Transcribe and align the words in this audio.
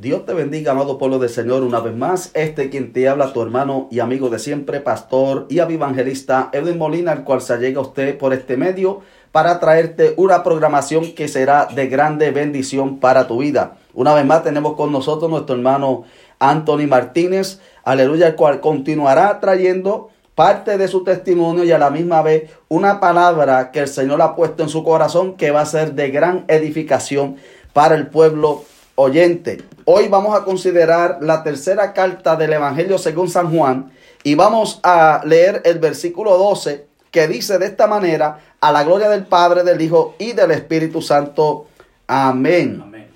Dios 0.00 0.24
te 0.24 0.32
bendiga, 0.32 0.72
amado 0.72 0.96
pueblo 0.96 1.18
del 1.18 1.28
Señor, 1.28 1.62
una 1.62 1.80
vez 1.80 1.94
más. 1.94 2.30
Este 2.32 2.70
quien 2.70 2.94
te 2.94 3.06
habla, 3.06 3.34
tu 3.34 3.42
hermano 3.42 3.86
y 3.90 4.00
amigo 4.00 4.30
de 4.30 4.38
siempre, 4.38 4.80
pastor 4.80 5.44
y 5.50 5.58
evangelista 5.58 6.48
Edwin 6.54 6.78
Molina, 6.78 7.12
al 7.12 7.22
cual 7.22 7.42
se 7.42 7.58
llega 7.58 7.82
usted 7.82 8.16
por 8.16 8.32
este 8.32 8.56
medio 8.56 9.02
para 9.30 9.60
traerte 9.60 10.14
una 10.16 10.42
programación 10.42 11.12
que 11.12 11.28
será 11.28 11.66
de 11.66 11.86
grande 11.88 12.30
bendición 12.30 12.98
para 12.98 13.26
tu 13.26 13.40
vida. 13.40 13.76
Una 13.92 14.14
vez 14.14 14.24
más 14.24 14.42
tenemos 14.42 14.72
con 14.72 14.90
nosotros 14.90 15.30
nuestro 15.30 15.54
hermano 15.54 16.04
Anthony 16.38 16.86
Martínez, 16.88 17.60
aleluya, 17.84 18.28
el 18.28 18.36
cual 18.36 18.60
continuará 18.60 19.38
trayendo 19.38 20.08
parte 20.34 20.78
de 20.78 20.88
su 20.88 21.04
testimonio 21.04 21.64
y 21.64 21.72
a 21.72 21.78
la 21.78 21.90
misma 21.90 22.22
vez 22.22 22.50
una 22.68 23.00
palabra 23.00 23.70
que 23.70 23.80
el 23.80 23.88
Señor 23.88 24.22
ha 24.22 24.34
puesto 24.34 24.62
en 24.62 24.70
su 24.70 24.82
corazón 24.82 25.36
que 25.36 25.50
va 25.50 25.60
a 25.60 25.66
ser 25.66 25.92
de 25.92 26.10
gran 26.10 26.46
edificación 26.48 27.36
para 27.74 27.96
el 27.96 28.06
pueblo 28.06 28.64
oyente. 29.00 29.58
Hoy 29.92 30.06
vamos 30.06 30.38
a 30.38 30.44
considerar 30.44 31.18
la 31.20 31.42
tercera 31.42 31.92
carta 31.92 32.36
del 32.36 32.52
Evangelio 32.52 32.96
según 32.96 33.28
San 33.28 33.50
Juan 33.50 33.90
y 34.22 34.36
vamos 34.36 34.78
a 34.84 35.20
leer 35.24 35.62
el 35.64 35.80
versículo 35.80 36.38
12 36.38 36.86
que 37.10 37.26
dice 37.26 37.58
de 37.58 37.66
esta 37.66 37.88
manera, 37.88 38.38
a 38.60 38.70
la 38.70 38.84
gloria 38.84 39.08
del 39.08 39.26
Padre, 39.26 39.64
del 39.64 39.80
Hijo 39.80 40.14
y 40.20 40.32
del 40.32 40.52
Espíritu 40.52 41.02
Santo. 41.02 41.66
Amén. 42.06 42.80
Amén. 42.80 43.08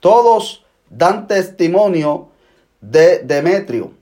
Todos 0.00 0.66
dan 0.90 1.26
testimonio 1.26 2.28
de 2.82 3.20
Demetrio 3.20 3.92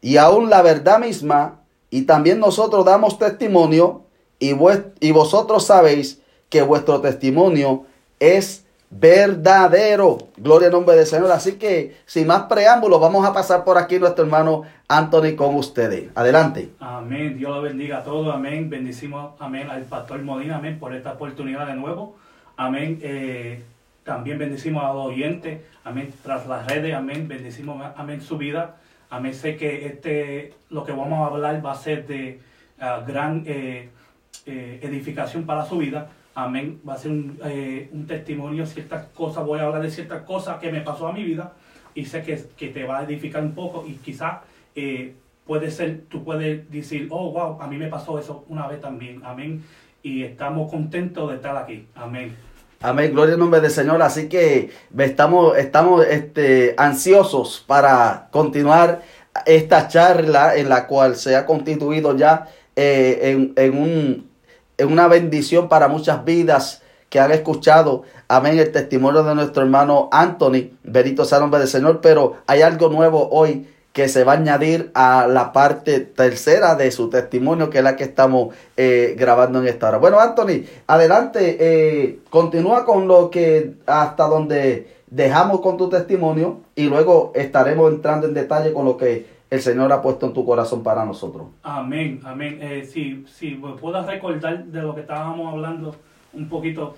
y 0.00 0.16
aún 0.16 0.48
la 0.48 0.62
verdad 0.62 1.00
misma, 1.00 1.60
y 1.90 2.04
también 2.04 2.40
nosotros 2.40 2.82
damos 2.86 3.18
testimonio 3.18 4.04
y, 4.38 4.52
y 5.00 5.12
vosotros 5.12 5.66
sabéis 5.66 6.22
que 6.48 6.62
vuestro 6.62 7.02
testimonio 7.02 7.84
es 8.18 8.63
verdadero. 8.98 10.18
Gloria 10.36 10.68
al 10.68 10.72
nombre 10.72 10.94
del 10.96 11.06
Señor. 11.06 11.30
Así 11.32 11.52
que, 11.52 11.96
sin 12.06 12.26
más 12.26 12.44
preámbulos, 12.44 13.00
vamos 13.00 13.26
a 13.26 13.32
pasar 13.32 13.64
por 13.64 13.76
aquí 13.76 13.98
nuestro 13.98 14.24
hermano 14.24 14.62
Anthony 14.88 15.34
con 15.36 15.54
ustedes. 15.56 16.10
Adelante. 16.14 16.70
Amén. 16.78 17.36
Dios 17.36 17.54
lo 17.54 17.62
bendiga 17.62 17.98
a 17.98 18.04
todos. 18.04 18.32
Amén. 18.32 18.70
Bendecimos, 18.70 19.32
amén, 19.40 19.68
al 19.68 19.82
pastor 19.82 20.22
Modina. 20.22 20.56
Amén, 20.56 20.78
por 20.78 20.94
esta 20.94 21.12
oportunidad 21.12 21.66
de 21.66 21.74
nuevo. 21.74 22.16
Amén. 22.56 23.00
Eh, 23.02 23.62
también 24.04 24.38
bendecimos 24.38 24.84
a 24.84 24.92
los 24.92 25.06
oyentes. 25.06 25.60
Amén. 25.82 26.12
Tras 26.22 26.46
las 26.46 26.66
redes. 26.66 26.94
Amén. 26.94 27.26
Bendecimos, 27.26 27.84
amén, 27.96 28.20
su 28.20 28.38
vida. 28.38 28.76
Amén. 29.10 29.34
Sé 29.34 29.56
que 29.56 29.86
este, 29.86 30.54
lo 30.70 30.84
que 30.84 30.92
vamos 30.92 31.18
a 31.18 31.32
hablar 31.32 31.64
va 31.64 31.72
a 31.72 31.76
ser 31.76 32.06
de 32.06 32.40
ah, 32.78 33.02
gran 33.06 33.42
eh, 33.46 33.88
eh, 34.46 34.78
edificación 34.82 35.46
para 35.46 35.66
su 35.66 35.78
vida. 35.78 36.10
Amén. 36.34 36.80
Va 36.86 36.94
a 36.94 36.98
ser 36.98 37.12
un, 37.12 37.38
eh, 37.44 37.88
un, 37.92 38.06
testimonio, 38.06 38.66
ciertas 38.66 39.06
cosas, 39.14 39.44
voy 39.44 39.60
a 39.60 39.64
hablar 39.64 39.82
de 39.82 39.90
ciertas 39.90 40.22
cosas 40.22 40.58
que 40.58 40.72
me 40.72 40.80
pasó 40.80 41.06
a 41.06 41.12
mi 41.12 41.22
vida 41.22 41.52
y 41.94 42.04
sé 42.06 42.22
que, 42.22 42.42
que 42.56 42.68
te 42.68 42.84
va 42.84 42.98
a 42.98 43.04
edificar 43.04 43.42
un 43.42 43.54
poco 43.54 43.84
y 43.86 43.92
quizás 43.94 44.38
eh, 44.74 45.14
puede 45.46 45.70
ser, 45.70 46.02
tú 46.08 46.24
puedes 46.24 46.70
decir, 46.70 47.08
oh, 47.10 47.30
wow, 47.30 47.60
a 47.60 47.68
mí 47.68 47.76
me 47.76 47.86
pasó 47.86 48.18
eso 48.18 48.44
una 48.48 48.66
vez 48.66 48.80
también. 48.80 49.22
Amén. 49.24 49.62
Y 50.02 50.24
estamos 50.24 50.70
contentos 50.70 51.30
de 51.30 51.36
estar 51.36 51.56
aquí. 51.56 51.86
Amén. 51.94 52.34
Amén, 52.80 53.12
gloria 53.14 53.34
al 53.34 53.40
nombre 53.40 53.60
del 53.60 53.70
Señor. 53.70 54.02
Así 54.02 54.28
que 54.28 54.70
estamos, 54.98 55.56
estamos 55.56 56.04
este, 56.04 56.74
ansiosos 56.76 57.64
para 57.66 58.28
continuar 58.30 59.02
esta 59.46 59.88
charla 59.88 60.56
en 60.56 60.68
la 60.68 60.86
cual 60.86 61.16
se 61.16 61.36
ha 61.36 61.46
constituido 61.46 62.16
ya 62.16 62.48
eh, 62.76 63.20
en, 63.22 63.52
en 63.56 63.78
un 63.78 64.33
es 64.76 64.86
una 64.86 65.08
bendición 65.08 65.68
para 65.68 65.88
muchas 65.88 66.24
vidas 66.24 66.82
que 67.08 67.20
han 67.20 67.30
escuchado, 67.30 68.02
amén, 68.26 68.58
el 68.58 68.72
testimonio 68.72 69.22
de 69.22 69.34
nuestro 69.34 69.62
hermano 69.62 70.08
Anthony, 70.10 70.70
Benito 70.82 71.24
sea 71.24 71.38
nombre 71.38 71.60
del 71.60 71.68
Señor, 71.68 72.00
pero 72.00 72.38
hay 72.46 72.62
algo 72.62 72.88
nuevo 72.88 73.28
hoy 73.30 73.68
que 73.92 74.08
se 74.08 74.24
va 74.24 74.32
a 74.32 74.36
añadir 74.36 74.90
a 74.94 75.28
la 75.28 75.52
parte 75.52 76.00
tercera 76.00 76.74
de 76.74 76.90
su 76.90 77.08
testimonio, 77.10 77.70
que 77.70 77.78
es 77.78 77.84
la 77.84 77.94
que 77.94 78.02
estamos 78.02 78.52
eh, 78.76 79.14
grabando 79.16 79.60
en 79.60 79.68
esta 79.68 79.88
hora. 79.88 79.98
Bueno, 79.98 80.18
Anthony, 80.18 80.64
adelante, 80.88 81.56
eh, 81.60 82.18
continúa 82.28 82.84
con 82.84 83.06
lo 83.06 83.30
que 83.30 83.74
hasta 83.86 84.26
donde 84.26 84.88
dejamos 85.06 85.60
con 85.60 85.76
tu 85.76 85.88
testimonio 85.88 86.62
y 86.74 86.86
luego 86.86 87.30
estaremos 87.36 87.92
entrando 87.92 88.26
en 88.26 88.34
detalle 88.34 88.72
con 88.72 88.84
lo 88.84 88.96
que 88.96 89.33
el 89.54 89.62
Señor 89.62 89.92
ha 89.92 90.02
puesto 90.02 90.26
en 90.26 90.32
tu 90.32 90.44
corazón 90.44 90.82
para 90.82 91.04
nosotros. 91.04 91.46
Amén, 91.62 92.20
amén. 92.24 92.58
Eh, 92.60 92.84
si, 92.84 93.24
si 93.26 93.54
me 93.54 93.74
puedas 93.74 94.04
recordar 94.04 94.64
de 94.64 94.82
lo 94.82 94.94
que 94.94 95.02
estábamos 95.02 95.52
hablando 95.52 95.94
un 96.32 96.48
poquito, 96.48 96.96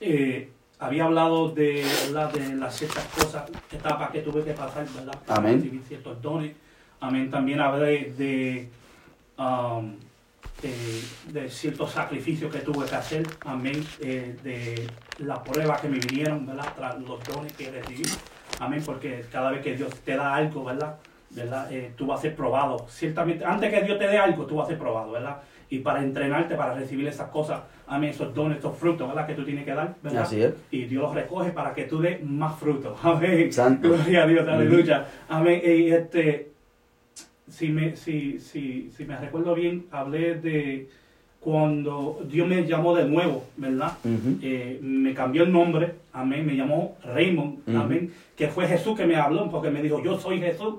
eh, 0.00 0.50
había 0.80 1.04
hablado 1.04 1.50
de, 1.50 1.84
de 1.84 2.54
las 2.56 2.74
ciertas 2.74 3.04
cosas, 3.04 3.44
etapas 3.70 4.10
que 4.10 4.20
tuve 4.20 4.42
que 4.42 4.52
pasar, 4.52 4.84
¿verdad? 4.96 5.16
amén. 5.28 5.54
recibir 5.56 5.82
ciertos 5.82 6.20
dones. 6.20 6.56
Amén. 6.98 7.30
También 7.30 7.60
hablé 7.60 8.12
de, 8.18 8.68
um, 9.38 9.94
de, 11.32 11.48
ciertos 11.50 11.92
sacrificios 11.92 12.52
que 12.52 12.60
tuve 12.60 12.84
que 12.86 12.96
hacer. 12.96 13.26
Amén. 13.44 13.86
Eh, 14.00 14.36
de 14.42 14.88
las 15.18 15.38
pruebas 15.38 15.80
que 15.80 15.88
me 15.88 15.98
vinieron, 15.98 16.44
¿verdad? 16.46 16.72
Tras 16.76 17.00
los 17.00 17.22
dones 17.22 17.52
que 17.52 17.70
recibí. 17.70 18.02
Amén. 18.58 18.82
Porque 18.84 19.24
cada 19.30 19.52
vez 19.52 19.62
que 19.62 19.76
Dios 19.76 19.94
te 20.00 20.16
da 20.16 20.34
algo, 20.34 20.64
¿verdad? 20.64 20.96
¿Verdad? 21.34 21.72
Eh, 21.72 21.92
tú 21.96 22.06
vas 22.06 22.18
a 22.20 22.22
ser 22.22 22.36
probado. 22.36 22.86
Ciertamente, 22.88 23.44
antes 23.44 23.70
que 23.70 23.82
Dios 23.82 23.98
te 23.98 24.06
dé 24.06 24.18
algo, 24.18 24.46
tú 24.46 24.56
vas 24.56 24.66
a 24.66 24.70
ser 24.70 24.78
probado, 24.78 25.12
¿verdad? 25.12 25.38
Y 25.70 25.78
para 25.78 26.02
entrenarte, 26.02 26.54
para 26.54 26.74
recibir 26.74 27.06
esas 27.08 27.28
cosas, 27.30 27.62
amén, 27.86 28.10
esos 28.10 28.34
dones, 28.34 28.58
esos 28.58 28.76
frutos, 28.76 29.08
¿verdad? 29.08 29.26
Que 29.26 29.34
tú 29.34 29.44
tienes 29.44 29.64
que 29.64 29.74
dar, 29.74 29.94
¿verdad? 30.02 30.22
Así 30.22 30.42
es. 30.42 30.54
Y 30.70 30.84
Dios 30.84 31.02
los 31.02 31.14
recoge 31.14 31.50
para 31.50 31.74
que 31.74 31.84
tú 31.84 32.00
des 32.00 32.22
más 32.22 32.58
frutos. 32.58 32.98
Amén. 33.02 33.52
Santo. 33.52 33.88
Gloria 33.88 34.22
a 34.22 34.26
Dios, 34.26 34.48
aleluya. 34.48 35.06
Amén. 35.28 35.60
Y 35.64 35.90
este, 35.90 36.52
si 37.48 37.68
me, 37.68 37.96
si, 37.96 38.38
si, 38.38 38.90
si 38.96 39.04
me 39.04 39.16
recuerdo 39.16 39.54
bien, 39.54 39.86
hablé 39.90 40.36
de 40.36 40.88
cuando 41.44 42.20
Dios 42.26 42.48
me 42.48 42.66
llamó 42.66 42.96
de 42.96 43.04
nuevo, 43.04 43.44
¿verdad? 43.58 43.92
Eh, 44.40 44.78
me 44.82 45.12
cambió 45.12 45.42
el 45.42 45.52
nombre, 45.52 45.92
amén, 46.14 46.46
me 46.46 46.56
llamó 46.56 46.96
Raymond, 47.04 47.68
amén, 47.76 48.12
que 48.34 48.48
fue 48.48 48.66
Jesús 48.66 48.96
que 48.96 49.04
me 49.04 49.16
habló, 49.16 49.50
porque 49.50 49.70
me 49.70 49.82
dijo, 49.82 50.02
yo 50.02 50.18
soy 50.18 50.40
Jesús, 50.40 50.76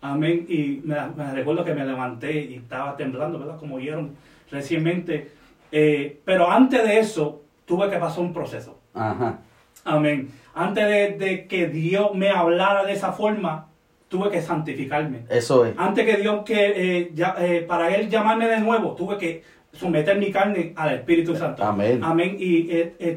Amén. 0.00 0.46
Y 0.48 0.82
me, 0.84 0.96
recuerdo 1.32 1.64
que 1.64 1.74
me 1.74 1.84
levanté 1.84 2.32
y 2.44 2.54
estaba 2.54 2.96
temblando, 2.96 3.38
¿verdad? 3.38 3.58
Como 3.58 3.76
oyeron 3.76 4.14
recientemente. 4.50 5.30
Eh, 5.72 6.20
pero 6.24 6.50
antes 6.50 6.82
de 6.82 6.98
eso, 6.98 7.42
tuve 7.64 7.90
que 7.90 7.96
pasar 7.96 8.20
un 8.20 8.32
proceso. 8.32 8.78
Ajá. 8.94 9.38
Amén. 9.84 10.30
Antes 10.54 11.18
de, 11.18 11.46
que 11.48 11.68
Dios 11.68 12.14
me 12.14 12.30
hablara 12.30 12.84
de 12.84 12.92
esa 12.92 13.12
forma, 13.12 13.68
tuve 14.08 14.30
que 14.30 14.40
santificarme. 14.40 15.24
Eso 15.28 15.64
es. 15.64 15.74
Antes 15.76 16.06
que 16.06 16.16
Dios, 16.16 16.44
que 16.44 17.00
eh, 17.00 17.12
eh, 17.38 17.64
para 17.66 17.94
Él 17.94 18.08
llamarme 18.08 18.46
de 18.48 18.60
nuevo, 18.60 18.94
tuve 18.94 19.18
que 19.18 19.42
someter 19.72 20.18
mi 20.18 20.30
carne 20.30 20.72
al 20.76 20.94
Espíritu 20.94 21.36
Santo. 21.36 21.62
Amén. 21.64 22.00
Amén. 22.02 22.36
Y 22.38 22.68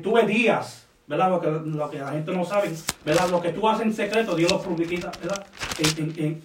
tuve 0.01 0.25
días 0.25 0.89
¿verdad? 1.09 1.31
Lo 1.31 1.41
que, 1.41 1.50
lo 1.50 1.89
que 1.89 1.97
la 1.97 2.12
gente 2.12 2.31
no 2.31 2.45
sabe, 2.45 2.69
¿verdad? 3.03 3.29
Lo 3.29 3.41
que 3.41 3.50
tú 3.50 3.68
haces 3.68 3.88
en 3.88 3.94
secreto, 3.94 4.35
Dios 4.35 4.51
lo 4.51 4.62
publica, 4.62 5.12
¿verdad? 5.19 5.44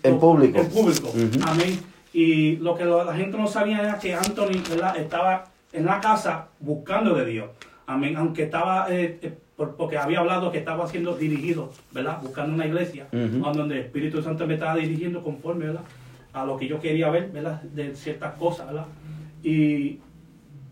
En, 0.03 0.19
público. 0.19 0.59
En 0.59 0.69
público. 0.69 1.13
Amén. 1.47 1.79
Y 2.13 2.57
lo 2.57 2.75
que 2.77 2.85
la 2.85 3.15
gente 3.15 3.37
no 3.37 3.47
sabía 3.47 3.81
era 3.81 3.99
que 3.99 4.15
Anthony, 4.15 4.63
¿verdad? 4.71 4.97
Estaba 4.97 5.47
en 5.73 5.85
la 5.85 6.01
casa 6.01 6.49
buscando 6.61 7.15
de 7.15 7.27
Dios. 7.27 7.51
Amén. 7.87 8.17
Aunque 8.17 8.45
estaba, 8.45 8.87
eh, 8.89 9.19
eh, 9.21 9.33
porque 9.57 9.99
había 9.99 10.21
hablado 10.21 10.53
que 10.53 10.59
estaba 10.59 10.87
siendo 10.87 11.17
dirigido, 11.17 11.73
¿verdad? 11.93 12.21
Buscando 12.23 12.55
una 12.55 12.67
iglesia 12.67 13.07
donde 13.11 13.79
el 13.79 13.85
Espíritu 13.85 14.23
Santo 14.23 14.47
me 14.47 14.55
estaba 14.55 14.77
dirigiendo 14.77 15.23
conforme, 15.23 15.67
¿verdad? 15.67 15.83
A 16.33 16.45
lo 16.45 16.57
que 16.57 16.67
yo 16.67 16.81
quería 16.81 17.11
ver, 17.11 17.31
¿verdad? 17.31 17.63
De 17.63 17.95
ciertas 17.95 18.35
cosas, 18.35 18.67
¿verdad? 18.67 18.87
Y 19.43 19.99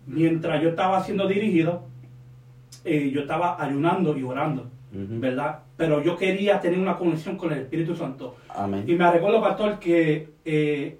mientras 0.07 0.63
yo 0.63 0.71
estaba 0.71 1.03
siendo 1.05 1.27
dirigido, 1.27 1.85
eh, 2.85 3.11
yo 3.13 3.21
estaba 3.23 3.63
ayunando 3.63 4.17
y 4.17 4.23
orando, 4.23 4.71
¿verdad? 4.93 5.61
Pero 5.77 6.03
yo 6.03 6.17
quería 6.17 6.61
tener 6.61 6.79
una 6.79 6.97
conexión 6.97 7.37
con 7.37 7.53
el 7.53 7.61
Espíritu 7.61 7.97
Santo. 7.97 8.37
Amén. 8.49 8.85
Y 8.87 8.95
me 8.95 9.11
recuerdo, 9.11 9.41
pastor, 9.41 9.79
que 9.79 10.29
eh, 10.45 10.99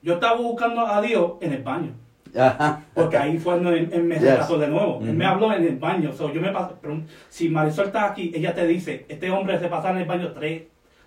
yo 0.00 0.14
estaba 0.14 0.36
buscando 0.36 0.86
a 0.86 1.00
Dios 1.02 1.32
en 1.40 1.52
el 1.52 1.62
baño. 1.62 1.92
Porque 2.94 3.16
ahí 3.16 3.38
fue 3.38 3.54
donde 3.54 3.78
él, 3.78 4.04
me 4.04 4.18
yes. 4.18 4.48
de 4.48 4.68
nuevo. 4.68 5.00
Él 5.02 5.14
me 5.14 5.26
habló 5.26 5.52
en 5.52 5.64
el 5.64 5.76
baño. 5.76 6.12
yo 6.12 6.40
me 6.40 6.50
pasé, 6.50 6.74
si 7.28 7.48
Marisol 7.48 7.86
está 7.86 8.06
aquí, 8.06 8.32
ella 8.34 8.54
te 8.54 8.66
dice, 8.66 9.04
este 9.08 9.30
hombre 9.30 9.58
se 9.58 9.68
pasa 9.68 9.90
en 9.90 9.98
el 9.98 10.04
baño 10.06 10.32
tres, 10.32 10.62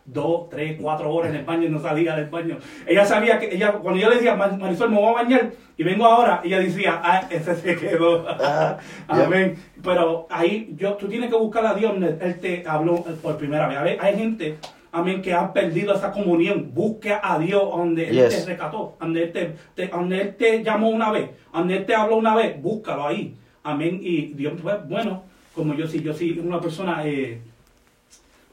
dos, 0.06 0.50
tres, 0.50 0.78
cuatro 0.80 1.12
horas 1.12 1.32
en 1.32 1.38
el 1.38 1.46
baño 1.46 1.66
y 1.66 1.70
no 1.70 1.80
salía 1.80 2.16
del 2.16 2.30
baño. 2.30 2.58
Ella 2.86 3.06
sabía 3.06 3.40
que, 3.40 3.54
ella, 3.54 3.74
cuando 3.74 4.00
yo 4.00 4.10
le 4.10 4.16
decía, 4.16 4.36
Marisol, 4.36 4.92
me 4.92 4.98
voy 4.98 5.10
a 5.10 5.24
bañar 5.24 5.52
y 5.78 5.84
vengo 5.84 6.06
ahora, 6.06 6.42
ella 6.44 6.60
decía, 6.60 7.02
ah, 7.04 7.28
ese 7.30 7.56
se 7.56 7.76
quedó. 7.76 8.26
Ah, 8.28 8.78
Amén. 9.08 9.56
Pero 9.84 10.28
ahí, 10.30 10.74
yo, 10.78 10.94
tú 10.94 11.08
tienes 11.08 11.30
que 11.30 11.38
buscar 11.38 11.66
a 11.66 11.74
Dios, 11.74 11.94
Él 12.22 12.40
te 12.40 12.64
habló 12.68 13.04
por 13.22 13.38
primera 13.38 13.68
vez. 13.68 13.98
hay 14.00 14.16
gente, 14.16 14.58
amén, 14.92 15.22
que 15.22 15.34
ha 15.34 15.52
perdido 15.52 15.96
esa 15.96 16.12
comunión. 16.12 16.72
Busque 16.74 17.18
a 17.22 17.40
Dios 17.40 17.64
donde 17.76 18.10
Él 18.10 18.30
te 18.30 18.46
rescató, 18.46 18.96
donde 19.00 19.24
él 19.24 19.56
te, 19.76 19.88
donde 19.88 20.22
él 20.22 20.36
te 20.36 20.64
llamó 20.64 20.90
una 20.90 21.12
vez, 21.12 21.32
donde 21.52 21.78
Él 21.78 21.86
te 21.86 21.96
habló 21.96 22.18
una 22.18 22.36
vez, 22.36 22.62
búscalo 22.62 23.08
ahí. 23.08 23.36
Amén. 23.64 24.00
Y 24.02 24.34
Dios, 24.34 24.54
pues, 24.62 24.76
bueno, 24.88 25.24
como 25.56 25.74
yo 25.74 25.88
sí, 25.88 26.02
yo 26.02 26.14
sí, 26.14 26.40
una 26.44 26.62
persona... 26.62 27.02
Eh, 27.08 27.42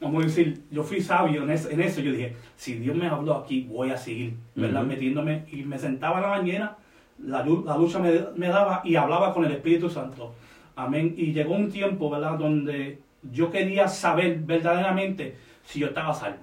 vamos 0.03 0.23
a 0.23 0.27
decir, 0.27 0.63
yo 0.69 0.83
fui 0.83 1.01
sabio 1.01 1.43
en 1.43 1.51
eso, 1.51 1.69
en 1.69 1.81
eso. 1.81 2.01
Yo 2.01 2.11
dije, 2.11 2.35
si 2.55 2.75
Dios 2.75 2.95
me 2.95 3.07
habló 3.07 3.35
aquí, 3.35 3.67
voy 3.69 3.89
a 3.89 3.97
seguir, 3.97 4.35
¿verdad? 4.55 4.83
Metiéndome 4.83 5.45
y 5.51 5.63
me 5.63 5.79
sentaba 5.79 6.17
en 6.17 6.21
la 6.21 6.29
mañana, 6.29 6.77
la, 7.19 7.39
la 7.39 7.77
lucha 7.77 7.99
me, 7.99 8.11
me, 8.35 8.47
daba 8.47 8.81
y 8.83 8.95
hablaba 8.95 9.33
con 9.33 9.45
el 9.45 9.51
Espíritu 9.51 9.89
Santo. 9.89 10.33
Amén. 10.75 11.13
Y 11.17 11.33
llegó 11.33 11.55
un 11.55 11.71
tiempo, 11.71 12.09
¿verdad? 12.09 12.37
Donde 12.37 12.99
yo 13.31 13.51
quería 13.51 13.87
saber 13.87 14.39
verdaderamente 14.39 15.35
si 15.65 15.79
yo 15.79 15.87
estaba 15.87 16.13
salvo. 16.13 16.39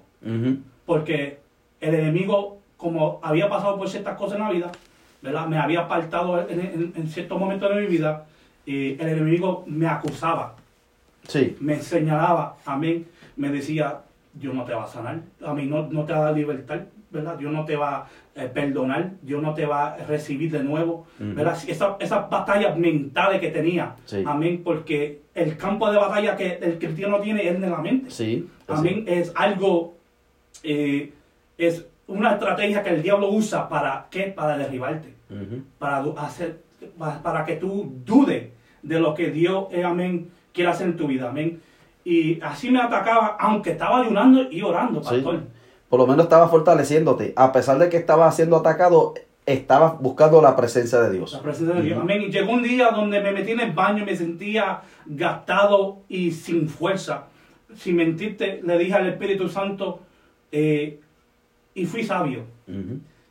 Porque 0.87 1.39
el 1.81 1.95
enemigo, 1.95 2.61
como 2.77 3.21
había 3.23 3.49
pasado 3.49 3.79
por 3.79 3.89
ciertas 3.89 4.17
cosas 4.17 4.39
en 4.39 4.45
la 4.45 4.51
vida, 4.51 4.73
¿verdad? 5.23 5.47
Me 5.47 5.59
había 5.59 5.81
apartado 5.81 6.49
en, 6.49 6.93
en, 6.95 7.09
ciertos 7.09 7.39
momentos 7.39 7.75
de 7.75 7.83
mi 7.83 7.87
vida, 7.87 8.27
y 8.67 8.93
el 8.93 9.09
enemigo 9.09 9.65
me 9.67 9.87
acusaba. 9.87 10.57
Sí. 11.29 11.57
Me 11.61 11.81
señalaba, 11.81 12.57
amén. 12.65 13.07
Me 13.37 13.49
decía, 13.51 14.01
Dios 14.33 14.55
no 14.55 14.65
te 14.65 14.75
va 14.75 14.85
a 14.85 14.89
sanar, 14.89 15.21
a 15.45 15.55
mí 15.55 15.67
no, 15.67 15.89
no 15.89 16.05
te 16.05 16.13
va 16.13 16.19
a 16.21 16.25
dar 16.27 16.37
libertad, 16.37 16.81
¿verdad? 17.11 17.37
Dios 17.37 17.53
no 17.53 17.65
te 17.65 17.77
va 17.77 17.97
a 17.97 18.07
eh, 18.37 18.49
perdonar, 18.49 19.13
Dios 19.23 19.43
no 19.43 19.53
te 19.55 19.67
va 19.67 19.95
a 19.95 19.97
recibir 20.07 20.51
de 20.51 20.63
nuevo, 20.63 21.07
¿verdad? 21.19 21.59
esas 21.69 22.31
batallas 22.31 22.77
mentales 22.79 23.41
que 23.41 23.51
tenía, 23.51 23.97
amén, 24.25 24.63
porque 24.65 25.23
el 25.35 25.57
campo 25.57 25.91
de 25.91 25.99
batalla 25.99 26.37
que 26.37 26.59
el 26.63 26.79
cristiano 26.79 27.21
tiene 27.21 27.49
es 27.49 27.55
en 27.57 27.71
la 27.71 27.79
mente, 27.79 28.11
sí, 28.11 28.49
amén, 28.69 29.05
es 29.09 29.33
algo, 29.35 29.95
eh, 30.63 31.13
es 31.59 31.87
una 32.07 32.33
estrategia 32.33 32.83
que 32.83 32.91
el 32.91 33.03
diablo 33.03 33.29
usa 33.31 33.69
para, 33.69 34.07
¿qué? 34.11 34.25
Para 34.25 34.57
derribarte, 34.57 35.15
para 35.79 36.05
hacer, 36.19 36.61
para, 36.99 37.45
que 37.45 37.57
tú 37.57 37.93
dudes 38.05 38.51
de 38.83 39.01
lo 39.01 39.15
que 39.15 39.31
Dios, 39.31 39.67
eh, 39.73 39.83
amén, 39.83 40.31
quiere 40.53 40.71
hacer 40.71 40.87
en 40.87 40.97
tu 40.97 41.09
vida, 41.09 41.29
amén. 41.29 41.61
Y 42.11 42.41
así 42.43 42.71
me 42.71 42.81
atacaba, 42.81 43.37
aunque 43.39 43.71
estaba 43.71 44.01
ayunando 44.01 44.51
y 44.51 44.63
orando, 44.63 45.01
pastor 45.01 45.43
por 45.91 45.99
lo 45.99 46.07
menos 46.07 46.25
estaba 46.27 46.49
fortaleciéndote. 46.49 47.33
A 47.37 47.53
pesar 47.53 47.79
de 47.79 47.89
que 47.89 47.97
estaba 47.97 48.31
siendo 48.31 48.57
atacado, 48.57 49.13
estaba 49.45 49.99
buscando 50.01 50.41
la 50.41 50.55
presencia 50.55 51.01
de 51.01 51.11
Dios. 51.11 51.33
La 51.33 51.43
presencia 51.43 51.75
de 51.75 51.83
Dios. 51.83 51.99
Amén. 52.01 52.23
Y 52.23 52.31
llegó 52.31 52.53
un 52.53 52.63
día 52.63 52.93
donde 52.93 53.21
me 53.21 53.33
metí 53.33 53.51
en 53.51 53.61
el 53.61 53.73
baño 53.73 54.05
y 54.05 54.07
me 54.07 54.17
sentía 54.17 54.83
gastado 55.05 55.99
y 56.09 56.31
sin 56.31 56.69
fuerza. 56.69 57.27
Sin 57.75 57.97
mentirte, 57.97 58.61
le 58.65 58.79
dije 58.79 58.95
al 58.95 59.09
Espíritu 59.09 59.49
Santo 59.49 60.01
eh, 60.53 61.01
y 61.75 61.87
fui 61.87 62.05
sabio. 62.05 62.45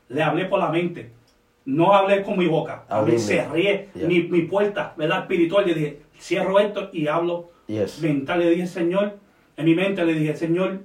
Le 0.10 0.22
hablé 0.22 0.44
por 0.46 0.60
la 0.60 0.70
mente. 0.70 1.14
No 1.64 1.94
hablé 1.94 2.24
con 2.24 2.38
mi 2.38 2.48
boca. 2.48 2.84
cerré 3.18 3.88
mi, 3.96 4.24
mi, 4.24 4.42
puerta, 4.42 4.94
¿verdad? 4.98 5.22
Espiritual. 5.22 5.66
Le 5.66 5.74
dije, 5.74 6.02
cierro 6.20 6.60
esto 6.60 6.90
y 6.92 7.08
hablo 7.08 7.52
mental. 8.02 8.40
Le 8.40 8.50
dije, 8.50 8.68
Señor, 8.68 9.18
en 9.56 9.66
mi 9.66 9.76
mente 9.76 10.04
le 10.06 10.14
dije, 10.14 10.36
Señor, 10.36 10.82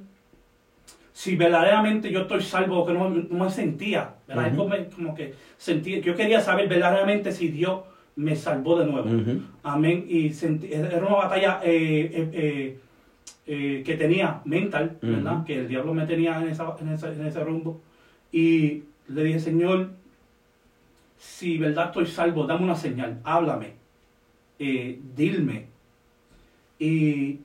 si 1.15 1.37
verdaderamente 1.37 2.11
yo 2.11 2.23
estoy 2.23 2.43
salvo, 2.43 2.85
que 2.85 2.93
no, 2.93 3.09
me 3.09 3.51
sentía, 3.51 4.17
¿verdad? 4.27 4.55
como, 4.57 5.15
que 5.15 5.35
sentía, 5.57 6.01
yo 6.01 6.17
quería 6.17 6.41
saber 6.41 6.69
verdaderamente 6.69 7.31
si 7.31 7.49
Dios 7.49 7.83
me 8.17 8.35
salvó 8.35 8.79
de 8.79 8.87
nuevo. 8.87 9.09
Amén. 9.63 10.07
Y 10.09 10.33
era 10.71 11.07
una 11.07 11.17
batalla 11.17 11.61
eh, 11.63 12.31
eh, 12.33 12.79
eh, 13.47 13.83
que 13.87 13.95
tenía 13.95 14.41
mental, 14.45 14.99
¿verdad? 15.01 15.45
Que 15.45 15.61
el 15.61 15.69
diablo 15.69 15.95
me 15.95 16.05
tenía 16.05 16.41
en, 16.41 16.49
esa, 16.49 16.75
en, 16.81 16.89
ese 17.27 17.45
rumbo. 17.45 17.81
Y 18.33 18.83
le 19.07 19.23
dije, 19.23 19.39
Señor, 19.39 19.91
si 21.17 21.59
verdad 21.59 21.87
estoy 21.87 22.07
salvo, 22.07 22.45
dame 22.45 22.65
una 22.65 22.77
señal, 22.77 23.21
háblame, 23.23 23.75
dilme. 24.59 25.74
Y 26.79 27.41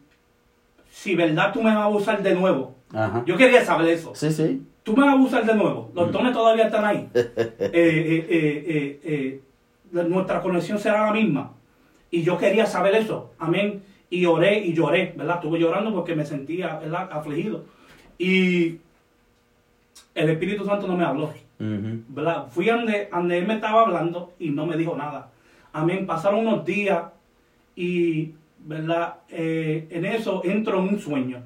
si 0.89 1.15
verdad 1.15 1.53
tú 1.53 1.61
me 1.61 1.73
vas 1.73 1.83
a 1.83 1.87
usar 1.87 2.21
de 2.21 2.35
nuevo, 2.35 2.75
yo 3.25 3.37
quería 3.37 3.63
saber 3.63 3.89
eso. 3.89 4.13
Sí, 4.15 4.31
sí. 4.31 4.61
Tú 4.83 4.95
me 4.95 5.05
vas 5.05 5.15
a 5.15 5.21
usar 5.21 5.45
de 5.45 5.55
nuevo. 5.55 5.91
Los 5.93 6.11
dones 6.11 6.33
todavía 6.33 6.65
están 6.65 6.85
ahí. 6.85 7.09
Eh, 7.71 8.25
eh, 8.29 8.99
eh, 9.03 9.41
nuestra 9.91 10.41
conexión 10.41 10.79
será 10.79 11.05
la 11.05 11.13
misma. 11.13 11.53
Y 12.11 12.23
yo 12.23 12.37
quería 12.37 12.65
saber 12.65 12.95
eso. 12.95 13.31
Amén. 13.37 13.83
Y 14.09 14.25
oré 14.25 14.59
y 14.59 14.73
lloré, 14.73 15.13
¿verdad? 15.15 15.35
Estuve 15.35 15.59
llorando 15.59 15.93
porque 15.93 16.15
me 16.15 16.25
sentía, 16.25 16.79
¿verdad? 16.79 17.09
Afligido. 17.11 17.65
Y 18.17 18.77
el 20.15 20.29
Espíritu 20.29 20.65
Santo 20.65 20.87
no 20.87 20.97
me 20.97 21.05
habló. 21.05 21.31
¿verdad? 21.59 22.47
Fui 22.49 22.65
donde, 22.65 23.09
donde 23.11 23.37
él 23.37 23.45
me 23.45 23.55
estaba 23.55 23.81
hablando 23.81 24.33
y 24.39 24.49
no 24.49 24.65
me 24.65 24.77
dijo 24.77 24.95
nada. 24.95 25.29
Amén. 25.73 26.07
Pasaron 26.07 26.47
unos 26.47 26.65
días 26.65 27.03
y, 27.75 28.33
¿verdad? 28.65 29.15
en 29.29 30.06
eso 30.06 30.41
entro 30.44 30.79
en 30.79 30.89
un 30.89 31.00
sueño. 31.00 31.44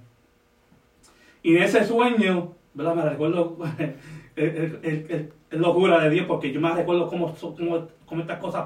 Y 1.42 1.56
en 1.57 1.63
ese 1.63 1.83
sueño, 1.86 2.54
¿verdad? 2.74 2.95
Me 2.95 3.04
recuerdo, 3.04 3.57
es 4.36 5.30
locura 5.51 6.00
de 6.00 6.10
Dios, 6.10 6.25
porque 6.25 6.51
yo 6.51 6.62
me 6.62 6.71
recuerdo 6.71 7.07
cómo, 7.07 7.36
cómo, 8.06 8.21
estas 8.21 8.39
cosas 8.39 8.65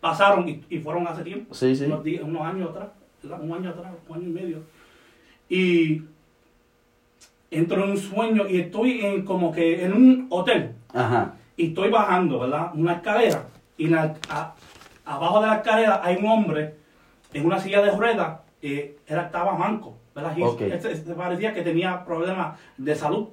pasaron 0.00 0.48
y, 0.48 0.78
fueron 0.78 1.06
hace 1.06 1.22
tiempo, 1.22 1.54
sí, 1.54 1.74
sí. 1.74 1.84
Unos, 1.84 2.04
unos 2.22 2.42
años 2.42 2.70
atrás, 2.70 2.88
un 3.40 3.52
año 3.52 3.70
atrás, 3.70 3.92
un 4.08 4.16
año 4.16 4.28
y 4.28 4.32
medio. 4.32 4.58
Y 5.48 6.02
entro 7.50 7.84
en 7.84 7.90
un 7.90 7.98
sueño 7.98 8.48
y 8.48 8.60
estoy 8.60 9.00
en 9.04 9.24
como 9.24 9.52
que 9.52 9.84
en 9.84 9.92
un 9.92 10.26
hotel. 10.30 10.72
Ajá. 10.94 11.34
Y 11.56 11.68
estoy 11.68 11.90
bajando, 11.90 12.38
¿verdad? 12.38 12.70
Una 12.74 12.94
escalera. 12.94 13.46
Y 13.76 13.92
abajo 13.92 15.40
de 15.40 15.46
la 15.46 15.56
escalera 15.56 16.00
hay 16.02 16.16
un 16.16 16.26
hombre 16.26 16.79
en 17.32 17.46
una 17.46 17.60
silla 17.60 17.82
de 17.82 17.90
ruedas. 17.90 18.40
Eh, 18.62 18.98
era, 19.06 19.22
estaba 19.22 19.54
manco. 19.54 20.00
¿verdad? 20.14 20.34
se, 20.80 21.14
parecía 21.14 21.54
que 21.54 21.62
tenía 21.62 22.04
problemas 22.04 22.58
de 22.76 22.94
salud, 22.94 23.28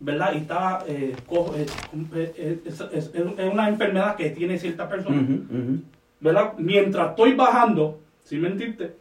¿verdad? 0.00 0.32
Y 0.34 0.38
estaba, 0.38 0.84
eh, 0.86 1.14
eh, 1.54 1.66
eh, 2.14 2.60
es, 2.64 3.10
una 3.52 3.68
enfermedad 3.68 4.16
que 4.16 4.30
tiene 4.30 4.58
cierta 4.58 4.88
persona, 4.88 5.22
¿verdad? 6.20 6.54
Mientras 6.58 7.10
estoy 7.10 7.34
bajando, 7.34 8.00
sin 8.24 8.42
mentirte, 8.42 8.96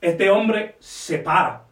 este 0.00 0.30
hombre 0.30 0.76
se 0.80 1.18
para. 1.18 1.62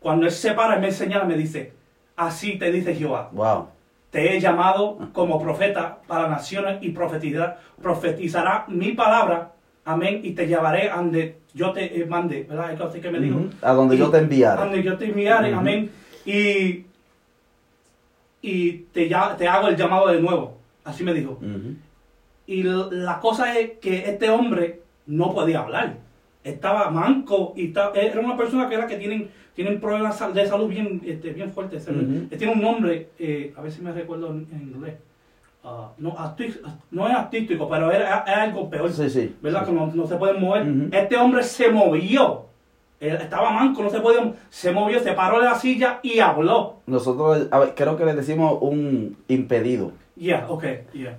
Cuando 0.00 0.26
él 0.26 0.32
se 0.32 0.52
para, 0.52 0.74
él 0.76 0.80
me 0.80 0.90
señala, 0.90 1.24
me 1.24 1.36
dice, 1.36 1.72
así 2.16 2.58
te 2.58 2.70
dice 2.70 2.94
Jehová. 2.94 3.30
Wow. 3.32 3.68
Te 4.10 4.36
he 4.36 4.40
llamado 4.40 4.98
como 5.12 5.42
profeta 5.42 5.98
para 6.06 6.28
naciones 6.28 6.78
y 6.82 6.90
profetizará 6.90 8.64
mi 8.68 8.92
palabra, 8.92 9.53
amén, 9.84 10.20
y 10.22 10.32
te 10.32 10.46
llevaré 10.46 10.90
ande 10.90 11.36
yo 11.54 11.72
te 11.72 12.00
eh, 12.00 12.04
mandé, 12.04 12.44
¿verdad? 12.48 12.82
Así 12.82 13.00
que 13.00 13.10
me 13.10 13.20
dijo. 13.20 13.44
A 13.62 13.72
donde 13.72 13.96
yo 13.96 14.10
te 14.10 14.18
enviaré. 14.18 14.60
A 14.60 14.64
donde 14.64 14.82
yo 14.82 14.98
te 14.98 15.06
enviaré, 15.06 15.54
amén. 15.54 15.90
Y, 16.26 16.84
y 18.42 18.72
te, 18.92 19.08
te 19.38 19.48
hago 19.48 19.68
el 19.68 19.76
llamado 19.76 20.08
de 20.08 20.20
nuevo. 20.20 20.58
Así 20.82 21.04
me 21.04 21.14
dijo. 21.14 21.38
Y 22.46 22.64
la 22.64 23.20
cosa 23.20 23.58
es 23.58 23.78
que 23.78 24.10
este 24.10 24.28
hombre 24.30 24.82
no 25.06 25.32
podía 25.32 25.60
hablar. 25.60 25.98
Estaba 26.42 26.90
manco 26.90 27.54
y 27.56 27.72
era 27.94 28.20
una 28.20 28.36
persona 28.36 28.68
que 28.68 28.74
era 28.74 28.86
que 28.86 28.96
tienen, 28.96 29.30
tienen 29.54 29.80
problemas 29.80 30.34
de 30.34 30.46
salud 30.46 30.68
bien, 30.68 31.00
este, 31.06 31.30
bien 31.30 31.52
fuertes. 31.52 31.86
Tiene 32.36 32.52
un 32.52 32.60
nombre, 32.60 33.10
eh, 33.18 33.54
a 33.56 33.62
ver 33.62 33.70
si 33.70 33.80
me 33.80 33.92
recuerdo 33.92 34.30
en 34.30 34.74
inglés. 34.74 34.96
Ah, 35.66 35.90
no, 35.96 36.14
no 36.90 37.08
es 37.08 37.14
artístico, 37.14 37.68
pero 37.68 37.90
era, 37.90 38.18
algo 38.18 38.68
peor. 38.68 38.92
Sí, 38.92 39.08
sí, 39.08 39.34
¿Verdad? 39.40 39.64
Que 39.64 39.72
no, 39.72 40.06
se 40.06 40.16
puede 40.16 40.34
mover. 40.34 40.66
Este 40.92 41.16
hombre 41.16 41.42
se 41.42 41.70
movió. 41.70 42.44
estaba 43.00 43.50
manco, 43.50 43.82
no 43.82 43.88
se 43.88 44.00
podía. 44.00 44.30
Se 44.50 44.72
movió, 44.72 45.00
se 45.00 45.12
paró 45.12 45.40
de 45.40 45.46
la 45.46 45.54
silla 45.54 46.00
y 46.02 46.18
habló. 46.18 46.80
Nosotros, 46.86 47.48
creo 47.74 47.96
que 47.96 48.04
le 48.04 48.14
decimos 48.14 48.58
un 48.60 49.16
impedido. 49.28 49.92
Yeah, 50.16 50.46
ok, 50.48 50.64
yeah. 50.92 51.18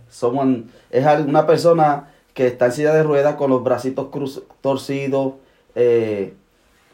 es 0.90 1.06
una 1.28 1.46
persona 1.46 2.08
que 2.34 2.48
está 2.48 2.68
en 2.68 2.72
silla 2.72 2.94
de 2.94 3.04
ruedas 3.04 3.36
con 3.36 3.50
los 3.50 3.64
bracitos 3.64 4.10
cruz, 4.10 4.44
torcidos. 4.62 5.34
Eh, 5.74 6.36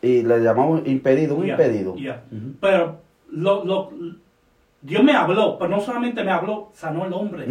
y 0.02 0.24
le 0.24 0.40
llamamos 0.40 0.88
impedido, 0.88 1.36
un 1.36 1.50
impedido. 1.50 1.96
Pero 2.60 2.98
lo, 3.30 3.64
lo, 3.66 3.92
Dios 4.82 5.04
me 5.04 5.14
habló, 5.14 5.58
pero 5.60 5.70
no 5.70 5.80
solamente 5.80 6.24
me 6.24 6.32
habló, 6.32 6.72
sanó 6.74 7.06
el 7.06 7.14
hombre. 7.14 7.46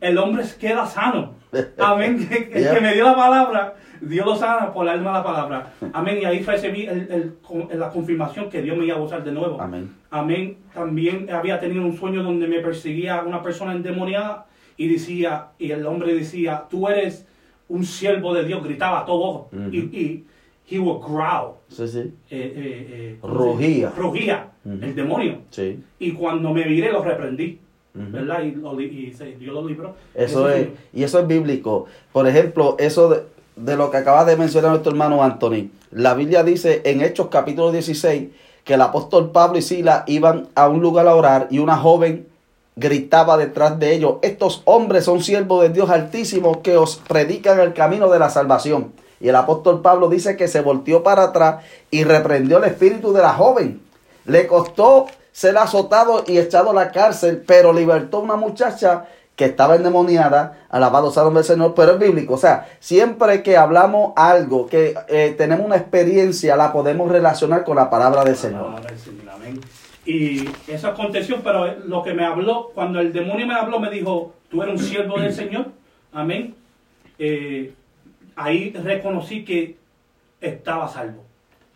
El 0.00 0.18
hombre 0.18 0.44
queda 0.58 0.86
sano. 0.86 1.34
Amén. 1.78 2.28
El 2.30 2.74
que 2.74 2.80
me 2.80 2.94
dio 2.94 3.04
la 3.04 3.16
palabra, 3.16 3.74
Dios 4.00 4.24
lo 4.24 4.36
sana 4.36 4.72
por 4.72 4.86
la 4.86 4.92
alma 4.92 5.10
de 5.10 5.18
la 5.18 5.24
palabra. 5.24 5.72
Amén. 5.92 6.18
Y 6.22 6.24
ahí 6.24 6.42
recibí 6.42 6.86
el, 6.86 7.34
la 7.74 7.90
confirmación 7.90 8.48
que 8.48 8.62
Dios 8.62 8.76
me 8.76 8.86
iba 8.86 8.96
a 8.96 9.00
usar 9.00 9.24
de 9.24 9.32
nuevo. 9.32 9.60
Amén. 9.60 9.92
Amén. 10.10 10.58
También 10.72 11.28
había 11.30 11.58
tenido 11.58 11.82
un 11.82 11.96
sueño 11.96 12.22
donde 12.22 12.46
me 12.46 12.60
perseguía 12.60 13.22
una 13.22 13.42
persona 13.42 13.72
endemoniada 13.72 14.46
y 14.76 14.88
decía, 14.88 15.48
y 15.58 15.72
el 15.72 15.84
hombre 15.86 16.14
decía, 16.14 16.66
tú 16.70 16.88
eres 16.88 17.26
un 17.68 17.84
siervo 17.84 18.32
de 18.34 18.44
Dios, 18.44 18.62
gritaba 18.62 19.00
a 19.00 19.04
todo 19.04 19.48
y 19.72 20.24
he 20.70 20.78
would 20.78 21.02
growl. 21.02 21.56
Sí, 21.68 21.88
sí. 21.88 21.98
Eh, 21.98 22.12
eh, 22.30 22.86
eh, 22.90 23.18
rugía. 23.22 23.92
Rugía, 23.96 24.50
el 24.64 24.94
demonio. 24.94 25.38
Sí. 25.50 25.82
Y 25.98 26.12
cuando 26.12 26.52
me 26.52 26.64
viré 26.64 26.92
lo 26.92 27.02
reprendí. 27.02 27.58
¿Verdad? 27.92 28.44
Y, 28.44 28.50
Dios 28.52 29.52
lo 29.52 29.66
libró. 29.66 29.96
Eso, 30.14 30.48
es, 30.48 30.68
y 30.92 31.02
eso 31.02 31.18
es 31.18 31.26
bíblico. 31.26 31.86
Por 32.12 32.28
ejemplo, 32.28 32.76
eso 32.78 33.24
de 33.56 33.76
lo 33.76 33.90
que 33.90 33.96
acaba 33.96 34.24
de 34.24 34.36
mencionar 34.36 34.70
nuestro 34.70 34.92
hermano 34.92 35.24
Anthony. 35.24 35.70
La 35.90 36.14
Biblia 36.14 36.44
dice 36.44 36.82
en 36.84 37.00
Hechos 37.00 37.28
capítulo 37.32 37.72
16 37.72 38.28
que 38.62 38.74
el 38.74 38.80
apóstol 38.80 39.32
Pablo 39.32 39.58
y 39.58 39.62
Sila 39.62 40.04
iban 40.06 40.48
a 40.54 40.68
un 40.68 40.80
lugar 40.80 41.08
a 41.08 41.16
orar 41.16 41.48
y 41.50 41.58
una 41.58 41.76
joven 41.76 42.28
gritaba 42.76 43.36
detrás 43.36 43.78
de 43.78 43.94
ellos, 43.94 44.14
estos 44.22 44.62
hombres 44.64 45.04
son 45.04 45.22
siervos 45.22 45.62
de 45.62 45.68
Dios 45.70 45.90
altísimo 45.90 46.62
que 46.62 46.76
os 46.76 46.96
predican 46.96 47.60
el 47.60 47.74
camino 47.74 48.08
de 48.08 48.18
la 48.18 48.30
salvación. 48.30 48.92
Y 49.20 49.28
el 49.28 49.36
apóstol 49.36 49.82
Pablo 49.82 50.08
dice 50.08 50.36
que 50.36 50.48
se 50.48 50.62
volteó 50.62 51.02
para 51.02 51.24
atrás 51.24 51.64
y 51.90 52.04
reprendió 52.04 52.58
el 52.58 52.64
espíritu 52.64 53.12
de 53.12 53.22
la 53.22 53.34
joven. 53.34 53.80
Le 54.24 54.46
costó 54.46 55.06
ser 55.32 55.56
azotado 55.58 56.24
y 56.26 56.38
echado 56.38 56.70
a 56.70 56.74
la 56.74 56.90
cárcel, 56.90 57.42
pero 57.46 57.72
libertó 57.72 58.18
a 58.18 58.20
una 58.20 58.36
muchacha 58.36 59.06
que 59.40 59.46
estaba 59.46 59.76
endemoniada, 59.76 60.66
alabado 60.68 61.10
sea 61.10 61.22
el 61.26 61.44
Señor, 61.44 61.72
pero 61.74 61.92
es 61.92 61.98
bíblico. 61.98 62.34
O 62.34 62.36
sea, 62.36 62.68
siempre 62.78 63.42
que 63.42 63.56
hablamos 63.56 64.12
algo, 64.16 64.66
que 64.66 64.94
eh, 65.08 65.34
tenemos 65.38 65.64
una 65.64 65.76
experiencia, 65.76 66.56
la 66.56 66.72
podemos 66.72 67.10
relacionar 67.10 67.64
con 67.64 67.76
la 67.76 67.88
palabra 67.88 68.22
del 68.22 68.36
Señor. 68.36 68.74
Y 70.04 70.46
eso 70.66 70.88
aconteció, 70.88 71.40
pero 71.42 71.74
lo 71.86 72.02
que 72.02 72.12
me 72.12 72.24
habló, 72.24 72.70
cuando 72.74 73.00
el 73.00 73.14
demonio 73.14 73.46
me 73.46 73.54
habló, 73.54 73.80
me 73.80 73.90
dijo, 73.90 74.34
tú 74.50 74.62
eres 74.62 74.78
un 74.78 74.86
siervo 74.86 75.18
del 75.18 75.32
Señor. 75.32 75.68
Amén. 76.12 76.54
Eh, 77.18 77.72
ahí 78.44 78.70
reconocí 78.70 79.44
que 79.44 79.76
estaba 80.40 80.88
salvo 80.88 81.30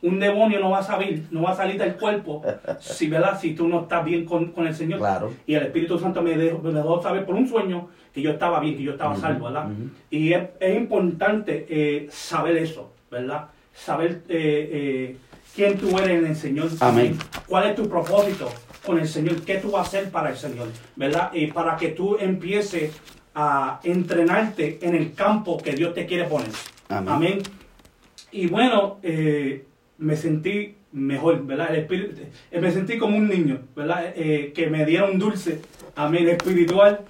un 0.05 0.21
demonio 0.21 0.61
no 0.61 0.71
va 0.71 0.81
a 0.81 0.83
salir, 0.83 1.27
no 1.31 1.43
va 1.43 1.53
a 1.53 1.57
salir 1.57 1.79
del 1.79 1.95
cuerpo 1.95 2.43
si, 2.81 3.09
¿verdad? 3.09 3.39
si 3.41 3.55
tú 3.55 3.67
no 3.67 3.83
estás 3.83 4.05
bien 4.05 4.27
con, 4.27 4.53
el 4.59 4.75
Señor. 4.75 5.01
Y 5.47 5.55
el 5.55 5.65
Espíritu 5.65 5.99
Santo 5.99 6.21
me 6.23 6.37
dejó, 6.37 7.03
saber 7.03 7.25
por 7.25 7.35
un 7.35 7.49
sueño 7.49 7.89
que 8.13 8.21
yo 8.21 8.31
estaba 8.31 8.61
bien, 8.61 8.77
que 8.77 8.83
yo 8.83 8.93
estaba 8.93 9.17
salvo, 9.17 9.47
¿verdad? 9.47 9.71
Y 10.11 10.33
es, 10.35 10.51
importante 10.77 11.67
eh, 11.69 12.07
saber 12.11 12.59
eso, 12.59 12.93
¿verdad? 13.11 13.47
Saber 13.73 14.23
eh, 14.29 14.71
eh, 14.73 15.17
quién 15.55 15.79
tú 15.79 15.99
eres 15.99 16.19
en 16.19 16.27
el 16.27 16.37
Señor. 16.37 16.69
Amén. 16.81 17.19
¿Cuál 17.49 17.71
es 17.71 17.75
tu 17.75 17.89
propósito 17.89 18.51
con 18.85 18.99
el 18.99 19.09
Señor? 19.09 19.41
¿Qué 19.43 19.57
tú 19.57 19.71
vas 19.71 19.87
a 19.87 19.89
hacer 19.89 20.11
para 20.11 20.31
el 20.31 20.37
Señor? 20.37 20.69
¿Verdad? 20.97 21.31
Y 21.33 21.47
para 21.49 21.77
que 21.77 21.89
tú 21.89 22.17
empieces 22.21 23.01
a 23.35 23.81
entrenarte 23.83 24.79
en 24.83 24.95
el 24.95 25.15
campo 25.15 25.59
que 25.59 25.73
Dios 25.73 25.95
te 25.95 26.07
quiere 26.07 26.25
poner. 26.25 26.51
Amén. 26.89 27.43
Y 28.31 28.47
bueno, 28.47 28.99
eh, 29.03 29.65
me 29.99 30.17
sentí 30.17 30.77
mejor, 30.93 31.45
¿verdad? 31.45 31.71
El 31.71 31.81
espíritu, 31.81 32.21
eh, 32.51 32.61
me 32.61 32.71
sentí 32.71 32.99
como 32.99 33.17
un 33.17 33.29
niño, 33.29 33.59
¿verdad? 33.75 34.13
Eh, 34.15 34.53
que 34.55 34.69
me 34.69 34.85
diera 34.85 35.05
un 35.05 35.19
dulce, 35.19 35.61
amén, 35.97 36.29
espiritual. 36.29 37.01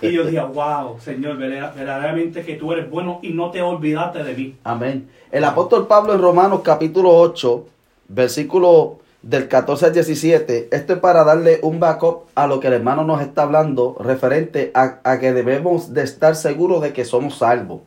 Y 0.00 0.12
yo 0.12 0.24
dije, 0.24 0.40
wow, 0.40 0.98
Señor, 0.98 1.36
verdaderamente 1.36 2.42
que 2.42 2.54
tú 2.54 2.72
eres 2.72 2.88
bueno 2.90 3.20
y 3.22 3.30
no 3.30 3.50
te 3.50 3.60
olvidaste 3.60 4.24
de 4.24 4.34
mí. 4.34 4.56
Amén. 4.64 5.08
El 5.30 5.44
apóstol 5.44 5.86
Pablo 5.86 6.14
en 6.14 6.20
Romanos 6.20 6.60
capítulo 6.64 7.10
8, 7.10 7.66
versículo 8.08 9.00
del 9.24 9.48
14 9.48 9.86
al 9.86 9.92
17, 9.94 10.68
esto 10.70 10.92
es 10.92 10.98
para 10.98 11.24
darle 11.24 11.58
un 11.62 11.80
backup 11.80 12.24
a 12.34 12.46
lo 12.46 12.60
que 12.60 12.66
el 12.66 12.74
hermano 12.74 13.04
nos 13.04 13.22
está 13.22 13.44
hablando 13.44 13.96
referente 13.98 14.70
a, 14.74 15.18
que 15.18 15.32
debemos 15.32 15.94
de 15.94 16.02
estar 16.02 16.36
seguros 16.36 16.82
de 16.82 16.92
que 16.92 17.06
somos 17.06 17.38
salvos. 17.38 17.80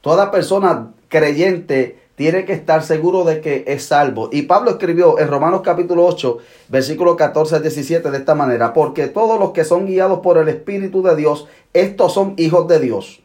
Toda 0.00 0.30
persona 0.30 0.92
creyente 1.08 1.98
tiene 2.14 2.46
que 2.46 2.54
estar 2.54 2.82
seguro 2.82 3.24
de 3.24 3.42
que 3.42 3.64
es 3.66 3.84
salvo. 3.84 4.30
Y 4.32 4.42
Pablo 4.42 4.70
escribió 4.70 5.18
en 5.18 5.28
Romanos 5.28 5.60
capítulo 5.62 6.06
8, 6.06 6.38
versículo 6.68 7.16
14 7.16 7.56
al 7.56 7.62
17 7.62 8.10
de 8.10 8.16
esta 8.16 8.34
manera, 8.34 8.72
porque 8.72 9.08
todos 9.08 9.38
los 9.38 9.50
que 9.50 9.64
son 9.64 9.84
guiados 9.84 10.20
por 10.20 10.38
el 10.38 10.48
Espíritu 10.48 11.02
de 11.02 11.16
Dios, 11.16 11.46
estos 11.74 12.14
son 12.14 12.32
hijos 12.38 12.66
de 12.66 12.80
Dios. 12.80 13.20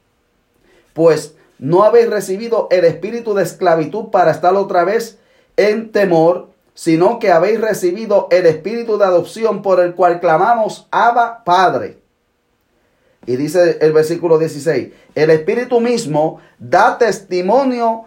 Pues 0.93 1.35
no 1.59 1.83
habéis 1.83 2.09
recibido 2.09 2.67
el 2.71 2.83
espíritu 2.83 3.33
de 3.33 3.43
esclavitud 3.43 4.09
para 4.09 4.31
estar 4.31 4.53
otra 4.55 4.83
vez 4.83 5.17
en 5.55 5.91
temor, 5.91 6.50
sino 6.73 7.19
que 7.19 7.31
habéis 7.31 7.59
recibido 7.59 8.27
el 8.31 8.45
espíritu 8.45 8.97
de 8.97 9.05
adopción 9.05 9.61
por 9.61 9.79
el 9.79 9.95
cual 9.95 10.19
clamamos 10.19 10.87
Abba 10.91 11.43
Padre. 11.43 11.99
Y 13.25 13.35
dice 13.35 13.77
el 13.81 13.93
versículo 13.93 14.39
16, 14.39 14.89
el 15.13 15.29
espíritu 15.29 15.79
mismo 15.79 16.39
da 16.57 16.97
testimonio 16.97 18.05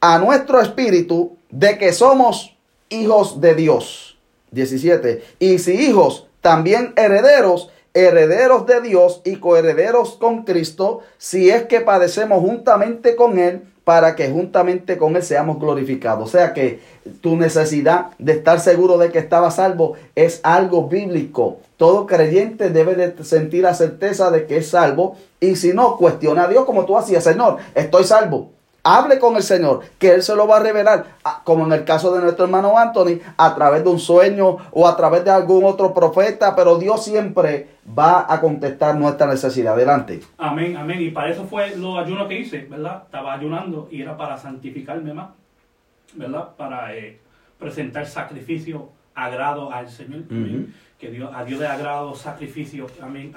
a 0.00 0.18
nuestro 0.18 0.60
espíritu 0.60 1.36
de 1.50 1.78
que 1.78 1.92
somos 1.92 2.56
hijos 2.90 3.40
de 3.40 3.54
Dios. 3.54 4.18
17. 4.52 5.24
Y 5.40 5.58
si 5.58 5.72
hijos, 5.72 6.28
también 6.40 6.92
herederos, 6.96 7.70
herederos 7.92 8.66
de 8.66 8.80
Dios 8.80 9.20
y 9.24 9.36
coherederos 9.36 10.12
con 10.12 10.44
Cristo, 10.44 11.00
si 11.18 11.50
es 11.50 11.64
que 11.64 11.80
padecemos 11.80 12.40
juntamente 12.40 13.16
con 13.16 13.38
Él, 13.38 13.62
para 13.84 14.16
que 14.16 14.30
juntamente 14.30 14.96
con 14.96 15.14
Él 15.14 15.22
seamos 15.22 15.60
glorificados. 15.60 16.28
O 16.28 16.30
sea 16.30 16.54
que 16.54 16.80
tu 17.20 17.36
necesidad 17.36 18.10
de 18.18 18.32
estar 18.32 18.58
seguro 18.60 18.96
de 18.98 19.10
que 19.10 19.18
estaba 19.18 19.50
salvo 19.50 19.94
es 20.14 20.40
algo 20.42 20.88
bíblico. 20.88 21.58
Todo 21.76 22.06
creyente 22.06 22.70
debe 22.70 22.94
de 22.94 23.22
sentir 23.24 23.62
la 23.62 23.74
certeza 23.74 24.30
de 24.30 24.46
que 24.46 24.58
es 24.58 24.68
salvo 24.68 25.16
y 25.38 25.56
si 25.56 25.74
no, 25.74 25.96
cuestiona 25.98 26.44
a 26.44 26.48
Dios 26.48 26.64
como 26.64 26.86
tú 26.86 26.96
hacías, 26.96 27.22
Señor, 27.22 27.58
estoy 27.74 28.04
salvo. 28.04 28.53
Hable 28.86 29.18
con 29.18 29.34
el 29.36 29.42
Señor, 29.42 29.80
que 29.98 30.12
Él 30.12 30.22
se 30.22 30.36
lo 30.36 30.46
va 30.46 30.58
a 30.58 30.60
revelar, 30.60 31.06
como 31.42 31.64
en 31.64 31.72
el 31.72 31.84
caso 31.84 32.14
de 32.14 32.20
nuestro 32.20 32.44
hermano 32.44 32.76
Anthony, 32.76 33.18
a 33.38 33.54
través 33.54 33.82
de 33.82 33.88
un 33.88 33.98
sueño 33.98 34.58
o 34.72 34.86
a 34.86 34.94
través 34.94 35.24
de 35.24 35.30
algún 35.30 35.64
otro 35.64 35.94
profeta, 35.94 36.54
pero 36.54 36.76
Dios 36.76 37.02
siempre 37.02 37.68
va 37.98 38.26
a 38.28 38.42
contestar 38.42 38.94
nuestra 38.96 39.26
necesidad. 39.26 39.72
Adelante. 39.72 40.20
Amén, 40.36 40.76
amén. 40.76 41.00
Y 41.00 41.10
para 41.12 41.30
eso 41.30 41.46
fue 41.46 41.74
los 41.76 41.96
ayunos 41.96 42.28
que 42.28 42.38
hice, 42.38 42.66
¿verdad? 42.70 43.04
Estaba 43.06 43.32
ayunando 43.32 43.88
y 43.90 44.02
era 44.02 44.18
para 44.18 44.36
santificarme 44.36 45.14
más, 45.14 45.30
¿verdad? 46.12 46.50
Para 46.54 46.94
eh, 46.94 47.18
presentar 47.58 48.04
sacrificio 48.04 48.90
agrado 49.14 49.72
al 49.72 49.88
Señor. 49.88 50.24
Que 50.98 51.10
Dios, 51.10 51.30
a 51.34 51.42
Dios 51.42 51.58
le 51.58 51.66
agrado 51.66 52.14
sacrificio, 52.14 52.86
amén 53.00 53.32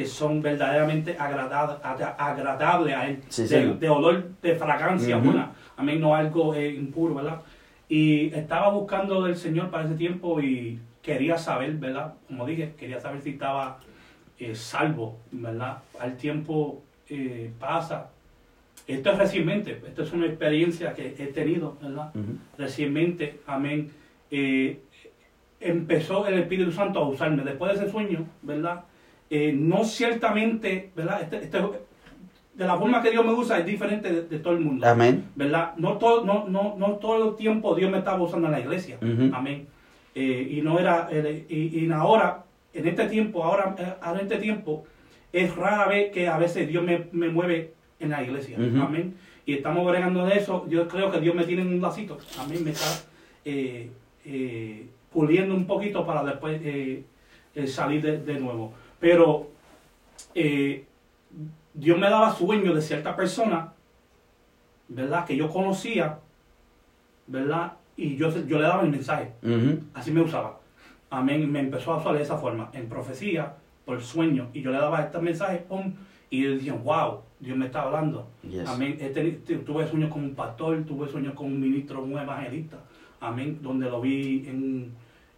que 0.00 0.06
son 0.06 0.40
verdaderamente 0.40 1.14
agradables, 1.18 2.94
a 2.96 3.06
Él, 3.06 3.78
de, 3.78 3.90
olor, 3.90 4.30
de 4.40 4.54
fragancia 4.54 5.18
buena, 5.18 5.52
amén, 5.76 6.00
no 6.00 6.14
algo 6.14 6.54
eh, 6.54 6.70
impuro, 6.70 7.16
¿verdad? 7.16 7.42
Y 7.86 8.32
estaba 8.32 8.70
buscando 8.70 9.22
del 9.24 9.36
Señor 9.36 9.68
para 9.68 9.84
ese 9.84 9.96
tiempo 9.96 10.40
y 10.40 10.78
quería 11.02 11.36
saber, 11.36 11.72
¿verdad? 11.74 12.14
Como 12.26 12.46
dije, 12.46 12.72
quería 12.78 12.98
saber 12.98 13.20
si 13.20 13.32
estaba 13.32 13.80
eh, 14.38 14.54
salvo, 14.54 15.18
¿verdad? 15.32 15.82
Al 16.00 16.16
tiempo 16.16 16.82
eh, 17.10 17.50
pasa. 17.60 18.08
Esto 18.86 19.10
es 19.10 19.18
recientemente, 19.18 19.82
esto 19.86 20.04
es 20.04 20.12
una 20.14 20.24
experiencia 20.24 20.94
que 20.94 21.08
he 21.08 21.26
tenido, 21.26 21.76
¿verdad? 21.82 22.10
Recientemente, 22.56 23.40
amén. 23.46 23.90
empezó 25.60 26.26
el 26.26 26.38
Espíritu 26.38 26.72
Santo 26.72 27.00
a 27.00 27.06
usarme. 27.06 27.44
Después 27.44 27.78
de 27.78 27.84
ese 27.84 27.92
sueño, 27.92 28.26
¿verdad? 28.40 28.84
Eh, 29.32 29.52
no 29.56 29.84
ciertamente, 29.84 30.90
¿verdad? 30.96 31.22
Este, 31.22 31.36
este, 31.44 31.58
de 32.54 32.66
la 32.66 32.76
forma 32.76 33.00
que 33.00 33.12
Dios 33.12 33.24
me 33.24 33.32
usa 33.32 33.60
es 33.60 33.64
diferente 33.64 34.22
de, 34.22 34.38
todo 34.40 34.54
el 34.54 34.60
mundo. 34.60 34.84
Amén. 34.84 35.26
¿Verdad? 35.36 35.74
No 35.76 35.98
todo, 35.98 36.24
no, 36.24 36.48
no, 36.48 36.74
no 36.76 36.94
todo 36.96 37.30
el 37.30 37.36
tiempo 37.36 37.76
Dios 37.76 37.92
me 37.92 37.98
estaba 37.98 38.20
usando 38.20 38.48
en 38.48 38.52
la 38.52 38.60
iglesia. 38.60 38.98
Amén. 39.32 39.68
Eh, 40.16 40.48
y 40.50 40.62
no 40.62 40.80
era, 40.80 41.08
eh, 41.12 41.46
y, 41.48 41.88
ahora, 41.92 42.42
en 42.74 42.88
este 42.88 43.06
tiempo, 43.06 43.44
ahora, 43.44 43.76
en 44.04 44.18
este 44.18 44.38
tiempo, 44.38 44.84
es 45.32 45.54
rara 45.54 45.86
vez 45.86 46.10
que 46.10 46.26
a 46.26 46.36
veces 46.36 46.66
Dios 46.66 46.82
me, 46.82 47.28
mueve 47.28 47.72
en 48.00 48.10
la 48.10 48.24
iglesia. 48.24 48.58
Amén. 48.58 49.14
Y 49.46 49.54
estamos 49.54 49.86
bregando 49.86 50.26
de 50.26 50.38
eso. 50.38 50.66
Yo 50.68 50.88
creo 50.88 51.12
que 51.12 51.20
Dios 51.20 51.36
me 51.36 51.44
tiene 51.44 51.62
en 51.62 51.68
un 51.68 51.80
lacito. 51.80 52.18
Amén. 52.36 52.64
Me 52.64 52.72
está 52.72 52.86
puliendo 55.12 55.54
un 55.54 55.66
poquito 55.66 56.04
para 56.04 56.24
después 56.24 56.60
salir 57.66 58.02
de 58.02 58.40
nuevo. 58.40 58.74
Pero 59.00 59.48
eh, 60.34 60.84
Dios 61.74 61.98
me 61.98 62.08
daba 62.08 62.34
sueños 62.34 62.74
de 62.74 62.82
cierta 62.82 63.16
persona, 63.16 63.72
¿verdad? 64.88 65.24
Que 65.24 65.36
yo 65.36 65.50
conocía, 65.50 66.18
¿verdad? 67.26 67.72
Y 67.96 68.16
yo, 68.16 68.28
yo 68.46 68.58
le 68.58 68.64
daba 68.64 68.82
el 68.82 68.90
mensaje. 68.90 69.32
Así 69.94 70.10
me 70.10 70.20
usaba. 70.20 70.60
Amén. 71.08 71.50
Me 71.50 71.60
empezó 71.60 71.92
a 71.92 71.98
usar 71.98 72.14
de 72.14 72.22
esa 72.22 72.36
forma, 72.36 72.70
en 72.72 72.88
profecía, 72.88 73.54
por 73.84 74.00
sueño. 74.02 74.48
Y 74.52 74.62
yo 74.62 74.70
le 74.70 74.78
daba 74.78 75.00
este 75.00 75.18
mensaje, 75.18 75.58
¡pum! 75.68 75.94
Y 76.28 76.44
ellos 76.44 76.58
decían, 76.58 76.84
wow, 76.84 77.20
Dios 77.40 77.56
me 77.56 77.66
está 77.66 77.82
hablando. 77.82 78.28
Amén. 78.66 78.98
tuve 79.66 79.88
sueños 79.88 80.12
con 80.12 80.22
un 80.22 80.34
pastor, 80.34 80.84
tuve 80.84 81.08
sueños 81.08 81.34
con 81.34 81.46
un 81.46 81.60
ministro, 81.60 82.02
un 82.02 82.18
evangelista. 82.18 82.76
Amén. 83.20 83.58
Donde 83.60 83.90
lo 83.90 84.00
vi 84.00 84.44
en 84.46 84.92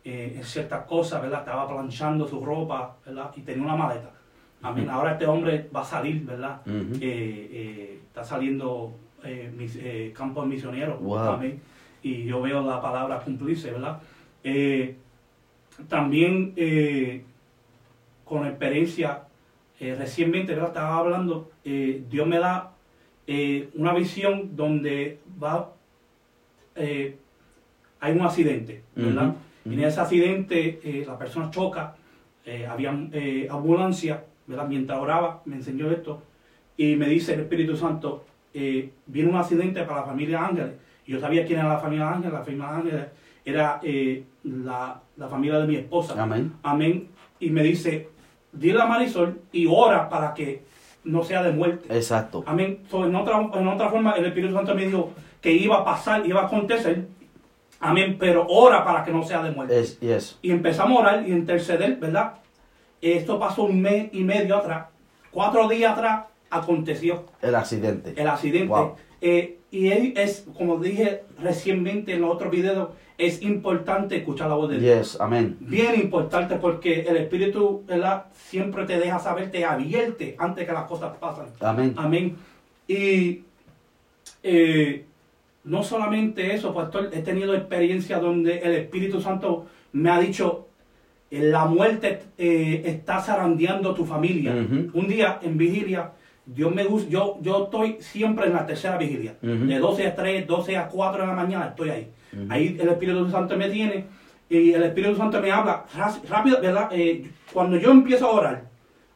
eh, 0.05 0.35
en 0.37 0.45
ciertas 0.45 0.85
cosas, 0.87 1.23
¿verdad? 1.23 1.41
Estaba 1.41 1.69
planchando 1.69 2.27
su 2.27 2.45
ropa, 2.45 2.97
¿verdad? 3.05 3.31
Y 3.37 3.43
tenía 3.43 3.65
una 3.65 3.77
maleta. 3.77 4.11
Amén. 4.63 4.89
Ahora 4.89 5.13
este 5.13 5.27
hombre 5.27 5.69
va 5.75 5.81
a 5.81 5.85
salir, 5.85 6.25
¿verdad? 6.25 6.61
Eh, 6.67 7.01
eh, 7.01 8.01
está 8.07 8.23
saliendo 8.23 8.93
mis, 9.57 9.79
campos 10.15 10.47
misioneros. 10.47 10.99
Amén. 11.19 11.61
Y 12.03 12.25
yo 12.25 12.41
veo 12.43 12.63
la 12.63 12.81
palabra 12.81 13.21
cumplirse, 13.21 13.71
¿verdad? 13.71 14.01
también 15.89 16.55
con 18.25 18.47
experiencia, 18.47 19.23
recientemente, 19.81 20.53
¿verdad? 20.53 20.69
Estaba 20.69 20.97
hablando, 20.99 21.51
Dios 21.65 22.27
me 22.27 22.39
da 22.39 22.73
eh, 23.27 23.71
una 23.75 23.95
visión 23.95 24.57
donde 24.57 25.21
va, 25.43 25.73
eh, 26.75 27.17
hay 28.01 28.13
un 28.13 28.23
accidente, 28.23 28.83
¿verdad? 28.97 29.35
Y 29.65 29.75
en 29.75 29.85
ese 29.85 30.01
accidente 30.01 30.81
eh, 30.83 31.05
la 31.07 31.19
persona 31.19 31.51
choca, 31.51 31.97
había 32.69 32.91
ambulancia, 33.51 34.25
¿verdad? 34.49 34.67
Mientras 34.67 34.99
oraba 34.99 35.43
me 35.45 35.57
enseñó 35.57 35.89
esto 35.91 36.23
y 36.77 36.97
me 36.97 37.07
dice 37.07 37.35
el 37.35 37.41
Espíritu 37.41 37.77
Santo, 37.77 38.25
viene 38.53 39.31
un 39.31 39.37
accidente 39.37 39.85
para 39.85 40.01
la 40.01 40.07
familia 40.07 40.45
Ángeles. 40.45 40.73
Yo 41.07 41.21
sabía 41.21 41.47
quién 41.47 41.61
era 41.61 41.69
la 41.69 41.79
familia 41.79 42.11
Ángeles, 42.11 42.33
la 42.33 42.43
familia 42.43 42.69
Ángeles 42.69 43.07
era 43.45 43.81
la, 44.43 45.01
la, 45.17 45.29
familia 45.29 45.61
de 45.61 45.67
mi 45.69 45.77
esposa. 45.77 46.21
Amén. 46.21 46.53
Amén. 46.65 47.09
Y 47.39 47.51
me 47.51 47.63
dice, 47.63 48.09
dile 48.53 48.83
a 48.83 48.87
Marisol 48.87 49.41
y 49.53 49.67
ora 49.67 50.09
para 50.09 50.35
que 50.35 50.63
no 51.05 51.23
sea 51.25 51.43
de 51.43 51.53
muerte. 51.53 51.95
Exacto. 51.95 52.45
Amén. 52.47 52.81
en, 52.93 53.15
otra, 53.17 53.41
en 53.55 53.69
otra 53.69 53.89
forma, 53.89 54.13
el 54.13 54.27
Espíritu 54.27 54.55
Santo 54.55 54.75
me 54.75 54.87
dijo 54.87 55.13
que 55.41 55.53
iba 55.53 55.79
a 55.79 55.85
pasar, 55.85 56.25
iba 56.27 56.43
a 56.43 56.47
acontecer. 56.47 57.07
Amén. 57.83 58.17
Pero 58.19 58.47
ora 58.49 58.85
para 58.85 59.05
que 59.05 59.13
no 59.13 59.23
sea 59.23 59.43
de 59.43 59.51
muerte. 59.51 59.79
Es, 59.79 60.39
Y 60.41 60.51
empezamos 60.51 60.99
a 60.99 61.01
orar 61.01 61.29
y 61.29 61.33
interceder, 61.33 61.97
¿verdad? 61.97 62.35
Esto 63.01 63.39
pasó 63.39 63.65
un 63.65 63.81
mes 63.83 64.09
y 64.13 64.23
medio 64.23 64.57
atrás. 64.57 64.87
Cuatro 65.31 65.69
días 65.69 65.93
atrás 65.93 66.27
aconteció. 66.49 67.27
El 67.43 67.55
accidente. 67.55 68.15
El 68.17 68.29
accidente. 68.29 68.75
Eh, 69.21 69.59
y 69.71 69.89
es, 69.89 70.47
como 70.57 70.79
dije 70.79 71.23
recientemente 71.41 72.15
en 72.15 72.21
los 72.21 72.35
otros 72.35 72.51
videos, 72.51 72.91
es 73.19 73.43
importante 73.43 74.17
escuchar 74.17 74.49
la 74.49 74.57
voz 74.57 74.71
de 74.71 74.79
Dios. 74.79 75.19
amén. 75.21 75.57
Bien 75.61 75.95
importante 75.95 76.57
porque 76.57 77.03
el 77.03 77.17
Espíritu 77.17 77.83
¿verdad? 77.87 78.27
siempre 78.35 78.85
te 78.85 78.99
deja 78.99 79.19
saber, 79.19 79.51
te 79.51 79.65
advierte 79.65 80.37
antes 80.39 80.67
que 80.67 80.73
las 80.73 80.85
cosas 80.85 81.17
pasen. 81.19 81.47
Amén. 81.61 81.95
Amén. 81.97 82.37
Y 82.87 83.45
eh, 84.43 85.07
no 85.65 85.83
solamente 85.83 86.55
eso, 86.55 86.75
pastor, 86.75 87.11
he 87.13 87.21
tenido 87.21 87.55
experiencia 87.55 88.19
donde 88.19 88.59
el 88.59 88.75
Espíritu 88.75 89.21
Santo 89.21 89.67
me 89.93 90.11
ha 90.11 90.19
dicho, 90.19 90.69
la 91.31 91.67
muerte 91.67 92.23
eh, 92.37 92.83
está 92.85 93.21
zarandeando 93.21 93.95
tu 93.95 94.05
familia. 94.05 94.53
Un 94.53 95.09
día 95.09 95.39
en 95.43 95.57
vigilia, 95.57 96.11
Dios 96.45 96.75
me 96.75 96.85
gusta, 96.85 97.09
yo, 97.09 97.39
yo 97.41 97.65
estoy 97.65 97.97
siempre 98.01 98.47
en 98.47 98.55
la 98.55 98.67
tercera 98.67 98.97
vigilia. 98.97 99.37
De 99.41 99.79
12 99.79 100.07
a 100.09 100.15
3, 100.15 100.47
12 100.47 100.77
a 100.77 100.89
4 100.89 101.23
de 101.23 101.29
la 101.29 101.35
mañana 101.35 101.67
estoy 101.69 101.91
ahí. 101.91 102.11
Ahí 102.49 102.77
el 102.81 102.89
Espíritu 102.89 103.31
Santo 103.31 103.57
me 103.57 103.69
tiene 103.69 104.05
y 104.49 104.73
el 104.73 104.83
Espíritu 104.83 105.17
Santo 105.17 105.41
me 105.41 105.51
habla 105.51 105.85
rápido, 106.29 106.61
¿verdad? 106.61 106.89
Eh, 106.93 107.31
cuando 107.53 107.79
yo 107.79 107.91
empiezo 107.91 108.27
a 108.27 108.31
orar, 108.33 108.65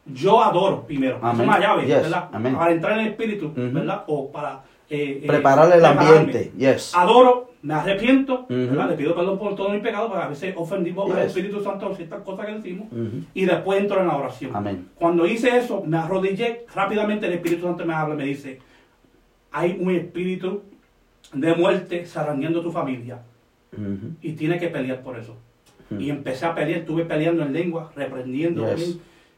yo 0.05 0.41
adoro 0.41 0.85
primero. 0.85 1.17
Es 1.17 1.39
una 1.39 1.59
llave, 1.59 1.85
¿verdad? 1.85 2.29
Para 2.31 2.71
entrar 2.71 2.93
en 2.93 2.99
el 2.99 3.07
Espíritu, 3.11 3.51
¿verdad? 3.55 4.03
O 4.07 4.31
para... 4.31 4.63
Eh, 4.89 5.21
eh, 5.21 5.27
Preparar 5.27 5.71
el 5.75 5.83
ambiente, 5.83 6.51
yes. 6.57 6.93
Adoro, 6.95 7.51
me 7.61 7.73
arrepiento, 7.73 8.45
¿verdad? 8.47 8.89
Le 8.89 8.95
pido 8.95 9.13
perdón 9.13 9.37
por 9.37 9.55
todo 9.55 9.69
mi 9.69 9.79
pecado, 9.79 10.07
porque 10.07 10.23
a 10.23 10.27
veces 10.29 10.53
ofendimos 10.55 11.11
al 11.11 11.23
Espíritu 11.23 11.61
Santo 11.61 11.87
por 11.87 11.97
ciertas 11.97 12.21
cosas 12.21 12.45
que 12.45 12.53
decimos, 12.53 12.87
y 13.33 13.45
después 13.45 13.81
entro 13.81 13.99
en 13.99 14.07
la 14.07 14.15
oración. 14.15 14.55
Amén. 14.55 14.87
Cuando 14.95 15.25
hice 15.25 15.57
eso, 15.57 15.83
me 15.85 15.97
arrodillé, 15.97 16.65
rápidamente 16.73 17.25
el 17.25 17.33
Espíritu 17.33 17.63
Santo 17.63 17.85
me 17.85 17.93
habla 17.93 18.15
y 18.15 18.17
me 18.17 18.25
dice, 18.25 18.59
hay 19.51 19.77
un 19.79 19.93
espíritu 19.93 20.61
de 21.33 21.53
muerte 21.55 22.05
zarandeando 22.05 22.61
tu 22.61 22.71
familia. 22.71 23.19
Y 24.21 24.31
tiene 24.33 24.57
que 24.57 24.69
pelear 24.69 25.01
por 25.01 25.19
eso. 25.19 25.35
Y 25.99 26.09
empecé 26.09 26.45
a 26.45 26.55
pelear, 26.55 26.79
estuve 26.79 27.03
peleando 27.05 27.43
en 27.43 27.53
lengua, 27.53 27.91
reprendiendo. 27.95 28.65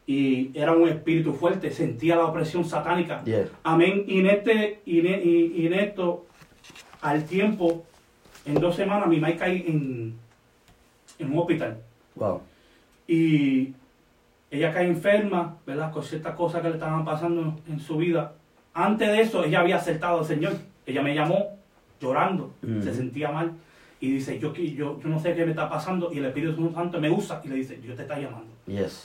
Y 0.10 0.50
era 0.56 0.72
un 0.72 0.90
espíritu 0.90 1.34
fuerte, 1.34 1.70
sentía 1.70 2.16
la 2.16 2.26
opresión 2.26 2.66
satánica. 2.66 3.24
Amén. 3.62 4.06
Y 4.08 4.22
en, 4.22 4.26
este, 4.26 4.82
y, 4.84 5.02
y, 5.08 5.68
en 5.68 5.74
esto, 5.76 6.26
al 7.02 7.26
tiempo, 7.26 7.86
en 8.44 8.56
dos 8.56 8.76
semanas, 8.76 9.08
mi 9.08 9.20
madre 9.20 9.38
cae 9.38 9.70
en, 9.70 10.16
en 11.20 11.32
un 11.32 11.38
hospital. 11.38 11.78
Wow. 12.16 12.42
Y 13.08 13.76
ella 14.50 14.74
cae 14.74 14.88
enferma, 14.88 15.58
¿verdad? 15.68 15.92
Con 15.92 16.02
ciertas 16.02 16.34
cosas 16.34 16.64
que 16.64 16.70
le 16.70 16.74
estaban 16.74 17.06
pasando 17.06 17.60
en 17.70 17.80
su 17.80 17.98
vida. 17.98 18.34
Antes 18.74 19.10
de 19.10 19.22
eso, 19.22 19.44
ella 19.44 19.60
había 19.60 19.76
aceptado 19.76 20.22
al 20.22 20.26
Señor. 20.26 20.54
Ella 20.88 21.04
me 21.04 21.14
llamó 21.14 21.50
llorando, 22.02 22.56
se 22.82 22.96
sentía 22.96 23.30
mal. 23.30 23.52
Y 24.00 24.14
dice, 24.14 24.40
yo, 24.40 24.56
yo, 24.56 25.00
yo 25.00 25.08
no 25.08 25.20
sé 25.20 25.36
qué 25.36 25.46
me 25.46 25.52
está 25.52 25.70
pasando. 25.70 26.12
Y 26.12 26.18
el 26.18 26.26
Espíritu 26.26 26.72
Santo 26.74 27.00
me 27.00 27.12
usa 27.12 27.42
y 27.44 27.50
le 27.50 27.56
dice, 27.58 27.78
Dios 27.78 27.96
te 27.96 28.02
está 28.02 28.18
llamando. 28.18 28.49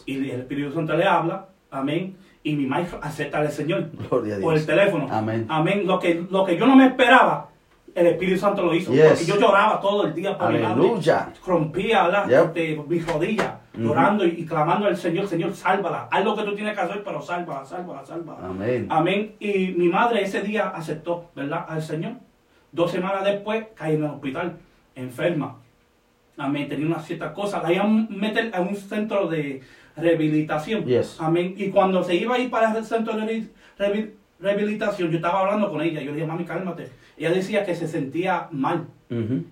Y 0.07 0.31
el 0.31 0.40
Espíritu 0.40 0.73
Santo 0.73 0.97
le 0.97 1.05
habla, 1.05 1.49
amén. 1.71 2.17
Y 2.43 2.55
mi 2.55 2.67
madre 2.67 2.88
acepta 3.01 3.38
al 3.38 3.51
Señor 3.51 3.88
por 4.09 4.55
el 4.55 4.67
teléfono. 4.67 5.09
Amén. 5.11 5.47
Amén. 5.49 5.87
Lo 5.87 5.99
que, 5.99 6.27
lo 6.31 6.45
que 6.45 6.59
yo 6.59 6.67
no 6.67 6.77
me 6.77 6.87
esperaba, 6.87 7.49
el 7.95 8.07
Espíritu 8.09 8.38
Santo 8.38 8.62
lo 8.62 8.75
hizo. 8.75 8.93
Porque 8.93 9.25
yo 9.25 9.38
lloraba 9.38 9.81
todo 9.81 10.07
el 10.07 10.14
día 10.14 10.37
por 10.37 10.53
mi 10.53 10.59
madre. 10.59 10.83
Rompía 11.47 12.29
de, 12.55 12.83
mis 12.87 13.07
rodillas, 13.07 13.55
llorando 13.73 14.27
y, 14.27 14.45
clamando 14.45 14.87
al 14.87 14.97
Señor, 14.97 15.27
Señor, 15.27 15.55
sálvala. 15.55 16.09
Haz 16.11 16.25
lo 16.25 16.37
que 16.37 16.43
tú 16.43 16.55
tienes 16.55 16.75
que 16.75 16.81
hacer, 16.81 17.03
pero 17.03 17.23
sálvala, 17.23 17.64
sálvala, 17.64 18.05
sálvala. 18.05 18.47
Amén. 18.47 18.87
Amén. 18.90 19.37
Y 19.38 19.69
mi 19.69 19.88
madre 19.88 20.23
ese 20.23 20.43
día 20.43 20.69
aceptó, 20.69 21.31
¿verdad? 21.35 21.64
Al 21.69 21.83
Señor. 21.83 22.12
Dos 22.73 22.90
semanas 22.90 23.25
después 23.25 23.67
cae 23.75 23.95
en 23.95 24.05
el 24.05 24.11
hospital, 24.11 24.57
enferma. 24.97 25.57
Amén. 26.37 26.68
Tenía 26.68 26.87
una 26.87 27.01
cierta 27.01 27.33
cosa. 27.33 27.62
La 27.62 27.73
iban 27.73 28.09
a 28.11 28.14
meter 28.14 28.51
a 28.55 28.61
un 28.61 28.77
centro 28.77 29.29
de 29.29 29.62
rehabilitación. 29.97 30.85
Amén. 31.18 31.55
Y 31.57 31.68
cuando 31.70 32.03
se 32.03 32.14
iba 32.14 32.35
a 32.35 32.38
ir 32.38 32.51
para 32.51 32.77
el 32.77 32.85
centro 32.85 33.16
de 33.16 33.49
rehabilitación, 34.40 35.11
yo 35.11 35.16
estaba 35.16 35.40
hablando 35.40 35.70
con 35.70 35.81
ella. 35.81 36.01
Yo 36.01 36.11
le 36.11 36.16
dije, 36.16 36.27
mami, 36.27 36.44
cálmate. 36.44 36.88
Ella 37.16 37.31
decía 37.31 37.64
que 37.64 37.75
se 37.75 37.87
sentía 37.87 38.49
mal 38.51 38.87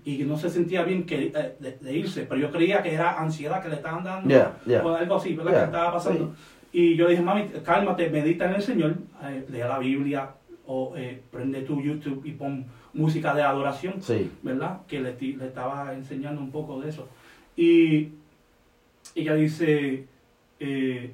y 0.03 0.17
que 0.17 0.25
no 0.25 0.37
se 0.37 0.49
sentía 0.49 0.83
bien 0.83 1.05
que, 1.05 1.31
eh, 1.33 1.77
de, 1.79 1.93
irse. 1.93 2.23
Pero 2.23 2.41
yo 2.41 2.51
creía 2.51 2.83
que 2.83 2.93
era 2.93 3.19
ansiedad 3.19 3.61
que 3.61 3.69
le 3.69 3.75
estaban 3.75 4.03
dando 4.03 4.35
o 4.83 4.95
algo 4.95 5.15
así, 5.15 5.33
¿verdad? 5.33 5.51
Que 5.51 5.65
estaba 5.65 5.93
pasando. 5.93 6.33
Y 6.73 6.95
yo 6.95 7.07
dije, 7.07 7.21
mami, 7.21 7.45
cálmate, 7.63 8.09
medita 8.09 8.45
en 8.49 8.55
el 8.55 8.61
Señor, 8.61 8.95
eh, 9.23 9.45
lea 9.49 9.67
la 9.67 9.77
Biblia 9.77 10.31
o 10.65 10.93
eh, 10.97 11.21
prende 11.31 11.61
tu 11.61 11.81
YouTube 11.81 12.25
y 12.25 12.31
pon 12.31 12.65
música 12.93 13.33
de 13.33 13.41
adoración, 13.41 13.95
¿verdad? 14.41 14.81
Que 14.87 14.99
le, 14.99 15.15
le, 15.19 15.45
estaba 15.45 15.93
enseñando 15.93 16.41
un 16.41 16.51
poco 16.51 16.79
de 16.81 16.89
eso. 16.89 17.07
Y 17.55 18.09
ella 19.15 19.35
dice, 19.35 20.05
eh, 20.59 21.11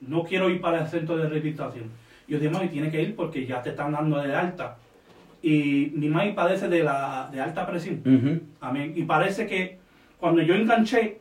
no 0.00 0.24
quiero 0.24 0.50
ir 0.50 0.60
para 0.60 0.82
el 0.82 0.88
centro 0.88 1.16
de 1.16 1.28
rehabilitación. 1.28 1.84
Yo 2.28 2.38
dije, 2.38 2.50
mami, 2.50 2.68
tiene 2.68 2.90
que 2.90 3.02
ir 3.02 3.16
porque 3.16 3.46
ya 3.46 3.62
te 3.62 3.70
están 3.70 3.92
dando 3.92 4.20
de 4.20 4.34
alta. 4.34 4.76
Y 5.42 5.92
mi 5.94 6.08
mami 6.08 6.32
padece 6.32 6.68
de, 6.68 6.82
la, 6.82 7.28
de 7.32 7.40
alta 7.40 7.66
presión. 7.66 8.02
Amén. 8.60 8.92
Y 8.96 9.04
parece 9.04 9.46
que 9.46 9.78
cuando 10.18 10.42
yo 10.42 10.54
enganché, 10.54 11.20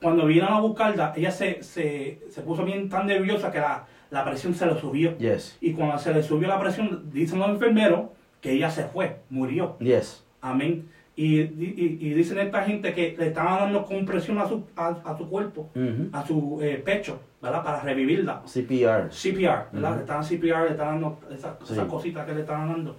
cuando 0.00 0.26
vinieron 0.26 0.52
a 0.52 0.60
buscarla, 0.60 1.12
ella 1.16 1.30
se, 1.30 1.62
se, 1.62 2.20
se 2.30 2.42
puso 2.42 2.64
bien 2.64 2.88
tan 2.88 3.06
nerviosa 3.06 3.52
que 3.52 3.58
la, 3.58 3.86
la 4.10 4.24
presión 4.24 4.54
se 4.54 4.66
le 4.66 4.78
subió. 4.80 5.14
Y 5.60 5.72
cuando 5.72 5.98
se 5.98 6.12
le 6.12 6.22
subió 6.22 6.48
la 6.48 6.58
presión, 6.58 7.10
dicen 7.12 7.38
los 7.38 7.50
enfermeros 7.50 8.10
que 8.40 8.52
ella 8.52 8.70
se 8.70 8.84
fue, 8.84 9.20
murió. 9.28 9.76
Yes. 9.78 10.24
Amén. 10.40 10.88
Y, 11.16 11.40
y, 11.40 12.14
dicen 12.14 12.38
esta 12.38 12.62
gente 12.62 12.94
que 12.94 13.14
le 13.18 13.26
estaban 13.26 13.58
dando 13.58 13.84
compresión 13.84 14.38
a 14.38 14.48
su, 14.48 14.64
a, 14.74 15.18
su 15.18 15.28
cuerpo, 15.28 15.68
a 16.12 16.26
su 16.26 16.58
eh, 16.62 16.80
pecho, 16.82 17.20
¿verdad? 17.42 17.62
Para 17.62 17.80
revivirla. 17.82 18.42
CPR. 18.46 19.10
CPR, 19.10 19.66
¿verdad? 19.70 19.96
Le 19.96 20.00
estaban 20.00 20.24
CPR, 20.24 20.64
le 20.64 20.70
estaban 20.70 21.00
dando 21.00 21.18
esas, 21.30 21.86
cositas 21.86 22.24
que 22.24 22.34
le 22.34 22.40
estaban 22.40 22.68
dando. 22.68 22.96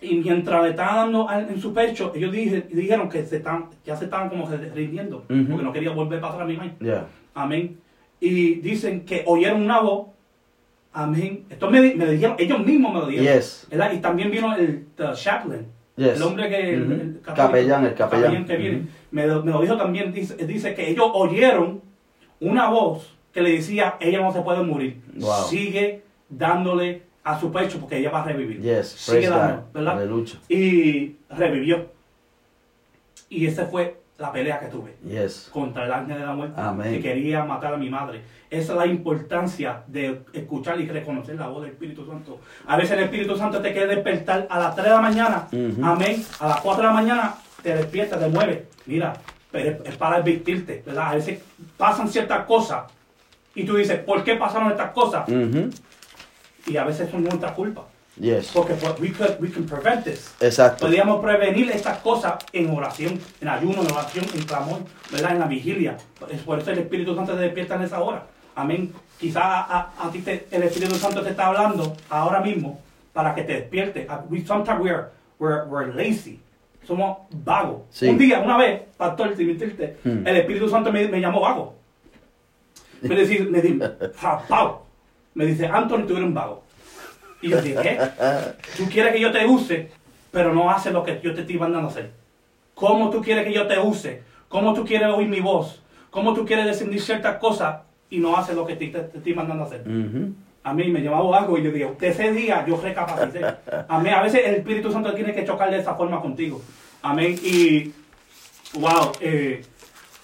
Y 0.00 0.16
mientras 0.16 0.64
le 0.64 0.70
estaban 0.70 1.12
dando 1.12 1.28
en 1.30 1.60
su 1.60 1.72
pecho, 1.72 2.10
ellos 2.16 2.32
dijeron 2.32 3.08
que 3.08 3.24
se 3.24 3.36
están, 3.36 3.66
ya 3.84 3.94
se 3.94 4.06
estaban 4.06 4.28
como 4.28 4.48
rindiendo, 4.48 5.22
porque 5.28 5.62
no 5.62 5.72
querían 5.72 5.94
volver 5.94 6.18
a 6.18 6.22
pasar 6.22 6.42
a 6.42 6.46
mi 6.46 6.56
madre. 6.56 6.74
Amén. 7.34 7.78
Y 8.18 8.56
dicen 8.56 9.04
que 9.04 9.22
oyeron 9.26 9.62
una 9.62 9.80
voz 9.80 10.08
Amén. 10.94 11.44
Esto 11.50 11.68
me, 11.68 11.94
me, 11.94 12.06
dijeron, 12.06 12.36
ellos 12.38 12.64
mismos 12.64 12.94
me 12.94 13.00
lo 13.00 13.06
dijeron. 13.08 13.34
Yes. 13.34 13.66
Y 13.92 13.98
también 13.98 14.30
vino 14.30 14.54
el 14.54 14.86
chaplain. 15.14 15.66
El 15.96 16.22
hombre 16.22 16.48
que. 16.48 16.74
el, 16.74 17.20
capellán, 17.22 17.84
el 17.84 17.94
capellán. 17.94 18.44
que 18.44 18.56
viene. 18.56 18.86
me, 19.10 19.26
me, 19.26 19.52
lo 19.52 19.60
dijo 19.60 19.76
también. 19.76 20.12
Dice, 20.12 20.36
dice, 20.46 20.74
que 20.74 20.88
ellos 20.88 21.10
oyeron 21.12 21.82
una 22.38 22.68
voz 22.68 23.16
que 23.32 23.42
le 23.42 23.50
decía: 23.52 23.96
ella 24.00 24.20
no 24.20 24.32
se 24.32 24.40
puede 24.40 24.62
morir. 24.62 25.00
Sigue 25.48 26.02
dándole 26.28 27.02
a 27.24 27.40
su 27.40 27.50
pecho 27.50 27.80
porque 27.80 27.98
ella 27.98 28.10
va 28.10 28.22
a 28.22 28.26
revivir. 28.26 28.62
Yes. 28.62 28.88
Sigue 28.88 29.28
dando, 29.28 29.68
¿verdad? 29.72 30.00
Y 30.48 31.16
revivió. 31.28 31.92
Y 33.28 33.46
ese 33.46 33.66
fue 33.66 34.00
la 34.18 34.30
pelea 34.30 34.60
que 34.60 34.66
tuve 34.66 34.94
contra 35.50 35.86
el 35.86 35.92
ángel 35.92 36.18
de 36.18 36.24
la 36.24 36.34
muerte 36.34 36.60
que 36.90 37.00
quería 37.00 37.44
matar 37.44 37.74
a 37.74 37.76
mi 37.76 37.90
madre. 37.90 38.22
Esa 38.54 38.72
es 38.72 38.78
la 38.78 38.86
importancia 38.86 39.82
de 39.88 40.22
escuchar 40.32 40.80
y 40.80 40.86
reconocer 40.86 41.34
la 41.34 41.48
voz 41.48 41.62
del 41.62 41.72
Espíritu 41.72 42.06
Santo. 42.06 42.38
A 42.68 42.76
veces 42.76 42.92
el 42.92 43.00
Espíritu 43.00 43.36
Santo 43.36 43.60
te 43.60 43.72
quiere 43.72 43.92
despertar 43.96 44.46
a 44.48 44.60
las 44.60 44.76
3 44.76 44.84
de 44.84 44.92
la 44.92 45.00
mañana, 45.00 45.48
amén, 45.82 46.24
a 46.38 46.46
las 46.46 46.60
4 46.60 46.82
de 46.82 46.88
la 46.88 46.94
mañana 46.94 47.34
te 47.64 47.74
despierta, 47.74 48.16
te 48.16 48.28
mueve. 48.28 48.68
Mira, 48.86 49.14
pero 49.50 49.82
es 49.84 49.96
para 49.96 50.16
advertirte, 50.16 50.84
¿verdad? 50.86 51.08
A 51.08 51.14
veces 51.16 51.40
pasan 51.76 52.08
ciertas 52.08 52.44
cosas 52.44 52.84
y 53.56 53.64
tú 53.64 53.74
dices, 53.74 53.98
¿por 53.98 54.22
qué 54.22 54.36
pasaron 54.36 54.70
estas 54.70 54.92
cosas? 54.92 55.28
Y 56.66 56.76
a 56.76 56.84
veces 56.84 57.10
son 57.10 57.24
nuestra 57.24 57.54
culpa. 57.54 57.86
Yes. 58.20 58.52
Porque 58.54 58.74
we, 59.00 59.10
could, 59.10 59.40
we 59.40 59.50
can 59.50 59.66
prevent 59.66 60.04
this. 60.04 60.32
Exacto. 60.38 60.86
Podríamos 60.86 61.20
prevenir 61.20 61.72
estas 61.72 61.98
cosas 61.98 62.34
en 62.52 62.70
oración, 62.70 63.18
en 63.40 63.48
ayuno, 63.48 63.82
en 63.82 63.90
oración, 63.90 64.24
en 64.32 64.44
clamor, 64.44 64.82
¿verdad? 65.10 65.32
En 65.32 65.40
la 65.40 65.46
vigilia. 65.46 65.96
Es 66.30 66.42
por 66.42 66.60
eso 66.60 66.70
el 66.70 66.78
Espíritu 66.78 67.16
Santo 67.16 67.34
se 67.34 67.40
despierta 67.42 67.74
en 67.74 67.82
esa 67.82 68.00
hora. 68.00 68.28
Amén. 68.54 68.92
Quizás 69.18 69.42
a, 69.42 69.90
a, 69.98 70.10
ti 70.10 70.20
te, 70.20 70.46
el 70.50 70.62
Espíritu 70.64 70.94
Santo 70.96 71.22
te 71.22 71.30
está 71.30 71.46
hablando 71.46 71.96
ahora 72.10 72.40
mismo 72.40 72.80
para 73.12 73.34
que 73.34 73.42
te 73.42 73.54
despierte. 73.54 74.06
We, 74.28 74.44
sometimes 74.44 74.80
we're, 74.80 75.04
we're, 75.38 75.64
we're 75.66 75.92
lazy. 75.94 76.40
Somos 76.86 77.18
vagos. 77.30 77.82
Un 78.02 78.18
día, 78.18 78.40
una 78.40 78.58
vez, 78.58 78.82
pastor, 78.96 79.34
sin 79.36 79.46
mentirte, 79.46 79.96
hmm. 80.04 80.26
el 80.26 80.36
Espíritu 80.36 80.68
Santo 80.68 80.92
me, 80.92 81.08
me 81.08 81.20
llamó 81.20 81.40
vago. 81.40 81.74
Me 83.00 83.16
dice, 83.16 83.44
me 83.44 83.60
dice, 83.60 83.90
Me 85.34 85.46
dice, 85.46 85.66
Anthony, 85.66 86.06
tú 86.06 86.14
eres 86.16 86.26
un 86.26 86.34
vago. 86.34 86.62
Y 87.42 87.50
yo 87.50 87.60
dije, 87.60 87.80
¿qué? 87.82 87.98
Tú 88.76 88.88
quieres 88.90 89.12
que 89.12 89.20
yo 89.20 89.30
te 89.30 89.46
use, 89.46 89.90
pero 90.30 90.54
no 90.54 90.70
haces 90.70 90.92
lo 90.92 91.04
que 91.04 91.20
yo 91.22 91.34
te 91.34 91.42
estoy 91.42 91.58
mandando 91.58 91.88
a 91.88 91.90
hacer. 91.90 92.10
¿Cómo 92.74 93.10
tú 93.10 93.20
quieres 93.20 93.44
que 93.44 93.52
yo 93.52 93.66
te 93.66 93.78
use? 93.78 94.22
¿Cómo 94.48 94.74
tú 94.74 94.84
quieres 94.84 95.08
oír 95.08 95.28
mi 95.28 95.40
voz? 95.40 95.82
¿Cómo 96.10 96.32
tú 96.32 96.46
quieres 96.46 96.66
descender 96.66 97.00
ciertas 97.00 97.36
cosas 97.38 97.82
y 98.10 98.18
no 98.18 98.36
haces 98.36 98.54
lo 98.54 98.66
que 98.66 98.76
te, 98.76 98.86
estoy 98.86 99.34
mandando 99.34 99.64
a 99.64 99.66
hacer? 99.66 99.84
A 100.62 100.72
mí 100.72 100.90
me 100.90 101.00
llevaba 101.00 101.38
algo 101.38 101.58
y 101.58 101.62
yo 101.62 101.70
dije, 101.70 101.90
ese 102.00 102.32
día 102.32 102.64
yo 102.66 102.80
recapacité. 102.80 103.44
Amén. 103.88 104.14
A 104.14 104.22
veces 104.22 104.42
el 104.44 104.54
Espíritu 104.56 104.90
Santo 104.90 105.12
tiene 105.14 105.34
que 105.34 105.44
chocar 105.44 105.70
de 105.70 105.78
esa 105.78 105.94
forma 105.94 106.20
contigo. 106.22 106.60
Amén. 107.02 107.38
Y, 107.42 107.92
wow. 108.78 109.12
Eh, 109.20 109.62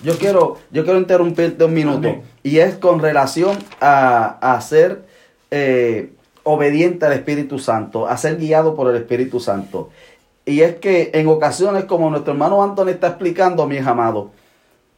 yo 0.03 0.16
quiero, 0.16 0.57
yo 0.71 0.85
quiero 0.85 0.99
interrumpirte 0.99 1.64
un 1.64 1.75
minuto. 1.75 2.23
Y 2.43 2.59
es 2.59 2.77
con 2.77 3.01
relación 3.01 3.59
a, 3.81 4.38
a 4.55 4.61
ser 4.62 5.03
eh, 5.51 6.12
obediente 6.43 7.05
al 7.05 7.12
Espíritu 7.12 7.59
Santo, 7.59 8.07
a 8.07 8.16
ser 8.16 8.37
guiado 8.37 8.75
por 8.75 8.88
el 8.88 8.97
Espíritu 8.97 9.40
Santo. 9.40 9.90
Y 10.47 10.62
es 10.62 10.77
que 10.77 11.11
en 11.14 11.29
ocasiones, 11.29 11.85
como 11.85 12.11
nuestro 12.11 12.33
hermano 12.33 12.62
Anthony 12.62 12.88
está 12.88 13.09
explicando, 13.09 13.66
mi 13.66 13.79
amado, 13.79 14.31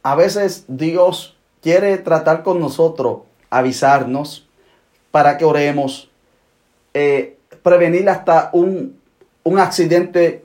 a 0.03 0.15
veces 0.15 0.65
Dios 0.67 1.37
quiere 1.63 1.97
tratar 1.97 2.43
con 2.43 2.59
nosotros, 2.59 3.21
avisarnos 3.49 4.47
para 5.09 5.37
que 5.37 5.45
oremos, 5.45 6.11
eh, 6.93 7.37
prevenir 7.63 8.07
hasta 8.09 8.49
un, 8.53 8.99
un 9.43 9.59
accidente 9.59 10.43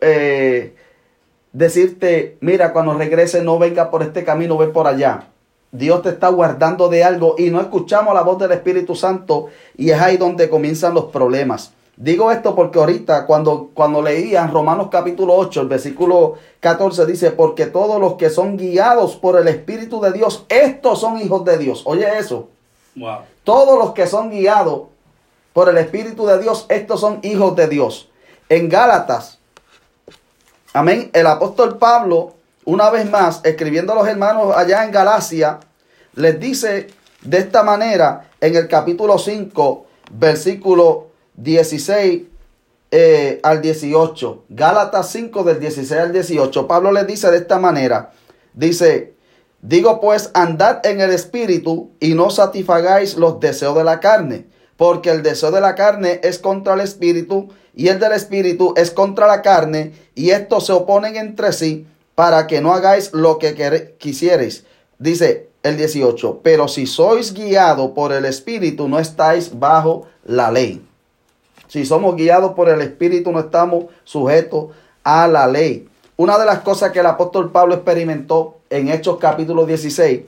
eh, 0.00 0.74
decirte, 1.52 2.38
mira, 2.40 2.72
cuando 2.72 2.94
regrese 2.94 3.42
no 3.42 3.58
venga 3.58 3.90
por 3.90 4.02
este 4.02 4.24
camino, 4.24 4.56
ve 4.56 4.68
por 4.68 4.86
allá. 4.86 5.28
Dios 5.72 6.02
te 6.02 6.10
está 6.10 6.28
guardando 6.28 6.88
de 6.88 7.02
algo 7.02 7.34
y 7.38 7.50
no 7.50 7.60
escuchamos 7.60 8.14
la 8.14 8.22
voz 8.22 8.38
del 8.38 8.52
Espíritu 8.52 8.94
Santo 8.94 9.48
y 9.76 9.90
es 9.90 10.00
ahí 10.00 10.18
donde 10.18 10.48
comienzan 10.48 10.94
los 10.94 11.06
problemas. 11.06 11.72
Digo 11.96 12.32
esto 12.32 12.54
porque 12.54 12.78
ahorita 12.78 13.26
cuando, 13.26 13.70
cuando 13.74 14.00
leían 14.02 14.50
Romanos 14.50 14.88
capítulo 14.90 15.34
8, 15.34 15.60
el 15.60 15.68
versículo 15.68 16.36
14 16.60 17.06
dice, 17.06 17.30
porque 17.32 17.66
todos 17.66 18.00
los 18.00 18.14
que 18.14 18.30
son 18.30 18.56
guiados 18.56 19.16
por 19.16 19.38
el 19.38 19.46
Espíritu 19.48 20.00
de 20.00 20.12
Dios, 20.12 20.46
estos 20.48 21.00
son 21.00 21.20
hijos 21.20 21.44
de 21.44 21.58
Dios. 21.58 21.82
Oye 21.84 22.18
eso. 22.18 22.48
Todos 23.44 23.78
los 23.78 23.92
que 23.92 24.06
son 24.06 24.30
guiados 24.30 24.82
por 25.52 25.68
el 25.68 25.76
Espíritu 25.78 26.26
de 26.26 26.38
Dios, 26.40 26.66
estos 26.68 27.00
son 27.00 27.20
hijos 27.22 27.54
de 27.56 27.68
Dios. 27.68 28.08
En 28.48 28.68
Gálatas 28.68 29.38
Amén. 30.74 31.10
El 31.12 31.26
apóstol 31.26 31.76
Pablo, 31.76 32.32
una 32.64 32.88
vez 32.88 33.10
más, 33.10 33.42
escribiendo 33.44 33.92
a 33.92 33.96
los 33.96 34.08
hermanos 34.08 34.56
allá 34.56 34.84
en 34.84 34.90
Galacia, 34.90 35.60
les 36.14 36.40
dice 36.40 36.88
de 37.20 37.38
esta 37.38 37.62
manera 37.62 38.30
en 38.40 38.56
el 38.56 38.68
capítulo 38.68 39.18
5, 39.18 39.86
versículo 40.12 41.08
16 41.36 42.22
eh, 42.90 43.40
al 43.42 43.62
18. 43.62 44.44
Gálatas 44.50 45.10
5 45.10 45.44
del 45.44 45.60
16 45.60 46.00
al 46.00 46.12
18. 46.12 46.66
Pablo 46.66 46.92
les 46.92 47.06
dice 47.06 47.30
de 47.30 47.38
esta 47.38 47.58
manera. 47.58 48.12
Dice, 48.54 49.14
digo 49.62 50.00
pues, 50.00 50.30
andad 50.34 50.84
en 50.84 51.00
el 51.00 51.10
espíritu 51.10 51.90
y 52.00 52.14
no 52.14 52.30
satisfagáis 52.30 53.16
los 53.16 53.40
deseos 53.40 53.74
de 53.76 53.84
la 53.84 53.98
carne, 54.00 54.46
porque 54.76 55.10
el 55.10 55.22
deseo 55.22 55.50
de 55.50 55.62
la 55.62 55.74
carne 55.74 56.20
es 56.22 56.38
contra 56.38 56.74
el 56.74 56.80
espíritu 56.80 57.48
y 57.74 57.88
el 57.88 57.98
del 57.98 58.12
espíritu 58.12 58.74
es 58.76 58.90
contra 58.90 59.26
la 59.26 59.40
carne, 59.40 59.94
y 60.14 60.30
estos 60.30 60.66
se 60.66 60.72
oponen 60.72 61.16
entre 61.16 61.54
sí 61.54 61.86
para 62.14 62.46
que 62.46 62.60
no 62.60 62.74
hagáis 62.74 63.14
lo 63.14 63.38
que 63.38 63.96
quisierais. 63.98 64.64
Dice 64.98 65.48
el 65.62 65.78
18, 65.78 66.40
pero 66.42 66.68
si 66.68 66.86
sois 66.86 67.32
guiados 67.32 67.92
por 67.92 68.12
el 68.12 68.26
espíritu, 68.26 68.88
no 68.88 68.98
estáis 68.98 69.58
bajo 69.58 70.06
la 70.24 70.50
ley. 70.50 70.84
Si 71.72 71.86
somos 71.86 72.16
guiados 72.16 72.52
por 72.52 72.68
el 72.68 72.82
espíritu, 72.82 73.32
no 73.32 73.40
estamos 73.40 73.86
sujetos 74.04 74.66
a 75.02 75.26
la 75.26 75.46
ley. 75.46 75.88
Una 76.18 76.38
de 76.38 76.44
las 76.44 76.58
cosas 76.58 76.92
que 76.92 77.00
el 77.00 77.06
apóstol 77.06 77.50
Pablo 77.50 77.74
experimentó 77.74 78.58
en 78.68 78.88
Hechos 78.90 79.16
capítulo 79.18 79.64
16, 79.64 80.20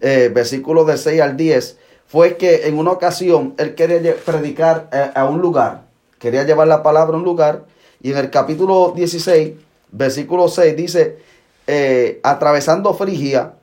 eh, 0.00 0.30
versículos 0.34 0.88
de 0.88 0.96
6 0.96 1.20
al 1.20 1.36
10, 1.36 1.78
fue 2.08 2.36
que 2.36 2.66
en 2.66 2.76
una 2.76 2.90
ocasión 2.90 3.54
él 3.58 3.76
quería 3.76 4.16
predicar 4.16 4.88
eh, 4.92 5.12
a 5.14 5.26
un 5.26 5.40
lugar 5.40 5.90
quería 6.18 6.44
llevar 6.44 6.68
la 6.68 6.84
palabra 6.84 7.14
a 7.14 7.18
un 7.18 7.24
lugar. 7.24 7.64
Y 8.00 8.12
en 8.12 8.18
el 8.18 8.30
capítulo 8.30 8.92
16, 8.94 9.54
versículo 9.90 10.48
6, 10.48 10.76
dice, 10.76 11.18
eh, 11.66 12.20
atravesando 12.22 12.94
Frigia 12.94 13.54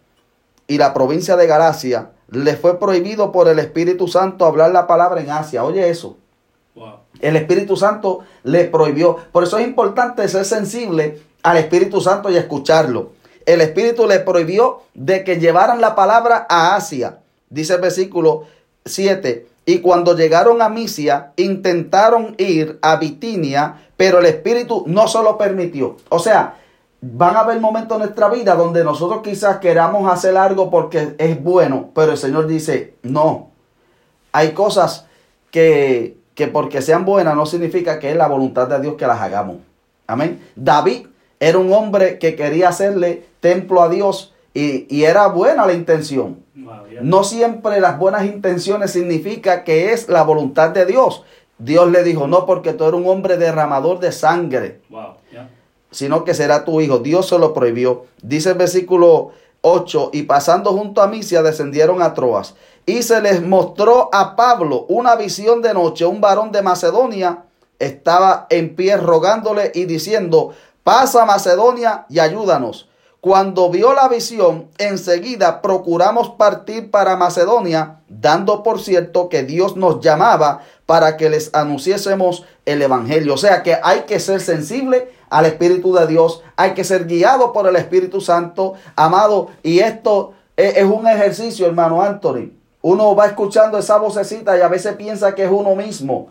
y 0.65 0.77
la 0.77 0.93
provincia 0.93 1.35
de 1.35 1.45
Galacia, 1.45 2.11
le 2.29 2.55
fue 2.57 2.79
prohibido 2.79 3.31
por 3.31 3.47
el 3.47 3.59
Espíritu 3.59 4.07
Santo 4.07 4.45
hablar 4.45 4.71
la 4.71 4.87
palabra 4.87 5.21
en 5.21 5.29
Asia. 5.29 5.63
Oye 5.63 5.89
eso. 5.89 6.17
El 7.21 7.35
Espíritu 7.35 7.75
Santo 7.75 8.19
le 8.43 8.65
prohibió. 8.65 9.17
Por 9.31 9.43
eso 9.43 9.57
es 9.57 9.67
importante 9.67 10.27
ser 10.27 10.45
sensible 10.45 11.21
al 11.43 11.57
Espíritu 11.57 12.01
Santo 12.01 12.29
y 12.29 12.37
escucharlo. 12.37 13.11
El 13.45 13.61
Espíritu 13.61 14.07
le 14.07 14.19
prohibió 14.19 14.81
de 14.93 15.23
que 15.23 15.39
llevaran 15.39 15.79
la 15.79 15.95
palabra 15.95 16.45
a 16.49 16.75
Asia. 16.75 17.19
Dice 17.49 17.75
el 17.75 17.81
versículo 17.81 18.43
7. 18.85 19.47
Y 19.65 19.79
cuando 19.79 20.15
llegaron 20.15 20.61
a 20.61 20.69
Misia, 20.69 21.33
intentaron 21.35 22.35
ir 22.37 22.79
a 22.81 22.95
Bitinia, 22.97 23.89
pero 23.97 24.19
el 24.19 24.25
Espíritu 24.25 24.83
no 24.87 25.07
se 25.07 25.21
lo 25.21 25.37
permitió. 25.37 25.97
O 26.09 26.19
sea, 26.19 26.55
van 27.01 27.35
a 27.35 27.41
haber 27.41 27.59
momentos 27.59 27.95
en 27.95 28.03
nuestra 28.03 28.29
vida 28.29 28.55
donde 28.55 28.83
nosotros 28.83 29.21
quizás 29.23 29.57
queramos 29.57 30.11
hacer 30.11 30.35
algo 30.37 30.69
porque 30.69 31.15
es 31.17 31.43
bueno, 31.43 31.89
pero 31.93 32.13
el 32.13 32.17
Señor 32.17 32.47
dice, 32.47 32.95
no. 33.03 33.51
Hay 34.31 34.51
cosas 34.51 35.05
que, 35.51 36.17
que 36.37 36.47
porque 36.47 36.83
sean 36.83 37.03
buenas 37.03 37.35
no 37.35 37.47
significa 37.47 37.97
que 37.97 38.11
es 38.11 38.15
la 38.15 38.27
voluntad 38.27 38.67
de 38.67 38.79
Dios 38.79 38.93
que 38.93 39.07
las 39.07 39.19
hagamos. 39.19 39.57
Amén. 40.05 40.39
David 40.55 41.07
era 41.39 41.57
un 41.57 41.73
hombre 41.73 42.19
que 42.19 42.35
quería 42.35 42.69
hacerle 42.69 43.25
templo 43.39 43.81
a 43.81 43.89
Dios 43.89 44.35
y, 44.53 44.85
y 44.95 45.05
era 45.05 45.27
buena 45.29 45.65
la 45.65 45.73
intención. 45.73 46.37
No 47.01 47.23
siempre 47.23 47.81
las 47.81 47.97
buenas 47.97 48.25
intenciones 48.25 48.91
significa 48.91 49.63
que 49.63 49.93
es 49.93 50.09
la 50.09 50.21
voluntad 50.21 50.69
de 50.69 50.85
Dios. 50.85 51.23
Dios 51.57 51.89
le 51.89 52.03
dijo, 52.03 52.27
no, 52.27 52.45
porque 52.45 52.73
tú 52.73 52.83
eres 52.83 52.99
un 52.99 53.07
hombre 53.07 53.37
derramador 53.37 53.99
de 53.99 54.11
sangre, 54.11 54.81
sino 55.89 56.23
que 56.23 56.35
será 56.35 56.65
tu 56.65 56.81
hijo. 56.81 56.99
Dios 56.99 57.29
se 57.29 57.39
lo 57.39 57.51
prohibió. 57.55 58.05
Dice 58.21 58.51
el 58.51 58.57
versículo 58.59 59.31
8, 59.61 60.11
y 60.13 60.23
pasando 60.23 60.71
junto 60.73 61.01
a 61.01 61.07
Misia 61.07 61.41
descendieron 61.41 62.03
a 62.03 62.13
Troas. 62.13 62.53
Y 62.87 63.03
se 63.03 63.19
les 63.21 63.43
mostró 63.43 64.09
a 64.13 64.37
Pablo 64.37 64.85
una 64.87 65.17
visión 65.17 65.61
de 65.61 65.73
noche. 65.73 66.05
Un 66.05 66.21
varón 66.21 66.53
de 66.53 66.61
Macedonia 66.61 67.43
estaba 67.79 68.47
en 68.49 68.77
pie 68.77 68.95
rogándole 68.95 69.73
y 69.75 69.83
diciendo, 69.83 70.53
pasa 70.85 71.25
Macedonia 71.25 72.05
y 72.07 72.19
ayúdanos. 72.19 72.89
Cuando 73.19 73.69
vio 73.69 73.93
la 73.93 74.07
visión, 74.07 74.69
enseguida 74.77 75.61
procuramos 75.61 76.29
partir 76.29 76.89
para 76.89 77.17
Macedonia, 77.17 77.99
dando 78.07 78.63
por 78.63 78.79
cierto 78.79 79.27
que 79.27 79.43
Dios 79.43 79.75
nos 79.75 79.99
llamaba 79.99 80.61
para 80.85 81.17
que 81.17 81.29
les 81.29 81.53
anunciésemos 81.53 82.45
el 82.65 82.81
Evangelio. 82.81 83.33
O 83.33 83.37
sea 83.37 83.63
que 83.63 83.77
hay 83.83 84.03
que 84.03 84.21
ser 84.21 84.39
sensible 84.39 85.11
al 85.29 85.45
Espíritu 85.45 85.93
de 85.93 86.07
Dios, 86.07 86.41
hay 86.55 86.73
que 86.73 86.85
ser 86.85 87.05
guiado 87.05 87.51
por 87.51 87.67
el 87.67 87.75
Espíritu 87.75 88.21
Santo, 88.21 88.75
amado. 88.95 89.49
Y 89.61 89.79
esto 89.79 90.31
es, 90.55 90.85
un 90.85 91.05
ejercicio, 91.05 91.67
hermano 91.67 92.01
Anthony. 92.01 92.56
Uno 92.81 93.15
va 93.15 93.27
escuchando 93.27 93.77
esa 93.77 93.97
vocecita 93.97 94.57
y 94.57 94.61
a 94.61 94.67
veces 94.67 94.95
piensa 94.95 95.35
que 95.35 95.43
es 95.43 95.51
uno 95.51 95.75
mismo, 95.75 96.29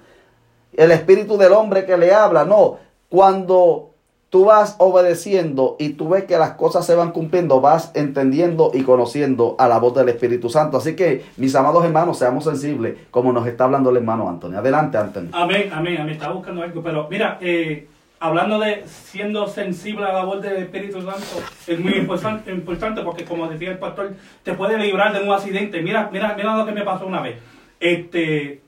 el 0.72 0.90
Espíritu 0.90 1.36
del 1.36 1.52
hombre 1.52 1.84
que 1.84 1.96
le 1.96 2.12
habla. 2.12 2.44
No, 2.44 2.78
cuando 3.08 3.90
tú 4.30 4.44
vas 4.44 4.76
obedeciendo 4.78 5.76
y 5.78 5.90
tú 5.90 6.10
ves 6.10 6.24
que 6.24 6.38
las 6.38 6.52
cosas 6.52 6.84
se 6.84 6.94
van 6.94 7.12
cumpliendo, 7.12 7.60
vas 7.60 7.90
entendiendo 7.94 8.70
y 8.74 8.82
conociendo 8.82 9.56
a 9.58 9.68
la 9.68 9.78
voz 9.78 9.94
del 9.94 10.08
Espíritu 10.08 10.50
Santo. 10.50 10.76
Así 10.76 10.94
que, 10.94 11.24
mis 11.36 11.54
amados 11.54 11.84
hermanos, 11.84 12.18
seamos 12.18 12.44
sensibles, 12.44 12.96
como 13.10 13.32
nos 13.32 13.46
está 13.46 13.64
hablando 13.64 13.90
el 13.90 13.96
hermano 13.96 14.28
Antonio. 14.28 14.58
Adelante, 14.58 14.98
Antonio. 14.98 15.30
Amén, 15.32 15.70
amén, 15.72 15.98
amén. 16.00 16.14
Estaba 16.14 16.34
buscando 16.34 16.62
algo, 16.62 16.82
pero 16.82 17.08
mira, 17.08 17.38
eh, 17.40 17.88
hablando 18.18 18.58
de 18.58 18.86
siendo 18.86 19.46
sensible 19.46 20.04
a 20.04 20.12
la 20.12 20.24
voz 20.24 20.42
del 20.42 20.56
Espíritu 20.56 21.02
Santo, 21.02 21.42
es 21.66 21.78
muy 21.78 21.94
importante, 21.94 22.50
importante 22.50 23.02
porque, 23.02 23.24
como 23.24 23.48
decía 23.48 23.70
el 23.70 23.78
pastor, 23.78 24.14
te 24.42 24.54
puede 24.54 24.78
librar 24.78 25.12
de 25.12 25.22
un 25.22 25.32
accidente. 25.32 25.82
Mira, 25.82 26.08
mira, 26.12 26.34
mira 26.36 26.56
lo 26.56 26.66
que 26.66 26.72
me 26.72 26.82
pasó 26.82 27.06
una 27.06 27.20
vez. 27.20 27.38
Este, 27.78 28.60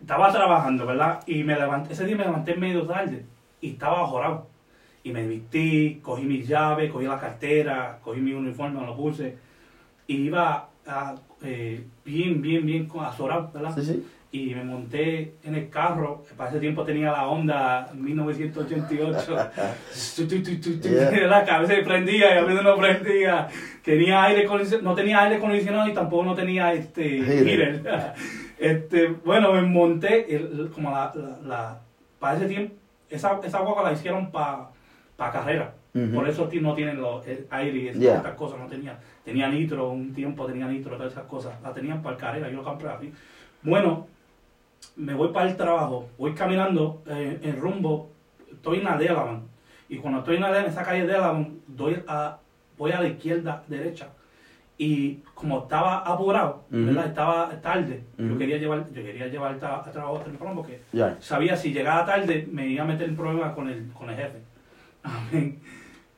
estaba 0.00 0.30
trabajando, 0.30 0.86
¿verdad? 0.86 1.20
Y 1.26 1.44
me 1.44 1.54
levanté, 1.54 1.92
ese 1.92 2.04
día 2.04 2.16
me 2.16 2.24
levanté 2.24 2.54
medio 2.54 2.86
tarde 2.86 3.24
y 3.60 3.70
estaba 3.70 4.06
jorado. 4.06 4.48
Y 5.04 5.10
me 5.10 5.26
vestí, 5.26 5.98
cogí 6.02 6.24
mis 6.24 6.46
llaves, 6.46 6.90
cogí 6.92 7.06
la 7.06 7.18
cartera, 7.18 7.98
cogí 8.02 8.20
mi 8.20 8.32
uniforme, 8.32 8.80
me 8.80 8.86
lo 8.86 8.96
puse. 8.96 9.36
Y 10.06 10.16
iba 10.16 10.68
a, 10.86 11.14
eh, 11.42 11.84
bien, 12.04 12.40
bien, 12.40 12.64
bien 12.64 12.88
azorado, 13.00 13.50
¿verdad? 13.52 13.74
Sí, 13.74 13.84
sí 13.84 14.04
y 14.32 14.54
me 14.54 14.64
monté 14.64 15.34
en 15.44 15.54
el 15.54 15.68
carro. 15.68 16.24
Para 16.38 16.48
ese 16.48 16.58
tiempo 16.58 16.82
tenía 16.84 17.12
la 17.12 17.28
Honda 17.28 17.90
1988. 17.94 19.36
La 21.28 21.44
cabeza 21.44 21.74
me 21.74 21.82
prendía 21.82 22.34
y 22.34 22.38
a 22.38 22.42
veces 22.42 22.62
no 22.62 22.76
prendía. 22.76 23.48
Tenía 23.84 24.24
aire 24.24 24.48
no 24.82 24.94
tenía 24.94 25.22
aire 25.22 25.36
acondicionado 25.36 25.86
y 25.86 25.92
tampoco 25.92 26.24
no 26.24 26.34
tenía 26.34 26.72
este 26.72 27.18
este 28.58 29.08
Bueno, 29.24 29.52
me 29.52 29.62
monté 29.62 30.26
como 30.74 30.90
la, 30.90 31.12
la, 31.44 31.80
para 32.18 32.38
ese 32.38 32.46
tiempo. 32.46 32.74
Esa, 33.10 33.38
esa 33.44 33.58
guagua 33.58 33.82
la 33.82 33.92
hicieron 33.92 34.30
para 34.30 34.68
pa 35.14 35.30
carrera. 35.30 35.74
Por 36.14 36.26
eso 36.26 36.48
no 36.62 36.74
tienen 36.74 37.02
los, 37.02 37.26
el 37.26 37.46
aire 37.50 37.78
y 37.78 37.88
esas, 37.88 38.34
cosas. 38.34 38.58
No 38.58 38.66
tenía, 38.66 38.98
tenía 39.26 39.46
nitro, 39.50 39.90
un 39.90 40.14
tiempo 40.14 40.46
tenía 40.46 40.66
nitro, 40.66 40.96
todas 40.96 41.12
esas 41.12 41.24
cosas. 41.24 41.52
La 41.62 41.74
tenían 41.74 42.00
para 42.00 42.16
carrera, 42.16 42.48
yo 42.48 42.56
lo 42.56 42.64
compré 42.64 42.88
así. 42.88 43.12
Bueno, 43.62 44.08
me 44.96 45.14
voy 45.14 45.28
para 45.28 45.48
el 45.48 45.56
trabajo, 45.56 46.08
voy 46.18 46.34
caminando 46.34 47.02
eh, 47.06 47.38
en 47.42 47.60
rumbo, 47.60 48.10
estoy 48.50 48.78
en 48.78 48.84
la 48.84 48.96
Delavan. 48.96 49.42
Y 49.88 49.98
cuando 49.98 50.20
estoy 50.20 50.36
en, 50.36 50.42
la, 50.42 50.60
en 50.60 50.66
esa 50.66 50.82
calle 50.82 51.06
Delavan, 51.06 51.60
doy 51.66 52.02
a, 52.06 52.38
voy 52.78 52.92
a 52.92 53.00
la 53.00 53.08
izquierda, 53.08 53.62
derecha. 53.68 54.08
Y 54.78 55.16
como 55.34 55.62
estaba 55.62 55.98
apurado, 55.98 56.64
¿verdad? 56.70 57.06
Estaba 57.06 57.60
tarde, 57.60 58.02
yo 58.18 58.36
quería 58.36 58.56
llevar, 58.56 58.88
yo 58.92 59.02
quería 59.02 59.28
llevar 59.28 59.52
el, 59.52 59.60
trabajo 59.60 60.18
temprano 60.24 60.56
porque 60.56 60.80
sabía 61.20 61.56
si 61.56 61.72
llegaba 61.72 62.04
tarde 62.04 62.48
me 62.50 62.66
iba 62.66 62.82
a 62.82 62.86
meter 62.86 63.08
en 63.08 63.16
problemas 63.16 63.54
con 63.54 63.68
el, 63.68 63.92
con 63.92 64.10
el 64.10 64.16
jefe. 64.16 64.38
Amén. 65.04 65.60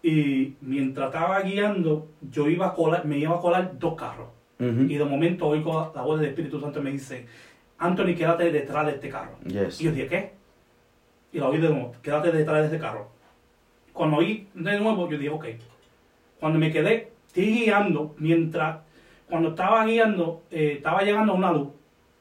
Y 0.02 0.54
mientras 0.60 1.06
estaba 1.06 1.40
guiando, 1.40 2.08
yo 2.30 2.48
iba 2.48 2.68
a 2.68 2.74
colar, 2.74 3.04
me 3.04 3.18
iba 3.18 3.36
a 3.36 3.40
colar 3.40 3.78
dos 3.78 3.94
carros. 3.96 4.28
Y 4.58 4.94
de 4.96 5.04
momento 5.04 5.48
oigo 5.48 5.92
la 5.94 6.02
voz 6.02 6.20
del 6.20 6.30
Espíritu 6.30 6.58
Santo 6.58 6.80
me 6.80 6.92
dice, 6.92 7.26
Anthony, 7.78 8.14
quédate 8.16 8.50
detrás 8.50 8.86
de 8.86 8.92
este 8.92 9.08
carro. 9.08 9.36
Y 9.44 9.52
yo 9.52 9.92
dije, 9.92 10.06
¿qué? 10.06 10.32
Y 11.32 11.38
lo 11.38 11.48
oí 11.48 11.58
de 11.58 11.68
nuevo, 11.68 11.92
quédate 12.02 12.30
detrás 12.30 12.60
de 12.60 12.64
este 12.66 12.78
carro. 12.78 13.08
Cuando 13.92 14.18
oí 14.18 14.48
de 14.54 14.78
nuevo, 14.78 15.08
yo 15.10 15.18
dije, 15.18 15.30
ok. 15.30 15.46
Cuando 16.40 16.58
me 16.58 16.72
quedé, 16.72 17.12
estoy 17.26 17.46
guiando, 17.46 18.14
mientras, 18.18 18.78
cuando 19.28 19.50
estaba 19.50 19.84
guiando, 19.84 20.42
eh, 20.50 20.74
estaba 20.76 21.02
llegando 21.02 21.32
a 21.32 21.36
una 21.36 21.52
luz 21.52 21.68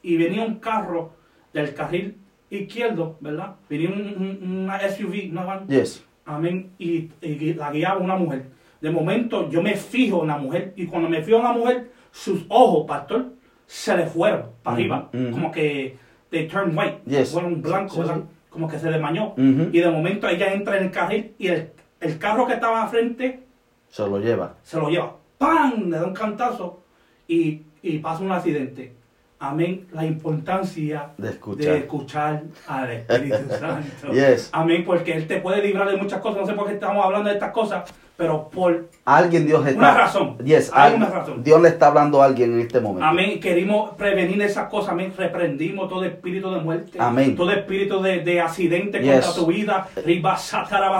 y 0.01 0.17
venía 0.17 0.43
un 0.43 0.59
carro 0.59 1.13
del 1.53 1.73
carril 1.73 2.17
izquierdo, 2.49 3.17
¿verdad? 3.19 3.55
Venía 3.69 3.89
una 3.89 4.79
SUV, 4.79 5.31
una 5.31 5.43
van. 5.43 5.67
Yes. 5.67 6.03
Amén. 6.25 6.71
Y, 6.77 7.09
y, 7.21 7.53
la 7.53 7.71
guiaba 7.71 7.99
una 7.99 8.15
mujer. 8.15 8.45
De 8.81 8.89
momento 8.91 9.49
yo 9.49 9.61
me 9.61 9.75
fijo 9.75 10.21
en 10.21 10.27
la 10.27 10.37
mujer 10.37 10.73
y 10.75 10.85
cuando 10.85 11.09
me 11.09 11.21
fijo 11.21 11.37
en 11.37 11.43
la 11.43 11.53
mujer, 11.53 11.91
sus 12.11 12.45
ojos, 12.49 12.85
pastor, 12.87 13.32
se 13.67 13.95
le 13.97 14.06
fueron 14.06 14.45
para 14.62 14.76
arriba, 14.76 15.10
como 15.32 15.52
que 15.52 15.97
they 16.30 16.47
turned 16.47 16.78
white, 16.78 17.26
fueron 17.26 17.62
blancos, 17.62 18.10
como 18.49 18.67
que 18.67 18.78
se 18.80 18.89
desmañó. 18.89 19.34
Y 19.38 19.80
de 19.80 19.89
momento 19.89 20.28
ella 20.28 20.54
entra 20.54 20.78
en 20.78 20.86
el 20.86 20.91
carril 20.91 21.34
y 21.38 21.47
el, 21.47 21.71
el 22.02 22.17
carro 22.17 22.45
que 22.47 22.54
estaba 22.54 22.86
frente 22.88 23.41
se 23.89 24.02
lo 24.08 24.19
lleva. 24.19 24.56
Se 24.63 24.78
lo 24.78 24.89
lleva. 24.89 25.15
¡Pam! 25.38 25.89
Le 25.89 25.97
da 25.97 26.06
un 26.06 26.13
cantazo 26.13 26.82
y, 27.28 27.62
y 27.82 27.99
pasa 27.99 28.23
un 28.23 28.32
accidente. 28.32 28.93
Amén. 29.39 29.88
La 29.91 30.06
importancia 30.06 31.10
de 31.17 31.30
escuchar, 31.30 31.76
escuchar 31.76 32.43
al 32.67 32.91
Espíritu 32.91 33.49
Santo. 33.60 34.12
yes. 34.13 34.49
Amén. 34.54 34.84
Porque 34.86 35.13
Él 35.13 35.28
te 35.28 35.41
puede 35.41 35.62
librar 35.62 35.89
de 35.89 35.97
muchas 35.97 36.21
cosas. 36.21 36.41
No 36.41 36.47
sé 36.47 36.54
por 36.54 36.65
qué 36.67 36.73
estamos 36.73 37.04
hablando 37.06 37.28
de 37.30 37.36
estas 37.36 37.52
cosas 37.52 37.93
pero 38.23 38.49
por 38.49 38.88
alguien 39.03 39.45
Dios 39.45 39.67
está 39.67 39.77
una 39.77 39.93
razón. 39.93 40.38
Yes, 40.38 40.71
hay 40.73 40.93
una 40.93 41.07
razón. 41.07 41.43
Dios 41.43 41.62
le 41.62 41.67
está 41.67 41.88
hablando 41.88 42.21
a 42.21 42.25
alguien 42.25 42.53
en 42.53 42.62
este 42.62 42.79
momento. 42.79 43.05
Amén 43.05 43.38
queremos 43.41 43.95
prevenir 43.97 44.41
esas 44.41 44.69
cosas 44.69 44.93
amén. 44.93 45.13
Reprendimos 45.17 45.89
todo 45.89 46.05
espíritu 46.05 46.49
de 46.53 46.62
muerte 46.62 46.97
amén. 47.01 47.36
todo 47.36 47.51
espíritu 47.51 48.01
de, 48.01 48.19
de 48.19 48.39
accidente 48.39 49.01
contra 49.01 49.33
tu 49.33 49.45
vida. 49.47 49.88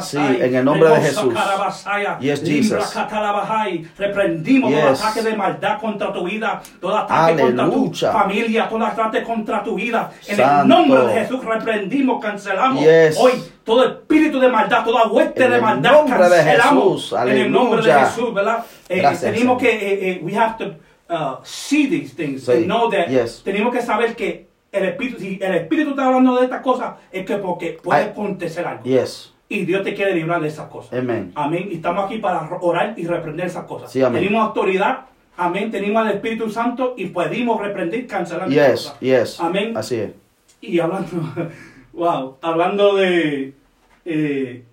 Sí, 0.02 0.18
en 0.18 0.54
el 0.54 0.66
nombre 0.66 0.90
de 0.90 0.96
Jesús. 0.98 1.34
yes, 2.20 2.44
Jesus. 2.44 2.94
reprendimos 3.98 4.74
todo 4.74 4.90
ataque 4.90 5.22
de 5.22 5.36
maldad 5.38 5.80
contra 5.80 6.12
tu 6.12 6.26
vida 6.26 6.62
todo 6.82 6.98
ataque 6.98 7.42
contra 7.42 7.70
tu 7.70 7.94
familia 7.94 8.68
todo 8.68 8.86
ataque 8.86 9.24
contra 9.24 9.64
tu 9.64 9.76
vida. 9.76 10.12
En 10.28 10.42
el 10.42 10.68
nombre 10.68 11.06
de 11.06 11.14
Jesús 11.22 11.46
reprendimos 11.46 12.22
cancelamos. 12.22 12.84
Hoy 13.18 13.32
todo 13.64 13.86
espíritu 13.86 14.40
de 14.40 14.50
maldad, 14.50 14.84
toda 14.84 15.08
hueste 15.08 15.50
de 15.50 15.62
maldad, 15.62 16.06
cancelamos 16.06 17.14
en 17.14 17.38
el 17.38 17.52
nombre 17.52 17.82
de 17.82 17.94
Jesús, 17.94 18.34
¿verdad? 18.34 18.66
Eh, 18.90 19.04
tenemos 19.20 19.58
que, 19.58 19.70
eh, 19.70 20.12
eh, 20.12 20.20
we 20.22 20.36
have 20.36 20.58
to 20.58 20.76
uh, 21.14 21.38
see 21.44 21.88
these 21.88 22.14
things, 22.16 22.48
and 22.50 22.66
know 22.66 22.90
that, 22.90 23.08
tenemos 23.44 23.74
que 23.74 23.82
saber 23.82 24.16
que 24.16 24.48
el 24.72 24.86
espíritu, 24.86 25.20
si 25.20 25.40
el 25.42 25.56
espíritu 25.56 25.92
está 25.92 26.06
hablando 26.06 26.36
de 26.36 26.46
estas 26.46 26.62
cosas, 26.62 26.96
es 27.12 27.26
que 27.26 27.38
porque 27.38 27.78
puede 27.82 28.06
acontecer 28.06 28.66
algo. 28.66 28.84
Yes. 28.84 29.32
Y 29.48 29.66
Dios 29.66 29.84
te 29.84 29.94
quiere 29.94 30.16
librar 30.16 30.42
de 30.42 30.48
esas 30.48 30.68
cosas. 30.68 30.98
Amén. 30.98 31.32
Amén. 31.36 31.68
Y 31.70 31.76
estamos 31.76 32.06
aquí 32.06 32.18
para 32.18 32.50
orar 32.60 32.96
y 32.98 33.06
reprender 33.06 33.46
esas 33.46 33.66
cosas. 33.66 33.92
Sí, 33.92 34.02
amén. 34.02 34.24
Tenemos 34.24 34.48
autoridad. 34.48 35.02
Amén. 35.38 35.70
Tenemos 35.70 36.04
al 36.04 36.14
Espíritu 36.14 36.50
Santo 36.50 36.96
y 36.98 37.08
podemos 37.08 37.62
reprender, 37.62 38.08
cancelar 38.08 38.50
yes, 38.50 38.72
cosas. 38.72 39.00
Yes. 39.00 39.40
Amén. 39.40 39.78
Así 39.78 39.96
es. 39.98 40.12
Y 40.60 40.80
hablando 40.80 41.08
Wow, 41.94 42.38
hablando 42.42 42.96
de, 42.96 43.54
eh, 44.04 44.64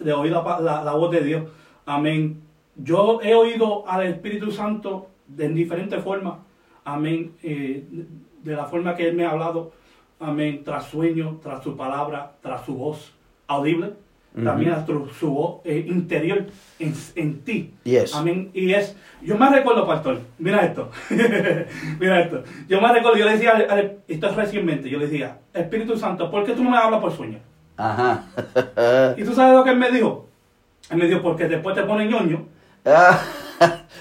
de 0.00 0.12
oír 0.14 0.32
la, 0.32 0.92
voz 0.94 1.10
de 1.10 1.22
Dios, 1.22 1.42
amén. 1.84 2.40
Yo 2.74 3.20
he 3.22 3.34
oído 3.34 3.86
al 3.86 4.06
Espíritu 4.06 4.50
Santo 4.50 5.08
de 5.26 5.50
diferentes 5.50 6.02
formas, 6.02 6.38
amén, 6.84 7.34
eh, 7.42 7.84
de 8.42 8.56
la 8.56 8.64
forma 8.64 8.96
que 8.96 9.08
Él 9.08 9.14
me 9.14 9.26
ha 9.26 9.30
hablado, 9.32 9.72
amén, 10.18 10.64
tras 10.64 10.86
sueño, 10.86 11.38
tras 11.42 11.62
su 11.62 11.76
palabra, 11.76 12.32
tras 12.40 12.64
su 12.64 12.76
voz 12.76 13.12
audible, 13.46 13.92
también 14.34 14.72
tras 14.86 15.16
su 15.18 15.30
voz 15.30 15.60
eh, 15.64 15.84
interior 15.86 16.46
en, 16.78 17.40
ti. 17.42 17.74
Amén. 18.14 18.50
Y 18.54 18.72
es, 18.72 18.96
yo 19.20 19.36
me 19.36 19.50
recuerdo, 19.50 19.86
pastor, 19.86 20.20
mira 20.38 20.64
esto, 20.64 20.90
mira 22.00 22.20
esto. 22.20 22.42
Yo 22.68 22.80
me 22.80 22.92
recuerdo, 22.92 23.18
yo 23.18 23.26
le 23.26 23.32
decía, 23.32 23.52
esto 24.08 24.26
es 24.26 24.36
recientemente, 24.36 24.88
yo 24.88 24.98
le 24.98 25.06
decía, 25.06 25.38
Espíritu 25.52 25.96
Santo, 25.96 26.30
¿por 26.30 26.44
qué 26.44 26.52
tú 26.52 26.64
no 26.64 26.70
me 26.70 26.78
hablas 26.78 27.00
por 27.00 27.12
sueño? 27.12 27.38
Ajá. 27.76 28.24
¿Y 29.16 29.24
tú 29.24 29.34
sabes 29.34 29.54
lo 29.54 29.64
que 29.64 29.70
él 29.70 29.78
me 29.78 29.90
dijo? 29.90 30.28
Él 30.90 30.98
me 30.98 31.06
dijo, 31.06 31.22
porque 31.22 31.48
después 31.48 31.74
te 31.74 31.82
pone 31.82 32.06
ñoño. 32.06 32.46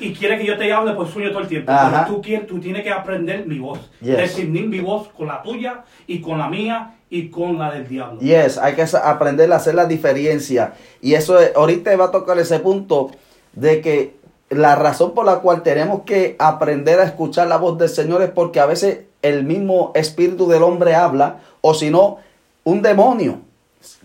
Y 0.02 0.14
quiere 0.14 0.38
que 0.38 0.46
yo 0.46 0.58
te 0.58 0.72
hable 0.74 0.94
por 0.94 1.08
sueño 1.08 1.30
todo 1.30 1.42
el 1.42 1.48
tiempo. 1.48 1.72
Pero 1.72 2.06
tú, 2.08 2.22
quieres, 2.22 2.48
tú 2.48 2.60
tienes 2.60 2.84
que 2.84 2.92
aprender 2.92 3.46
mi 3.46 3.60
voz. 3.60 3.80
Discernir 4.00 4.68
mi 4.68 4.80
voz 4.80 5.08
con 5.10 5.28
la 5.28 5.42
tuya 5.42 5.84
y 6.08 6.22
con 6.22 6.38
la 6.38 6.50
mía 6.50 6.96
y 7.10 7.30
con 7.30 7.58
la 7.58 7.72
del 7.72 7.88
diablo. 7.88 8.20
Yes, 8.20 8.58
hay 8.58 8.74
que 8.74 8.86
aprender 9.04 9.52
a 9.54 9.58
hacer 9.58 9.76
la 9.76 9.86
diferencia. 9.86 10.74
Y 11.02 11.14
eso 11.14 11.38
ahorita 11.56 11.96
va 11.96 12.06
a 12.06 12.12
tocar 12.12 12.38
ese 12.40 12.60
punto 12.60 13.12
de 13.54 13.82
que 13.82 14.16
la 14.50 14.76
razón 14.76 15.14
por 15.14 15.26
la 15.26 15.38
cual 15.40 15.64
tenemos 15.64 16.02
que 16.02 16.36
aprender 16.40 17.00
a 17.00 17.04
escuchar 17.04 17.48
la 17.48 17.58
voz 17.58 17.78
del 17.78 17.90
Señor 17.90 18.22
es 18.22 18.30
porque 18.30 18.60
a 18.60 18.66
veces 18.66 19.02
el 19.22 19.44
mismo 19.44 19.92
espíritu 19.96 20.48
del 20.48 20.64
hombre 20.64 20.96
habla 20.96 21.40
o 21.62 21.74
si 21.74 21.90
no, 21.90 22.18
un 22.64 22.82
demonio 22.82 23.40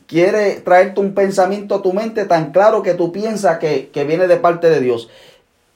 quiere 0.07 0.61
traerte 0.61 1.01
un 1.01 1.15
pensamiento 1.15 1.75
a 1.75 1.83
tu 1.83 1.93
mente 1.93 2.25
tan 2.25 2.53
claro 2.53 2.83
que 2.83 2.95
tú 2.95 3.13
piensas 3.13 3.59
que, 3.59 3.91
viene 4.07 4.27
de 4.27 4.37
parte 4.37 4.71
de 4.71 4.81
Dios. 4.81 5.11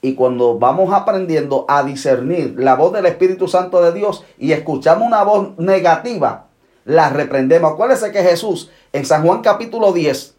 Y 0.01 0.15
cuando 0.15 0.57
vamos 0.57 0.93
aprendiendo 0.93 1.65
a 1.67 1.83
discernir 1.83 2.55
la 2.57 2.75
voz 2.75 2.91
del 2.91 3.05
Espíritu 3.05 3.47
Santo 3.47 3.81
de 3.81 3.91
Dios 3.91 4.23
y 4.39 4.51
escuchamos 4.51 5.07
una 5.07 5.23
voz 5.23 5.57
negativa, 5.57 6.47
la 6.85 7.09
reprendemos. 7.09 7.73
Acuérdese 7.73 8.11
que 8.11 8.23
Jesús 8.23 8.71
en 8.93 9.05
San 9.05 9.23
Juan 9.23 9.41
capítulo 9.41 9.93
10 9.93 10.35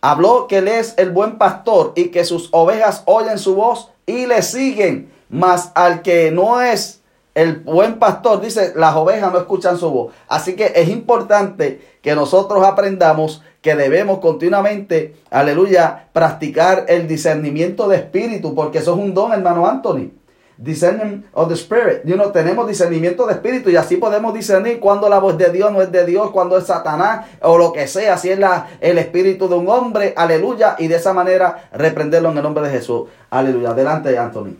habló 0.00 0.46
que 0.46 0.58
Él 0.58 0.68
es 0.68 0.94
el 0.98 1.10
buen 1.10 1.36
pastor 1.36 1.92
y 1.96 2.08
que 2.08 2.24
sus 2.24 2.48
ovejas 2.52 3.02
oyen 3.06 3.38
su 3.38 3.54
voz 3.54 3.90
y 4.06 4.26
le 4.26 4.42
siguen. 4.42 5.12
Mas 5.28 5.72
al 5.74 6.02
que 6.02 6.30
no 6.30 6.60
es 6.60 6.99
el 7.34 7.60
buen 7.60 7.98
pastor 7.98 8.40
dice, 8.40 8.72
las 8.76 8.94
ovejas 8.96 9.32
no 9.32 9.38
escuchan 9.38 9.78
su 9.78 9.90
voz. 9.90 10.12
Así 10.28 10.54
que 10.54 10.72
es 10.74 10.88
importante 10.88 11.80
que 12.02 12.14
nosotros 12.14 12.64
aprendamos 12.64 13.42
que 13.62 13.76
debemos 13.76 14.20
continuamente, 14.20 15.16
aleluya, 15.30 16.08
practicar 16.12 16.86
el 16.88 17.06
discernimiento 17.06 17.88
de 17.88 17.96
espíritu, 17.96 18.54
porque 18.54 18.78
eso 18.78 18.94
es 18.94 18.98
un 18.98 19.14
don, 19.14 19.32
hermano 19.32 19.66
Anthony. 19.66 20.12
Discerning 20.56 21.24
of 21.32 21.48
the 21.48 21.54
Spirit. 21.54 22.04
You 22.04 22.16
know, 22.16 22.32
tenemos 22.32 22.68
discernimiento 22.68 23.26
de 23.26 23.32
espíritu 23.32 23.70
y 23.70 23.76
así 23.76 23.96
podemos 23.96 24.34
discernir 24.34 24.78
cuando 24.78 25.08
la 25.08 25.18
voz 25.18 25.38
de 25.38 25.50
Dios 25.50 25.72
no 25.72 25.80
es 25.80 25.90
de 25.90 26.04
Dios, 26.04 26.30
cuando 26.32 26.58
es 26.58 26.66
Satanás 26.66 27.26
o 27.40 27.56
lo 27.56 27.72
que 27.72 27.86
sea, 27.86 28.18
si 28.18 28.28
es 28.28 28.38
la, 28.38 28.68
el 28.80 28.98
espíritu 28.98 29.48
de 29.48 29.54
un 29.54 29.68
hombre, 29.70 30.12
aleluya, 30.14 30.76
y 30.78 30.86
de 30.88 30.96
esa 30.96 31.14
manera 31.14 31.70
reprenderlo 31.72 32.30
en 32.30 32.36
el 32.36 32.42
nombre 32.42 32.64
de 32.64 32.72
Jesús. 32.72 33.08
Aleluya. 33.30 33.70
Adelante, 33.70 34.18
Anthony. 34.18 34.56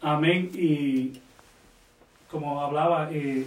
Amén. 0.00 0.50
Y 0.54 1.20
como 2.32 2.62
hablaba, 2.62 3.10
eh, 3.12 3.46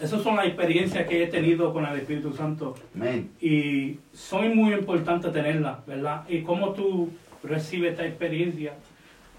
esas 0.00 0.22
son 0.22 0.36
las 0.36 0.46
experiencias 0.46 1.06
que 1.06 1.24
he 1.24 1.26
tenido 1.26 1.72
con 1.72 1.84
el 1.84 1.98
Espíritu 1.98 2.32
Santo. 2.32 2.74
Y 3.40 3.98
son 4.12 4.56
muy 4.56 4.72
importantes 4.72 5.32
tenerlas, 5.32 5.84
¿verdad? 5.86 6.22
Y 6.28 6.42
cómo 6.42 6.70
tú 6.72 7.10
recibes 7.42 7.92
esta 7.92 8.06
experiencia, 8.06 8.74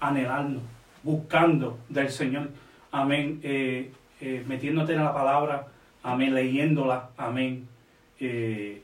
anhelando, 0.00 0.60
buscando 1.02 1.78
del 1.88 2.10
Señor. 2.10 2.50
Amén. 2.92 3.40
Eh, 3.42 3.90
eh, 4.20 4.44
metiéndote 4.46 4.92
en 4.92 5.04
la 5.04 5.12
palabra, 5.12 5.66
amén, 6.02 6.34
leyéndola, 6.34 7.10
amén. 7.16 7.66
Eh, 8.20 8.82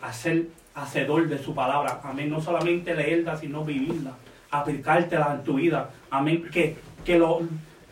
hacer 0.00 0.46
hacedor 0.74 1.28
de 1.28 1.38
su 1.38 1.54
palabra, 1.54 2.00
amén. 2.04 2.28
No 2.28 2.40
solamente 2.40 2.94
leerla, 2.94 3.36
sino 3.36 3.64
vivirla, 3.64 4.12
aplicártela 4.50 5.34
en 5.34 5.44
tu 5.44 5.54
vida, 5.54 5.90
amén. 6.10 6.48
Que, 6.52 6.76
que 7.04 7.18
lo, 7.18 7.40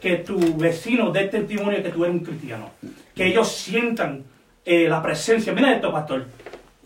que 0.07 0.19
tu 0.19 0.39
vecino 0.57 1.11
dé 1.11 1.25
testimonio 1.25 1.79
de 1.79 1.83
que 1.83 1.91
tú 1.91 2.05
eres 2.05 2.15
un 2.15 2.25
cristiano. 2.25 2.71
Que 3.13 3.27
ellos 3.27 3.51
sientan 3.51 4.23
eh, 4.65 4.87
la 4.89 5.03
presencia. 5.03 5.53
Mira 5.53 5.73
esto, 5.73 5.91
pastor. 5.91 6.27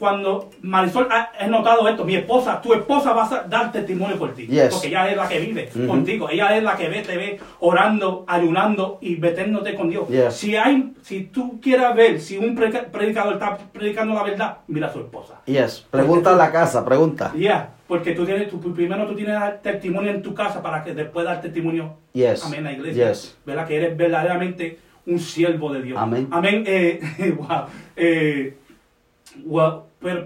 Cuando 0.01 0.49
Marisol 0.63 1.09
ha, 1.11 1.47
notado 1.47 1.87
esto, 1.87 2.07
mi 2.07 2.17
esposa, 2.17 2.59
tu 2.63 2.73
esposa 2.73 3.13
va 3.13 3.27
a 3.27 3.43
dar 3.43 3.71
testimonio 3.71 4.17
por 4.17 4.33
ti. 4.33 4.49
Porque 4.71 4.89
ella 4.89 5.11
es 5.11 5.17
la 5.17 5.29
que 5.29 5.39
vive 5.41 5.69
contigo. 5.87 6.31
Ella 6.31 6.57
es 6.57 6.63
la 6.63 6.75
que 6.75 6.89
ve, 6.89 7.03
te 7.03 7.19
ve 7.19 7.39
orando, 7.59 8.25
ayunando 8.27 8.97
y 9.03 9.17
metiéndote 9.17 9.75
con 9.75 9.91
Dios. 9.91 10.07
Si 10.31 10.57
hay, 10.57 10.95
si 11.03 11.25
tú 11.25 11.61
quieras 11.61 11.95
ver 11.95 12.19
si 12.19 12.39
un 12.39 12.55
predicador 12.55 13.35
está 13.35 13.59
predicando 13.59 14.15
la 14.15 14.23
verdad, 14.23 14.57
mira 14.69 14.87
a 14.87 14.93
su 14.93 15.01
esposa. 15.01 15.43
Yes. 15.45 15.87
Pregunta 15.91 16.33
en 16.33 16.39
la 16.39 16.51
casa, 16.51 16.83
pregunta. 16.83 17.33
Ya. 17.37 17.75
Porque 17.87 18.13
tú 18.13 18.25
tienes, 18.25 18.49
tú, 18.49 18.59
primero 18.73 19.07
tú 19.07 19.15
tienes 19.15 19.61
testimonio 19.61 20.13
en 20.13 20.23
tu 20.23 20.33
casa 20.33 20.63
para 20.63 20.83
que 20.83 20.95
después 20.95 21.27
dar 21.27 21.43
testimonio 21.43 21.97
yes. 22.15 22.43
amén, 22.47 22.67
a 22.67 22.71
la 22.71 22.73
iglesia. 22.73 23.13
¿Verdad? 23.45 23.67
Que 23.67 23.77
eres 23.77 23.97
verdaderamente 23.99 24.79
un 25.07 25.19
siervo 25.19 25.71
de 25.75 25.83
Dios. 25.83 25.99
Amén. 26.01 26.29
Amén. 26.31 26.65
Eh, 26.67 27.01
wow. 27.37 27.67
Eh, 27.97 28.55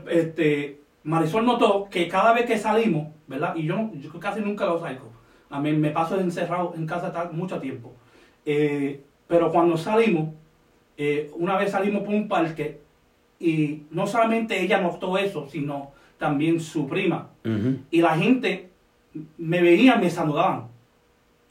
este, 0.08 0.80
Marisol 1.02 1.44
notó 1.44 1.88
que 1.90 2.08
cada 2.08 2.32
vez 2.32 2.46
que 2.46 2.58
salimos, 2.58 3.08
¿verdad? 3.26 3.54
Y 3.56 3.64
yo, 3.64 3.90
yo 3.94 4.18
casi 4.18 4.40
nunca 4.40 4.66
lo 4.66 4.80
salgo. 4.80 5.12
Amén. 5.50 5.80
Me 5.80 5.90
paso 5.90 6.18
encerrado 6.18 6.74
en 6.76 6.86
casa 6.86 7.30
mucho 7.32 7.60
tiempo. 7.60 7.92
Eh, 8.44 9.02
pero 9.26 9.50
cuando 9.50 9.76
salimos, 9.76 10.30
eh, 10.96 11.30
una 11.34 11.56
vez 11.56 11.70
salimos 11.70 12.02
por 12.02 12.14
un 12.14 12.28
parque 12.28 12.80
y 13.38 13.82
no 13.90 14.06
solamente 14.06 14.60
ella 14.60 14.80
notó 14.80 15.18
eso, 15.18 15.48
sino 15.48 15.92
también 16.18 16.60
su 16.60 16.88
prima. 16.88 17.28
Y 17.90 18.00
la 18.00 18.16
gente 18.16 18.70
me 19.36 19.60
veía, 19.60 19.96
me 19.96 20.08
saludaban. 20.08 20.68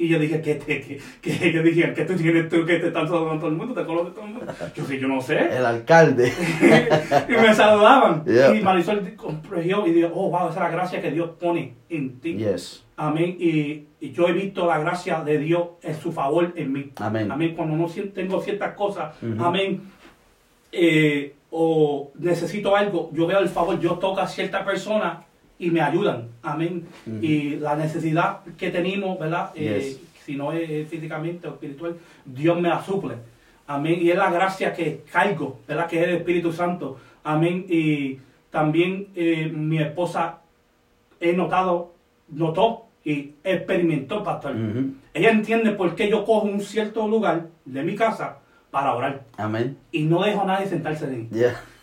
Y 0.03 0.09
yo 0.09 0.19
dije, 0.19 0.41
¿qué, 0.41 0.59
qué, 0.59 0.99
qué, 1.21 1.53
Yo 1.53 1.63
dije, 1.63 1.93
¿qué 1.93 2.03
tú 2.03 2.15
tienes 2.15 2.49
tú 2.49 2.65
que 2.65 2.77
te 2.77 2.87
están 2.87 3.07
saludando 3.07 3.39
todo 3.39 3.51
el 3.51 3.55
mundo? 3.55 3.73
¿Te 3.73 3.85
conoces 3.85 4.13
todo 4.13 4.25
el 4.25 4.33
mundo? 4.33 4.53
Yo 4.75 4.83
dije, 4.83 4.99
yo 4.99 5.07
no 5.07 5.21
sé. 5.21 5.39
El 5.55 5.65
alcalde. 5.65 6.29
y 7.29 7.31
me 7.31 7.55
saludaban. 7.55 8.25
Y 8.27 8.59
Marisol 8.59 9.15
comprendió 9.15 9.87
y 9.87 9.93
dijo, 9.93 10.11
oh, 10.13 10.29
wow, 10.29 10.49
esa 10.49 10.55
es 10.55 10.55
la 10.57 10.69
gracia 10.71 11.01
que 11.01 11.09
Dios 11.09 11.29
pone 11.39 11.75
en 11.87 12.19
ti. 12.19 12.35
Yes. 12.35 12.83
Amén. 12.97 13.37
Y, 13.39 13.85
y, 14.01 14.11
yo 14.11 14.27
he 14.27 14.33
visto 14.33 14.67
la 14.67 14.77
gracia 14.79 15.23
de 15.23 15.37
Dios 15.37 15.69
en 15.81 15.95
su 15.95 16.11
favor 16.11 16.51
en 16.57 16.73
mí. 16.73 16.91
Amén. 16.97 17.31
Amén. 17.31 17.55
Cuando 17.55 17.77
no 17.77 17.87
tengo 18.13 18.41
ciertas 18.41 18.75
cosas, 18.75 19.15
amén. 19.39 19.83
Eh, 20.69 21.33
o 21.49 22.11
necesito 22.15 22.75
algo, 22.75 23.09
yo 23.13 23.25
veo 23.25 23.39
el 23.39 23.47
favor, 23.47 23.79
yo 23.79 23.93
toco 23.93 24.19
a 24.19 24.27
cierta 24.27 24.65
persona 24.65 25.21
y 25.59 25.71
me 25.71 25.81
ayudan. 25.81 26.29
Amén. 26.41 26.85
Y 27.21 27.55
la 27.57 27.75
necesidad 27.75 28.41
que 28.57 28.69
tenemos, 28.69 29.19
¿verdad? 29.19 29.51
Eh, 29.55 29.97
si 30.25 30.35
no 30.35 30.51
es 30.51 30.87
físicamente 30.89 31.47
o 31.47 31.51
espiritual, 31.51 31.95
Dios 32.25 32.59
me 32.59 32.69
la 32.69 32.83
suple. 32.83 33.15
Amén. 33.67 33.99
Y 34.01 34.09
es 34.09 34.17
la 34.17 34.31
gracia 34.31 34.73
que 34.73 35.03
caigo, 35.11 35.59
¿verdad? 35.67 35.87
Que 35.87 36.01
es 36.01 36.07
el 36.07 36.15
Espíritu 36.17 36.51
Santo. 36.51 36.97
Amén. 37.23 37.65
Y 37.69 38.19
también 38.49 39.07
eh, 39.15 39.51
mi 39.53 39.79
esposa 39.79 40.39
he 41.19 41.33
notado, 41.33 41.93
notó 42.29 42.85
y 43.05 43.31
experimentó, 43.43 44.23
pastor. 44.23 44.55
Ella 45.13 45.31
entiende 45.31 45.71
por 45.71 45.95
qué 45.95 46.09
yo 46.09 46.25
cojo 46.25 46.47
un 46.47 46.61
cierto 46.61 47.07
lugar 47.07 47.47
de 47.65 47.83
mi 47.83 47.95
casa 47.95 48.39
para 48.71 48.95
orar. 48.95 49.23
Amén. 49.37 49.77
Y 49.91 50.03
no 50.03 50.23
dejo 50.23 50.41
a 50.41 50.45
nadie 50.45 50.67
sentarse 50.67 51.05
ahí. 51.05 51.27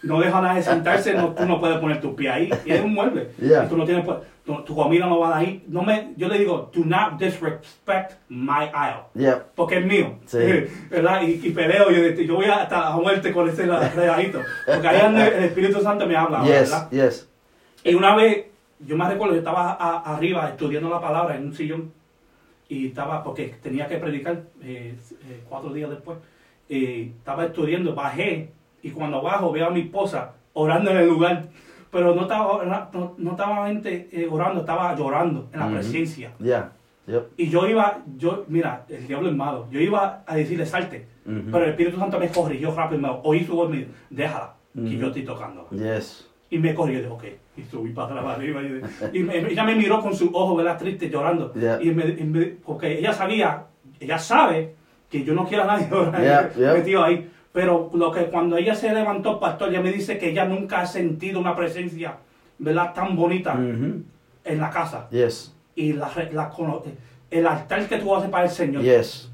No 0.03 0.21
dejo 0.21 0.39
a 0.39 0.41
nadie 0.41 0.63
sentarse, 0.63 1.13
no, 1.15 1.35
tú 1.35 1.45
no 1.45 1.61
puedes 1.61 1.79
poner 1.79 2.01
tu 2.01 2.17
pie 2.17 2.31
ahí. 2.31 2.51
Y 2.65 2.73
es 2.73 2.81
un 2.81 2.95
mueble. 2.95 3.31
Tú 3.69 3.77
no 3.77 3.85
tienes, 3.85 4.05
tu, 4.45 4.75
comida 4.75 5.07
no 5.07 5.21
va 5.21 5.37
ahí. 5.37 5.63
No 5.69 5.83
me, 5.83 6.15
yo 6.17 6.29
le 6.29 6.39
digo, 6.39 6.71
do 6.75 6.85
not 6.85 7.19
disrespect 7.19 8.15
my 8.29 8.71
aisle. 8.73 9.43
Porque 9.55 9.79
es 9.79 9.85
mío. 9.85 10.17
Sí. 10.25 10.39
¿Verdad? 10.91 11.23
Y, 11.23 11.47
y, 11.47 11.51
peleo, 11.51 11.91
yo, 11.91 12.23
yo 12.23 12.35
voy 12.35 12.47
hasta 12.47 12.89
a 12.89 12.97
muerte 12.97 13.33
con 13.33 13.49
ese 13.49 13.67
regalito. 13.67 14.41
Porque 14.67 14.89
ahí 14.89 15.17
el 15.17 15.45
Espíritu 15.45 15.81
Santo 15.81 16.07
me 16.07 16.17
habla. 16.17 16.43
Yes, 16.43 16.71
¿verdad? 16.71 16.91
Yes. 16.91 17.29
Y 17.85 17.95
una 17.95 18.17
vez, 18.17 18.47
yo 18.81 18.97
me 18.97 19.07
recuerdo, 19.07 19.35
yo 19.35 19.41
estaba 19.41 19.73
arriba 19.73 20.49
estudiando 20.49 20.89
la 20.89 21.01
palabra 21.01 21.37
en 21.37 21.47
un 21.47 21.55
sillón. 21.55 21.93
Y 22.69 22.89
estaba, 22.89 23.23
porque 23.23 23.57
tenía 23.63 23.87
que 23.87 23.97
predicar 23.99 24.45
eh, 24.63 24.95
eh, 25.29 25.41
cuatro 25.49 25.73
días 25.73 25.91
después 25.91 26.19
estaba 26.71 27.47
estudiando, 27.47 27.95
bajé 27.95 28.53
y 28.83 28.91
cuando 28.91 29.23
bajo 29.23 29.53
veo 29.53 29.67
a 29.67 29.71
mi 29.71 29.81
esposa 29.81 30.35
orando 30.53 30.91
en 30.91 30.97
el 30.99 31.09
lugar, 31.09 31.49
pero 31.91 32.15
no 32.15 32.23
estaba, 32.23 32.89
no, 33.19 33.31
estaba 33.31 33.67
gente, 33.69 34.09
eh, 34.13 34.29
orando, 34.31 34.61
estaba 34.61 34.95
llorando 34.95 35.49
en 35.53 35.61
la 35.61 35.69
presencia. 35.69 36.33
Ya. 36.39 36.73
Y 37.37 37.49
yo 37.49 37.67
iba, 37.67 38.03
yo, 38.17 38.45
mira, 38.49 38.85
el 38.89 39.07
diablo 39.07 39.29
es 39.29 39.35
malo, 39.35 39.67
yo 39.71 39.81
iba 39.81 40.23
a 40.27 40.37
decirle 40.37 40.65
salte, 40.67 41.07
pero 41.25 41.65
el 41.65 41.71
Espíritu 41.71 41.99
Santo 41.99 42.19
me 42.19 42.29
corrigió 42.29 42.75
rápido, 42.75 43.01
me 43.01 43.09
oí 43.25 43.45
su 43.45 43.57
voz 43.57 43.69
y 43.69 43.73
me 43.73 43.79
dijo, 43.79 43.91
déjala, 44.11 44.55
que 44.75 44.97
yo 44.97 45.07
estoy 45.09 45.25
tocando. 45.25 45.69
Yes. 45.71 46.29
Y 46.51 46.59
me 46.59 46.75
corrió 46.75 46.99
y 46.99 47.03
dije, 47.03 47.13
ok, 47.13 47.25
y 47.57 47.63
subí 47.63 47.93
para 47.93 48.09
atrás, 48.09 48.37
arriba. 48.37 48.61
Y, 49.13 49.29
ella 49.29 49.65
me 49.65 49.75
miró 49.75 50.01
con 50.01 50.15
su 50.15 50.31
ojo, 50.33 50.57
¿verdad? 50.57 50.79
Triste, 50.79 51.09
llorando. 51.09 51.53
Y, 51.81 51.91
me, 51.91 52.45
porque 52.65 52.99
ella 52.99 53.13
sabía, 53.13 53.67
ella 53.99 54.19
sabe 54.19 54.75
que 55.09 55.25
yo 55.25 55.35
no 55.35 55.47
quiero 55.47 55.65
a 55.65 55.67
nadie 55.67 55.89
metido 56.75 57.03
ahí. 57.03 57.29
Pero 57.53 57.91
lo 57.95 58.13
que 58.13 58.27
cuando 58.27 58.57
ella 58.57 58.75
se 58.75 58.93
levantó, 58.93 59.41
pastor, 59.41 59.71
ella 59.71 59.81
me 59.81 59.93
dice 59.93 60.19
que 60.19 60.31
ella 60.31 60.45
nunca 60.45 60.83
ha 60.83 60.87
sentido 60.87 61.41
una 61.41 61.57
presencia, 61.57 62.19
¿verdad? 62.59 62.95
Tan 62.95 63.17
bonita 63.17 63.55
en 63.55 64.61
la 64.61 64.71
casa. 64.71 65.09
Yes. 65.11 65.53
Y 65.75 65.95
la, 65.95 66.11
la, 66.33 66.53
el 67.31 67.47
altar 67.47 67.89
que 67.89 67.99
tú 67.99 68.15
haces 68.15 68.31
para 68.31 68.45
el 68.45 68.51
Señor. 68.51 68.83
Yes. 68.83 69.31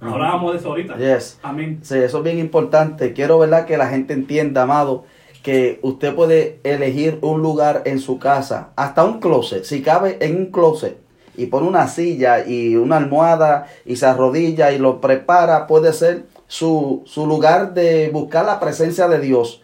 Hablábamos 0.00 0.52
de 0.52 0.58
eso 0.58 0.68
ahorita. 0.68 0.96
Yes. 0.96 1.38
Amén. 1.42 1.80
Sí, 1.82 1.96
eso 1.98 2.18
es 2.18 2.24
bien 2.24 2.38
importante. 2.38 3.12
Quiero, 3.12 3.38
¿verdad? 3.38 3.66
Que 3.66 3.76
la 3.76 3.88
gente 3.88 4.14
entienda, 4.14 4.62
amado, 4.62 5.04
que 5.42 5.78
usted 5.82 6.14
puede 6.14 6.60
elegir 6.64 7.18
un 7.20 7.42
lugar 7.42 7.82
en 7.84 7.98
su 7.98 8.18
casa, 8.18 8.70
hasta 8.76 9.04
un 9.04 9.20
closet, 9.20 9.64
si 9.64 9.82
cabe 9.82 10.18
en 10.20 10.36
un 10.36 10.46
closet 10.46 10.98
y 11.36 11.46
pone 11.46 11.68
una 11.68 11.86
silla 11.86 12.46
y 12.46 12.76
una 12.76 12.96
almohada 12.96 13.66
y 13.86 13.96
se 13.96 14.06
arrodilla 14.06 14.72
y 14.72 14.78
lo 14.78 15.00
prepara, 15.00 15.66
puede 15.66 15.92
ser 15.92 16.26
su, 16.48 17.04
lugar 17.14 17.74
de 17.74 18.10
buscar 18.10 18.44
la 18.44 18.58
presencia 18.58 19.06
de 19.06 19.20
Dios. 19.20 19.62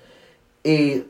Y 0.63 1.05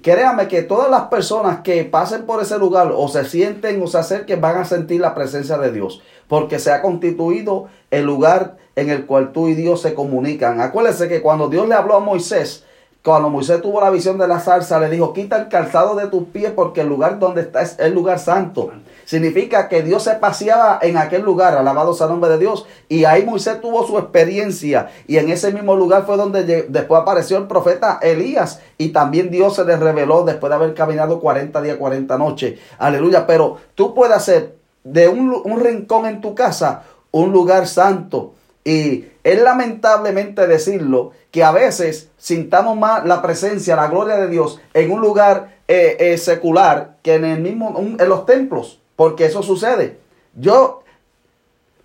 créame 0.00 0.46
que 0.46 0.62
todas 0.62 0.88
las 0.90 1.04
personas 1.04 1.60
que 1.60 1.84
pasen 1.84 2.26
por 2.26 2.40
ese 2.40 2.58
lugar 2.58 2.92
o 2.94 3.08
se 3.08 3.24
sienten 3.24 3.82
o 3.82 3.88
se 3.88 3.98
acerquen 3.98 4.40
van 4.40 4.58
a 4.58 4.64
sentir 4.64 5.00
la 5.00 5.14
presencia 5.14 5.58
de 5.58 5.72
Dios, 5.72 6.00
porque 6.28 6.60
se 6.60 6.70
ha 6.70 6.82
constituido 6.82 7.68
el 7.90 8.04
lugar 8.04 8.56
en 8.76 8.90
el 8.90 9.06
cual 9.06 9.32
tú 9.32 9.48
y 9.48 9.54
Dios 9.54 9.82
se 9.82 9.94
comunican. 9.94 10.60
Acuérdense 10.60 11.08
que 11.08 11.22
cuando 11.22 11.48
Dios 11.48 11.66
le 11.68 11.74
habló 11.74 11.96
a 11.96 12.00
Moisés, 12.00 12.64
cuando 13.04 13.28
Moisés 13.28 13.60
tuvo 13.60 13.82
la 13.82 13.90
visión 13.90 14.16
de 14.16 14.26
la 14.26 14.40
zarza, 14.40 14.80
le 14.80 14.88
dijo, 14.88 15.12
quita 15.12 15.36
el 15.36 15.48
calzado 15.48 15.94
de 15.94 16.06
tus 16.06 16.24
pies 16.24 16.52
porque 16.52 16.80
el 16.80 16.88
lugar 16.88 17.18
donde 17.18 17.42
está 17.42 17.60
es 17.60 17.78
el 17.78 17.92
lugar 17.92 18.18
santo. 18.18 18.70
Significa 19.04 19.68
que 19.68 19.82
Dios 19.82 20.04
se 20.04 20.14
paseaba 20.14 20.78
en 20.80 20.96
aquel 20.96 21.20
lugar, 21.20 21.54
alabado 21.54 21.92
sea 21.92 22.06
el 22.06 22.12
nombre 22.12 22.30
de 22.30 22.38
Dios. 22.38 22.66
Y 22.88 23.04
ahí 23.04 23.26
Moisés 23.26 23.60
tuvo 23.60 23.86
su 23.86 23.98
experiencia. 23.98 24.88
Y 25.06 25.18
en 25.18 25.28
ese 25.28 25.52
mismo 25.52 25.76
lugar 25.76 26.06
fue 26.06 26.16
donde 26.16 26.64
después 26.66 27.02
apareció 27.02 27.36
el 27.36 27.46
profeta 27.46 27.98
Elías. 28.00 28.62
Y 28.78 28.88
también 28.88 29.30
Dios 29.30 29.56
se 29.56 29.66
le 29.66 29.76
reveló 29.76 30.24
después 30.24 30.48
de 30.48 30.56
haber 30.56 30.72
caminado 30.72 31.20
40 31.20 31.60
días, 31.60 31.76
40 31.76 32.16
noches. 32.16 32.58
Aleluya. 32.78 33.26
Pero 33.26 33.58
tú 33.74 33.92
puedes 33.92 34.16
hacer 34.16 34.56
de 34.82 35.08
un, 35.08 35.42
un 35.44 35.60
rincón 35.60 36.06
en 36.06 36.22
tu 36.22 36.34
casa 36.34 36.84
un 37.10 37.32
lugar 37.32 37.68
santo. 37.68 38.32
Y 38.64 39.06
es 39.22 39.42
lamentablemente 39.42 40.46
decirlo 40.46 41.12
que 41.30 41.44
a 41.44 41.52
veces 41.52 42.10
sintamos 42.16 42.76
más 42.78 43.04
la 43.04 43.20
presencia, 43.20 43.76
la 43.76 43.88
gloria 43.88 44.16
de 44.16 44.28
Dios 44.28 44.60
en 44.72 44.90
un 44.90 45.02
lugar 45.02 45.58
eh, 45.68 45.96
eh, 45.98 46.18
secular 46.18 46.96
que 47.02 47.14
en 47.14 47.24
el 47.26 47.40
mismo, 47.40 47.74
en 47.78 48.08
los 48.08 48.24
templos, 48.24 48.80
porque 48.96 49.26
eso 49.26 49.42
sucede. 49.42 49.98
Yo 50.34 50.82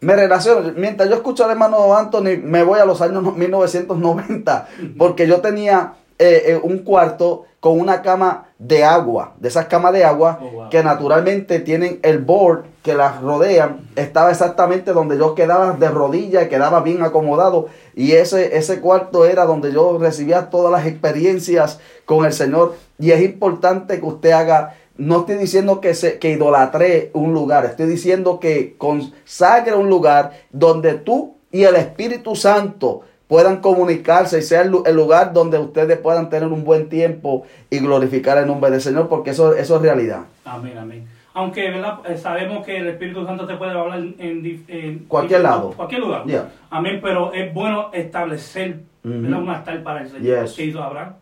me 0.01 0.15
relaciono, 0.15 0.73
mientras 0.77 1.09
yo 1.09 1.15
escucho 1.15 1.43
al 1.43 1.51
hermano 1.51 1.95
Anthony, 1.95 2.37
me 2.41 2.63
voy 2.63 2.79
a 2.79 2.85
los 2.85 3.01
años 3.01 3.35
1990, 3.35 4.67
porque 4.97 5.27
yo 5.27 5.41
tenía 5.41 5.95
eh, 6.19 6.43
eh, 6.47 6.59
un 6.61 6.79
cuarto 6.79 7.45
con 7.61 7.79
una 7.79 8.01
cama 8.01 8.49
de 8.57 8.83
agua, 8.83 9.35
de 9.39 9.47
esas 9.47 9.67
camas 9.67 9.93
de 9.93 10.03
agua 10.03 10.39
oh, 10.41 10.69
que 10.69 10.83
naturalmente 10.83 11.59
tienen 11.59 11.99
el 12.03 12.19
board 12.19 12.65
que 12.83 12.93
las 12.93 13.21
rodean, 13.21 13.89
estaba 13.95 14.29
exactamente 14.29 14.91
donde 14.91 15.17
yo 15.17 15.33
quedaba 15.33 15.71
de 15.73 15.89
rodillas 15.89 16.45
y 16.45 16.49
quedaba 16.49 16.81
bien 16.81 17.03
acomodado. 17.03 17.67
Y 17.95 18.11
ese, 18.13 18.57
ese 18.57 18.81
cuarto 18.81 19.25
era 19.25 19.45
donde 19.45 19.71
yo 19.71 19.97
recibía 19.97 20.49
todas 20.49 20.71
las 20.71 20.85
experiencias 20.85 21.79
con 22.05 22.25
el 22.25 22.33
Señor. 22.33 22.75
Y 22.97 23.11
es 23.11 23.21
importante 23.21 23.99
que 23.99 24.05
usted 24.05 24.31
haga 24.31 24.75
no 24.97 25.21
estoy 25.21 25.35
diciendo 25.35 25.79
que, 25.79 25.95
se, 25.95 26.19
que 26.19 26.31
idolatre 26.31 27.09
un 27.13 27.33
lugar, 27.33 27.63
estoy 27.63 27.87
diciendo 27.87 28.41
que 28.41 28.75
consagre 28.77 29.73
un 29.73 29.89
lugar 29.89 30.33
donde 30.51 30.95
tú 30.95 31.35
y 31.51 31.63
el 31.63 31.77
Espíritu 31.77 32.35
Santo 32.35 33.03
puedan 33.29 33.57
comunicarse 33.57 34.39
y 34.39 34.41
sea 34.41 34.63
el, 34.63 34.95
lugar 34.95 35.33
donde 35.33 35.59
ustedes 35.59 35.99
puedan 35.99 36.31
tener 36.31 36.49
un 36.49 36.63
buen 36.63 36.89
tiempo 36.89 37.45
y 37.69 37.77
glorificar 37.77 38.39
el 38.39 38.47
nombre 38.47 38.71
del 38.71 38.81
Señor, 38.81 39.07
porque 39.07 39.29
eso, 39.29 39.53
eso 39.55 39.75
es 39.75 39.81
realidad. 39.83 40.23
Amén, 40.43 40.75
amén. 40.75 41.07
Aunque 41.35 41.69
¿verdad? 41.69 41.99
Eh, 42.09 42.17
sabemos 42.17 42.65
que 42.65 42.77
el 42.77 42.87
Espíritu 42.87 43.23
Santo 43.27 43.45
te 43.45 43.55
puede 43.55 43.71
hablar 43.71 43.99
en, 43.99 45.05
cualquier 45.07 45.41
lado. 45.41 45.73
Cualquier 45.73 46.01
lugar. 46.01 46.23
Amén, 46.71 46.99
pero 47.03 47.31
es 47.31 47.53
bueno 47.53 47.91
establecer 47.93 48.79
un 49.03 49.47
altar 49.47 49.83
para 49.83 50.01
el 50.01 50.09
Señor. 50.09 50.45
Yes. 50.45 50.53
Que 50.55 50.65
hizo 50.65 50.81
Abraham. 50.81 51.13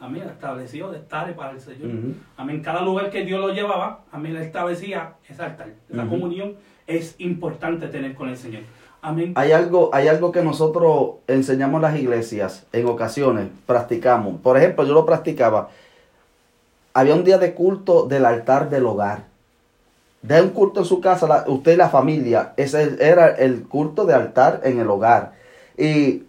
Amén, 0.00 0.24
estableció 0.26 0.90
de 0.90 0.98
estar 0.98 1.32
para 1.36 1.52
el 1.52 1.60
Señor. 1.60 1.90
Amén, 2.36 2.60
cada 2.60 2.82
lugar 2.82 3.08
que 3.08 3.24
Dios 3.24 3.40
lo 3.40 3.54
llevaba, 3.54 4.00
amén, 4.10 4.36
establecía 4.36 5.12
ese 5.28 5.40
altar. 5.40 5.68
Esa 5.88 6.06
comunión 6.06 6.54
es 6.88 7.14
importante 7.18 7.86
tener 7.86 8.14
con 8.14 8.28
el 8.28 8.36
Señor. 8.36 8.62
Hay 9.34 9.50
algo, 9.50 9.90
hay 9.92 10.06
algo 10.06 10.30
que 10.30 10.42
nosotros 10.42 11.14
enseñamos 11.26 11.78
en 11.78 11.82
las 11.82 11.98
iglesias, 11.98 12.66
en 12.72 12.86
ocasiones, 12.86 13.48
practicamos. 13.66 14.40
Por 14.40 14.56
ejemplo, 14.56 14.84
yo 14.84 14.94
lo 14.94 15.04
practicaba. 15.04 15.70
Había 16.94 17.16
un 17.16 17.24
día 17.24 17.38
de 17.38 17.52
culto 17.52 18.06
del 18.06 18.24
altar 18.24 18.70
del 18.70 18.86
hogar. 18.86 19.24
De 20.22 20.40
un 20.40 20.50
culto 20.50 20.78
en 20.78 20.86
su 20.86 21.00
casa, 21.00 21.44
usted 21.48 21.72
y 21.72 21.76
la 21.76 21.88
familia. 21.88 22.52
Ese 22.56 22.96
era 23.00 23.26
el 23.26 23.64
culto 23.64 24.04
de 24.04 24.14
altar 24.14 24.60
en 24.62 24.78
el 24.78 24.88
hogar. 24.88 25.32
Y 25.76 26.22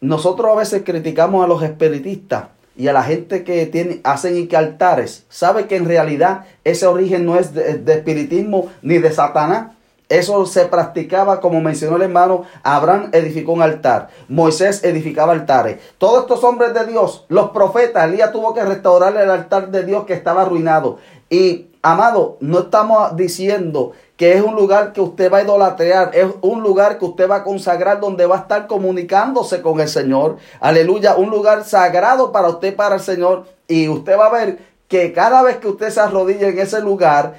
nosotros 0.00 0.50
a 0.50 0.56
veces 0.56 0.84
criticamos 0.86 1.44
a 1.44 1.46
los 1.46 1.62
espiritistas 1.62 2.44
y 2.74 2.88
a 2.88 2.94
la 2.94 3.02
gente 3.02 3.44
que 3.44 3.66
tiene, 3.66 4.00
hacen 4.02 4.38
y 4.38 4.46
que 4.46 4.56
altares. 4.56 5.26
Sabe 5.28 5.66
que 5.66 5.76
en 5.76 5.84
realidad 5.84 6.46
ese 6.64 6.86
origen 6.86 7.26
no 7.26 7.36
es 7.36 7.52
de 7.52 7.92
espiritismo 7.92 8.70
ni 8.80 8.96
de 8.96 9.12
Satanás. 9.12 9.72
Eso 10.12 10.44
se 10.44 10.66
practicaba, 10.66 11.40
como 11.40 11.62
mencionó 11.62 11.96
el 11.96 12.02
hermano, 12.02 12.44
Abraham 12.62 13.08
edificó 13.12 13.52
un 13.52 13.62
altar, 13.62 14.08
Moisés 14.28 14.84
edificaba 14.84 15.32
altares. 15.32 15.78
Todos 15.96 16.20
estos 16.20 16.44
hombres 16.44 16.74
de 16.74 16.84
Dios, 16.84 17.24
los 17.28 17.48
profetas, 17.50 18.04
Elías 18.04 18.30
tuvo 18.30 18.52
que 18.52 18.62
restaurar 18.62 19.16
el 19.16 19.30
altar 19.30 19.70
de 19.70 19.84
Dios 19.84 20.04
que 20.04 20.12
estaba 20.12 20.42
arruinado. 20.42 20.98
Y, 21.30 21.68
amado, 21.80 22.36
no 22.40 22.58
estamos 22.58 23.16
diciendo 23.16 23.92
que 24.18 24.34
es 24.34 24.42
un 24.42 24.54
lugar 24.54 24.92
que 24.92 25.00
usted 25.00 25.32
va 25.32 25.38
a 25.38 25.44
idolatrear, 25.44 26.10
es 26.12 26.26
un 26.42 26.62
lugar 26.62 26.98
que 26.98 27.06
usted 27.06 27.30
va 27.30 27.36
a 27.36 27.42
consagrar 27.42 27.98
donde 27.98 28.26
va 28.26 28.36
a 28.36 28.40
estar 28.40 28.66
comunicándose 28.66 29.62
con 29.62 29.80
el 29.80 29.88
Señor. 29.88 30.36
Aleluya, 30.60 31.16
un 31.16 31.30
lugar 31.30 31.64
sagrado 31.64 32.32
para 32.32 32.50
usted, 32.50 32.76
para 32.76 32.96
el 32.96 33.00
Señor. 33.00 33.46
Y 33.66 33.88
usted 33.88 34.18
va 34.18 34.26
a 34.26 34.32
ver 34.32 34.58
que 34.88 35.14
cada 35.14 35.42
vez 35.42 35.56
que 35.56 35.68
usted 35.68 35.88
se 35.88 36.00
arrodilla 36.00 36.48
en 36.48 36.58
ese 36.58 36.82
lugar, 36.82 37.32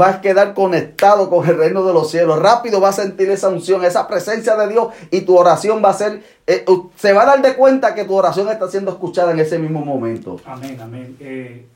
va 0.00 0.08
a 0.08 0.20
quedar 0.20 0.54
conectado 0.54 1.28
con 1.28 1.46
el 1.46 1.58
reino 1.58 1.84
de 1.84 1.92
los 1.92 2.10
cielos. 2.10 2.40
Rápido 2.40 2.80
va 2.80 2.88
a 2.88 2.92
sentir 2.92 3.30
esa 3.30 3.48
unción, 3.48 3.84
esa 3.84 4.08
presencia 4.08 4.56
de 4.56 4.68
Dios 4.68 4.88
y 5.10 5.20
tu 5.22 5.36
oración 5.36 5.82
va 5.84 5.90
a 5.90 5.94
ser, 5.94 6.22
eh, 6.46 6.64
se 6.96 7.12
va 7.12 7.22
a 7.22 7.26
dar 7.26 7.42
de 7.42 7.54
cuenta 7.54 7.94
que 7.94 8.04
tu 8.04 8.14
oración 8.14 8.48
está 8.48 8.68
siendo 8.68 8.92
escuchada 8.92 9.32
en 9.32 9.40
ese 9.40 9.58
mismo 9.58 9.84
momento. 9.84 10.40
Amén, 10.46 10.78
amén. 10.80 11.16
Eh, 11.20 11.66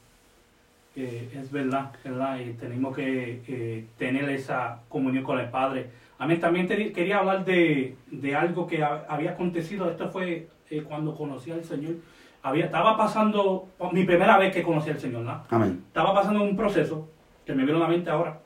eh, 0.97 1.29
es 1.41 1.53
verdad, 1.53 1.93
¿verdad? 2.03 2.39
Y 2.41 2.55
tenemos 2.55 2.97
que 2.97 3.85
tener 3.99 4.29
esa 4.31 4.79
comunión 4.89 5.23
con 5.23 5.39
el 5.39 5.51
Padre. 5.51 5.91
Amén. 6.19 6.41
También 6.41 6.67
quería 6.67 7.19
hablar 7.19 7.45
de, 7.45 7.97
algo 8.35 8.67
que 8.67 8.83
había 8.83 9.33
acontecido. 9.33 9.91
Esto 9.91 10.11
fue 10.11 10.49
cuando 10.89 11.15
conocí 11.15 11.51
al 11.51 11.65
Señor. 11.65 11.95
Había, 12.43 12.65
estaba 12.65 12.97
pasando, 12.97 13.69
mi 13.93 14.05
primera 14.05 14.39
vez 14.39 14.55
que 14.55 14.63
conocí 14.63 14.89
al 14.89 14.99
Señor, 14.99 15.23
¿no? 15.23 15.43
Amén. 15.51 15.83
Estaba 15.89 16.15
pasando 16.15 16.43
un 16.43 16.57
proceso 16.57 17.07
que 17.51 17.57
me 17.57 17.65
vino 17.65 17.79
a 17.79 17.81
la 17.81 17.89
mente 17.89 18.09
ahora. 18.09 18.39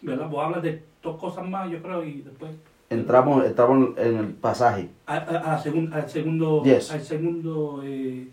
¿Verdad? 0.00 0.28
Vos 0.28 0.44
hablas 0.44 0.62
de 0.62 0.82
dos 1.02 1.20
cosas 1.20 1.46
más, 1.46 1.70
yo 1.70 1.82
creo, 1.82 2.02
y 2.04 2.22
después. 2.22 2.52
Entramos, 2.88 3.44
entramos 3.44 3.96
en 3.98 4.16
el 4.16 4.26
pasaje. 4.28 4.88
A, 5.06 5.16
al 5.16 5.60
segundo, 5.60 5.96
al 5.96 6.08
segundo 6.08 7.82
eh, 7.84 8.28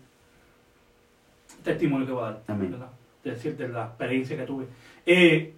testimonio 1.62 2.06
que 2.06 2.12
voy 2.12 2.22
a 2.22 2.26
dar. 2.26 2.58
¿verdad? 2.58 2.88
De 3.22 3.30
decirte 3.30 3.68
la 3.68 3.84
experiencia 3.84 4.36
que 4.36 4.44
tuve. 4.44 4.66
Eh, 5.04 5.54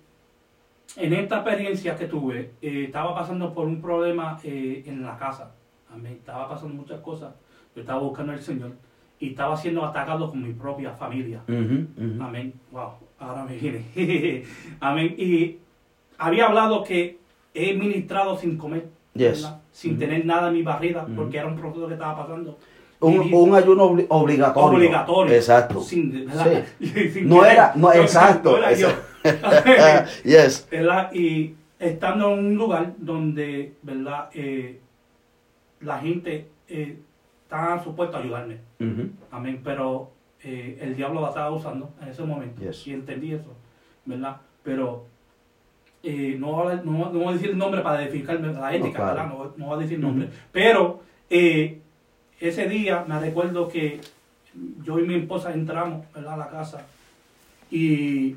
en 0.97 1.13
esta 1.13 1.37
experiencia 1.37 1.97
que 1.97 2.07
tuve, 2.07 2.53
eh, 2.61 2.85
estaba 2.87 3.15
pasando 3.15 3.53
por 3.53 3.67
un 3.67 3.81
problema 3.81 4.39
en 4.43 5.03
la 5.03 5.17
casa. 5.17 5.53
Amén. 5.93 6.15
Estaba 6.15 6.49
pasando 6.49 6.75
muchas 6.75 7.01
cosas. 7.01 7.35
Yo 7.75 7.83
estaba 7.83 8.01
buscando 8.01 8.33
al 8.33 8.41
Señor 8.41 8.73
y 9.19 9.31
estaba 9.31 9.57
siendo 9.57 9.85
atacado 9.85 10.31
con 10.31 10.43
mi 10.43 10.53
propia 10.53 10.93
familia. 10.93 11.43
Amén. 11.49 12.53
Wow 12.71 13.05
ahora 13.25 13.45
me 13.45 13.57
viene. 13.57 14.45
Amén. 14.81 15.15
Y 15.17 15.59
había 16.19 16.47
hablado 16.47 16.85
que 16.85 17.19
he 17.55 17.75
ministrado 17.75 18.37
sin 18.39 18.57
comer, 18.57 18.89
sin 19.73 19.99
tener 19.99 20.25
nada 20.25 20.49
en 20.49 20.55
mi 20.55 20.63
barriga, 20.63 21.07
porque 21.17 21.39
era 21.39 21.47
un 21.47 21.57
proceso 21.57 21.87
que 21.87 21.95
estaba 21.95 22.17
pasando. 22.17 22.59
Un, 23.01 23.55
ayuno 23.55 23.85
obligatorio. 24.09 24.77
Obligatorio. 24.79 25.35
Exacto. 25.35 25.85
no 27.23 27.45
era, 27.45 27.73
no, 27.77 27.93
exacto. 27.93 28.59
yes. 30.25 30.69
Y 31.13 31.55
estando 31.79 32.33
en 32.33 32.39
un 32.39 32.55
lugar 32.55 32.95
donde, 32.97 33.75
¿verdad? 33.83 34.31
Eh, 34.33 34.81
la 35.81 35.99
gente 35.99 36.49
eh, 36.69 36.99
estaba 37.43 37.83
supuesta 37.83 38.19
a 38.19 38.21
ayudarme. 38.21 38.59
Amén. 39.31 39.61
Pero 39.63 40.14
eh, 40.45 40.79
el 40.81 40.95
diablo 40.95 41.23
la 41.23 41.29
estaba 41.29 41.51
usando 41.51 41.91
en 42.03 42.09
ese 42.09 42.23
momento. 42.23 42.63
Y 42.85 42.93
entendí 42.93 43.33
eso, 43.33 43.53
¿verdad? 44.05 44.37
Pero 44.63 45.07
eh, 46.03 46.37
no, 46.39 46.53
voy 46.53 46.73
a, 46.73 46.77
no, 46.77 47.11
voy 47.11 47.29
a 47.29 47.33
decir 47.33 47.51
el 47.51 47.59
nombre 47.59 47.81
para 47.81 48.03
edificar 48.03 48.39
la 48.39 48.75
ética, 48.75 49.07
¿verdad? 49.07 49.27
No, 49.27 49.55
no 49.57 49.67
voy 49.67 49.79
a 49.79 49.83
decir 49.83 49.99
nombre. 49.99 50.29
Pero 50.53 51.03
eh, 51.31 51.81
ese 52.39 52.69
día 52.69 53.07
me 53.09 53.19
recuerdo 53.19 53.69
que 53.69 54.03
yo 54.83 54.99
y 54.99 55.07
mi 55.07 55.15
esposa 55.15 55.53
entramos 55.55 56.05
¿verdad? 56.13 56.35
a 56.35 56.37
la 56.37 56.49
casa 56.51 56.87
y 57.71 58.37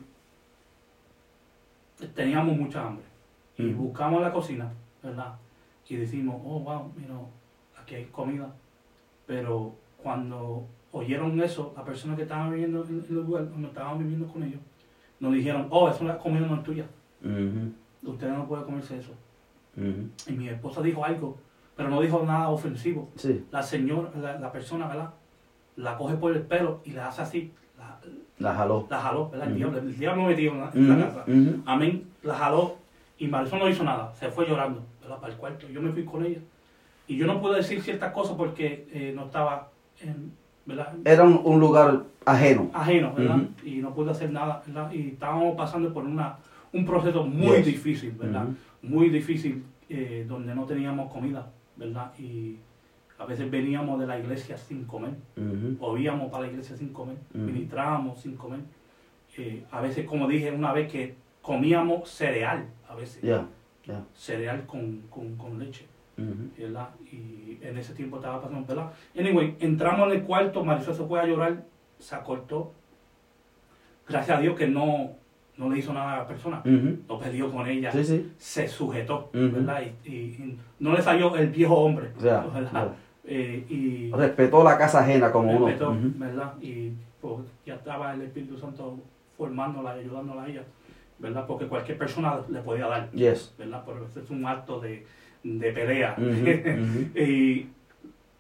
teníamos 2.16 2.58
mucha 2.58 2.88
hambre. 2.88 3.06
Y 3.58 3.74
buscamos 3.74 4.22
la 4.22 4.32
cocina, 4.32 4.72
¿verdad? 5.04 5.36
Y 5.90 5.96
decimos, 5.98 6.42
oh, 6.46 6.60
wow, 6.60 6.94
mira, 6.96 7.16
aquí 7.78 7.96
hay 7.96 8.06
comida. 8.06 8.54
Pero 9.26 9.76
cuando 10.02 10.68
oyeron 10.92 11.40
eso, 11.42 11.74
la 11.76 11.84
persona 11.84 12.16
que 12.16 12.24
estaba 12.24 12.50
viviendo 12.50 12.84
en 12.84 13.06
el 13.08 13.16
lugar 13.16 13.50
donde 13.50 13.68
estábamos 13.68 14.00
viviendo 14.00 14.28
con 14.28 14.44
ellos, 14.44 14.60
nos 15.20 15.34
dijeron, 15.34 15.68
oh, 15.70 15.90
eso 15.90 16.04
la 16.04 16.18
comida 16.18 16.46
no 16.46 16.56
es 16.56 16.64
tuya. 16.64 16.86
Usted 18.04 18.30
no 18.30 18.48
puede 18.48 18.64
comerse 18.64 18.98
eso. 18.98 19.12
Y 20.28 20.32
mi 20.34 20.50
esposa 20.50 20.82
dijo 20.82 21.04
algo, 21.04 21.38
pero 21.76 21.90
no 21.90 22.02
dijo 22.02 22.24
nada 22.24 22.50
ofensivo. 22.50 23.10
La 23.52 23.62
señora, 23.62 24.10
la, 24.40 24.52
persona, 24.52 24.88
¿verdad? 24.88 25.14
La 25.76 25.98
coge 25.98 26.16
por 26.16 26.36
el 26.36 26.42
pelo 26.42 26.82
y 26.86 26.92
le 26.92 27.02
hace 27.02 27.22
así. 27.22 27.52
La, 27.78 28.00
la 28.40 28.56
jaló. 28.56 28.88
La 28.90 29.00
jaló, 29.00 29.30
¿verdad? 29.30 29.48
El, 29.48 29.56
diablo, 29.56 29.78
el 29.78 29.98
diablo 29.98 30.24
metió 30.24 30.52
en 30.52 30.60
la, 30.60 30.72
en 30.74 30.90
la 30.90 31.06
casa. 31.06 31.26
Amén. 31.66 32.08
La 32.24 32.36
jaló 32.36 32.78
y 33.20 33.28
Marisol 33.28 33.60
no 33.60 33.70
hizo 33.70 33.84
nada. 33.84 34.14
Se 34.16 34.30
fue 34.30 34.48
llorando, 34.48 34.84
¿verdad? 35.02 35.20
Para 35.20 35.34
el 35.34 35.40
cuarto. 35.40 35.68
Yo 35.68 35.82
me 35.82 35.92
fui 35.92 36.04
con 36.04 36.26
ella. 36.26 36.40
Y 37.08 37.16
yo 37.16 37.26
no 37.26 37.40
pude 37.40 37.58
decir 37.58 37.82
ciertas 37.82 38.12
cosas 38.12 38.36
porque 38.36 38.88
eh, 38.92 39.14
no 39.16 39.26
estaba 39.26 39.70
en, 40.02 40.32
era 41.06 41.24
un, 41.24 41.60
lugar 41.60 42.04
ajeno. 42.26 42.70
Ajeno, 42.74 43.14
¿verdad? 43.14 43.42
Y 43.64 43.78
no 43.78 43.94
pude 43.94 44.12
hacer 44.12 44.32
nada, 44.32 44.62
¿verdad? 44.66 44.92
Y 44.92 45.10
estábamos 45.10 45.56
pasando 45.56 45.94
por 45.94 46.04
una, 46.04 46.38
un 46.74 46.86
proceso 46.86 47.24
muy 47.24 47.62
difícil, 47.62 48.12
¿verdad? 48.12 48.48
Muy 48.82 49.10
difícil, 49.10 49.64
eh, 49.90 50.26
donde 50.28 50.54
no 50.54 50.66
teníamos 50.66 51.12
comida, 51.12 51.48
¿verdad? 51.76 52.12
Y 52.20 52.58
a 53.18 53.26
veces 53.26 53.50
veníamos 53.50 54.00
de 54.00 54.08
la 54.08 54.20
iglesia 54.20 54.58
sin 54.58 54.86
comer, 54.86 55.16
o 55.80 55.98
íbamos 55.98 56.30
para 56.30 56.46
la 56.46 56.52
iglesia 56.52 56.76
sin 56.76 56.90
comer, 56.90 57.18
ministrábamos 57.34 58.20
sin 58.20 58.36
comer. 58.36 58.60
Eh, 59.38 59.64
a 59.70 59.82
veces, 59.82 60.06
como 60.06 60.28
dije 60.28 60.52
una 60.52 60.74
vez, 60.74 60.92
que 60.92 61.14
comíamos 61.42 62.10
cereal, 62.10 62.66
a 62.90 62.96
veces. 62.96 63.24
Cereal 64.16 64.66
con, 64.66 65.04
con, 65.10 65.36
con 65.38 65.60
leche. 65.60 65.86
Y 66.18 67.60
en 67.62 67.78
ese 67.78 67.94
tiempo 67.94 68.18
estaba 68.18 68.42
pasando, 68.42 68.68
¿verdad? 68.68 68.92
Anyway, 69.18 69.56
entramos 69.60 70.12
en 70.12 70.20
el 70.20 70.24
cuarto, 70.24 70.64
Marisol 70.64 70.96
se 70.96 71.04
fue 71.04 71.20
a 71.20 71.26
llorar, 71.26 71.64
se 72.00 72.16
acortó. 72.16 72.72
Gracias 74.08 74.38
a 74.38 74.42
Dios 74.42 74.58
que 74.58 74.68
no, 74.68 75.12
no 75.58 75.70
le 75.70 75.80
hizo 75.80 75.94
nada 75.94 76.14
a 76.14 76.18
la 76.20 76.28
persona, 76.28 76.62
lo 76.64 77.20
perdió 77.20 77.52
con 77.52 77.68
ella, 77.68 77.92
se 78.38 78.68
sujetó, 78.68 79.30
¿verdad? 79.34 79.84
Y, 80.06 80.58
no 80.80 80.94
le 80.94 81.02
salió 81.02 81.36
el 81.36 81.48
viejo 81.50 81.76
hombre, 81.76 82.12
Eh, 83.30 83.66
y 83.70 84.12
respetó 84.14 84.64
la 84.64 84.78
casa 84.78 85.02
ajena 85.02 85.32
como 85.32 85.68
respetó, 85.68 85.94
¿verdad? 86.16 86.54
Y 86.62 86.94
pues, 87.20 87.42
ya 87.66 87.76
estaba 87.76 88.14
el 88.14 88.22
Espíritu 88.22 88.58
Santo 88.58 88.98
formándola 89.38 89.98
y 89.98 90.00
ayudándola 90.00 90.44
a 90.44 90.48
ella, 90.48 90.64
¿verdad? 91.20 91.46
Porque 91.46 91.68
cualquier 91.68 91.98
persona 91.98 92.40
le 92.50 92.62
podía 92.62 92.88
dar, 92.88 93.12
yes. 93.12 93.54
¿verdad? 93.58 93.84
Pero 93.86 94.08
es 94.24 94.30
un 94.30 94.46
acto 94.46 94.80
de, 94.80 95.06
de 95.48 95.72
pelea. 95.72 96.16
y 97.16 97.68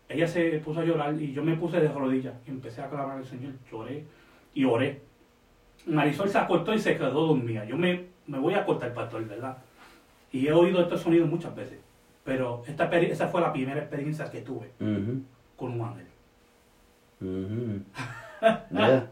ella 0.09 0.27
se 0.27 0.59
puso 0.59 0.81
a 0.81 0.85
llorar 0.85 1.19
y 1.21 1.33
yo 1.33 1.43
me 1.43 1.55
puse 1.55 1.79
de 1.79 1.87
rodillas 1.87 2.35
y 2.45 2.51
empecé 2.51 2.81
a 2.81 2.89
clamar 2.89 3.17
al 3.17 3.25
Señor, 3.25 3.53
lloré 3.71 4.03
y 4.53 4.63
oré. 4.65 5.01
Marisol 5.85 6.29
se 6.29 6.37
acostó 6.37 6.73
y 6.73 6.79
se 6.79 6.95
quedó 6.95 7.27
dormida. 7.27 7.65
Yo 7.65 7.77
me, 7.77 8.05
me 8.27 8.39
voy 8.39 8.53
a 8.53 8.59
acostar, 8.59 8.93
pastor, 8.93 9.25
¿verdad? 9.25 9.57
Y 10.31 10.47
he 10.47 10.51
oído 10.51 10.81
estos 10.81 11.01
sonidos 11.01 11.29
muchas 11.29 11.55
veces. 11.55 11.79
Pero 12.23 12.63
esta, 12.67 12.85
esa 12.99 13.27
fue 13.29 13.39
la 13.39 13.53
primera 13.53 13.79
experiencia 13.79 14.29
que 14.29 14.41
tuve 14.41 14.69
con 15.55 15.79
un 15.79 15.81
ángel. 15.81 16.07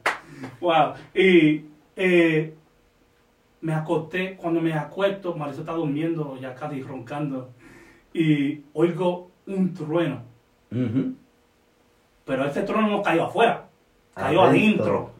wow. 0.59 0.93
Y 1.13 1.65
eh, 1.95 2.53
me 3.61 3.73
acosté, 3.73 4.35
cuando 4.35 4.61
me 4.61 4.73
acuesto, 4.73 5.33
Marisol 5.35 5.61
está 5.61 5.73
durmiendo, 5.73 6.37
ya 6.39 6.53
casi 6.53 6.81
roncando, 6.81 7.51
y 8.15 8.63
oigo 8.73 9.29
un 9.45 9.73
trueno. 9.73 10.21
Pero 12.25 12.45
ese 12.45 12.61
trueno 12.61 12.87
no 12.87 13.03
cayó 13.03 13.25
afuera, 13.25 13.65
cayó 14.13 14.41
adentro. 14.41 15.11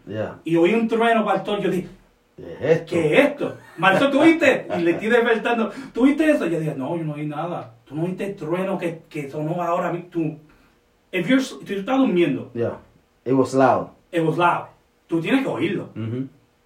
Y 0.46 0.56
oí 0.56 0.74
un 0.74 0.88
trueno, 0.88 1.26
pastor, 1.26 1.60
yo 1.62 1.70
dije, 1.70 1.90
¿Qué 2.38 2.54
es 2.54 2.62
esto? 2.62 2.86
¿Qué 2.88 3.14
es 3.14 3.30
esto? 3.30 3.58
Marisol, 3.78 4.12
¿tuviste? 4.12 4.68
Y 4.78 4.82
le 4.82 4.92
estoy 4.92 5.10
despertando, 5.10 5.72
¿tuviste 5.94 6.32
eso? 6.32 6.46
Y 6.48 6.52
yo 6.52 6.60
dije, 6.60 6.76
no, 6.76 6.98
yo 6.98 7.04
no 7.04 7.14
oí 7.14 7.26
nada. 7.26 7.76
Tú 7.86 7.96
no 7.96 8.04
oíste 8.04 8.26
el 8.26 8.36
trueno 8.36 8.78
que, 8.78 9.04
que 9.10 9.30
sonó 9.30 9.62
ahora. 9.62 9.94
Tú, 10.10 10.38
if 11.12 11.28
you're, 11.28 11.44
tú 11.66 11.74
estás 11.74 11.98
durmiendo. 11.98 12.52
Yeah, 12.54 12.78
it 13.26 13.34
was 13.34 13.54
loud. 13.54 13.90
It 14.12 14.22
was 14.22 14.38
loud. 14.38 14.68
Tú 15.08 15.22
tienes 15.22 15.44
que 15.44 15.50
oírlo. 15.50 15.90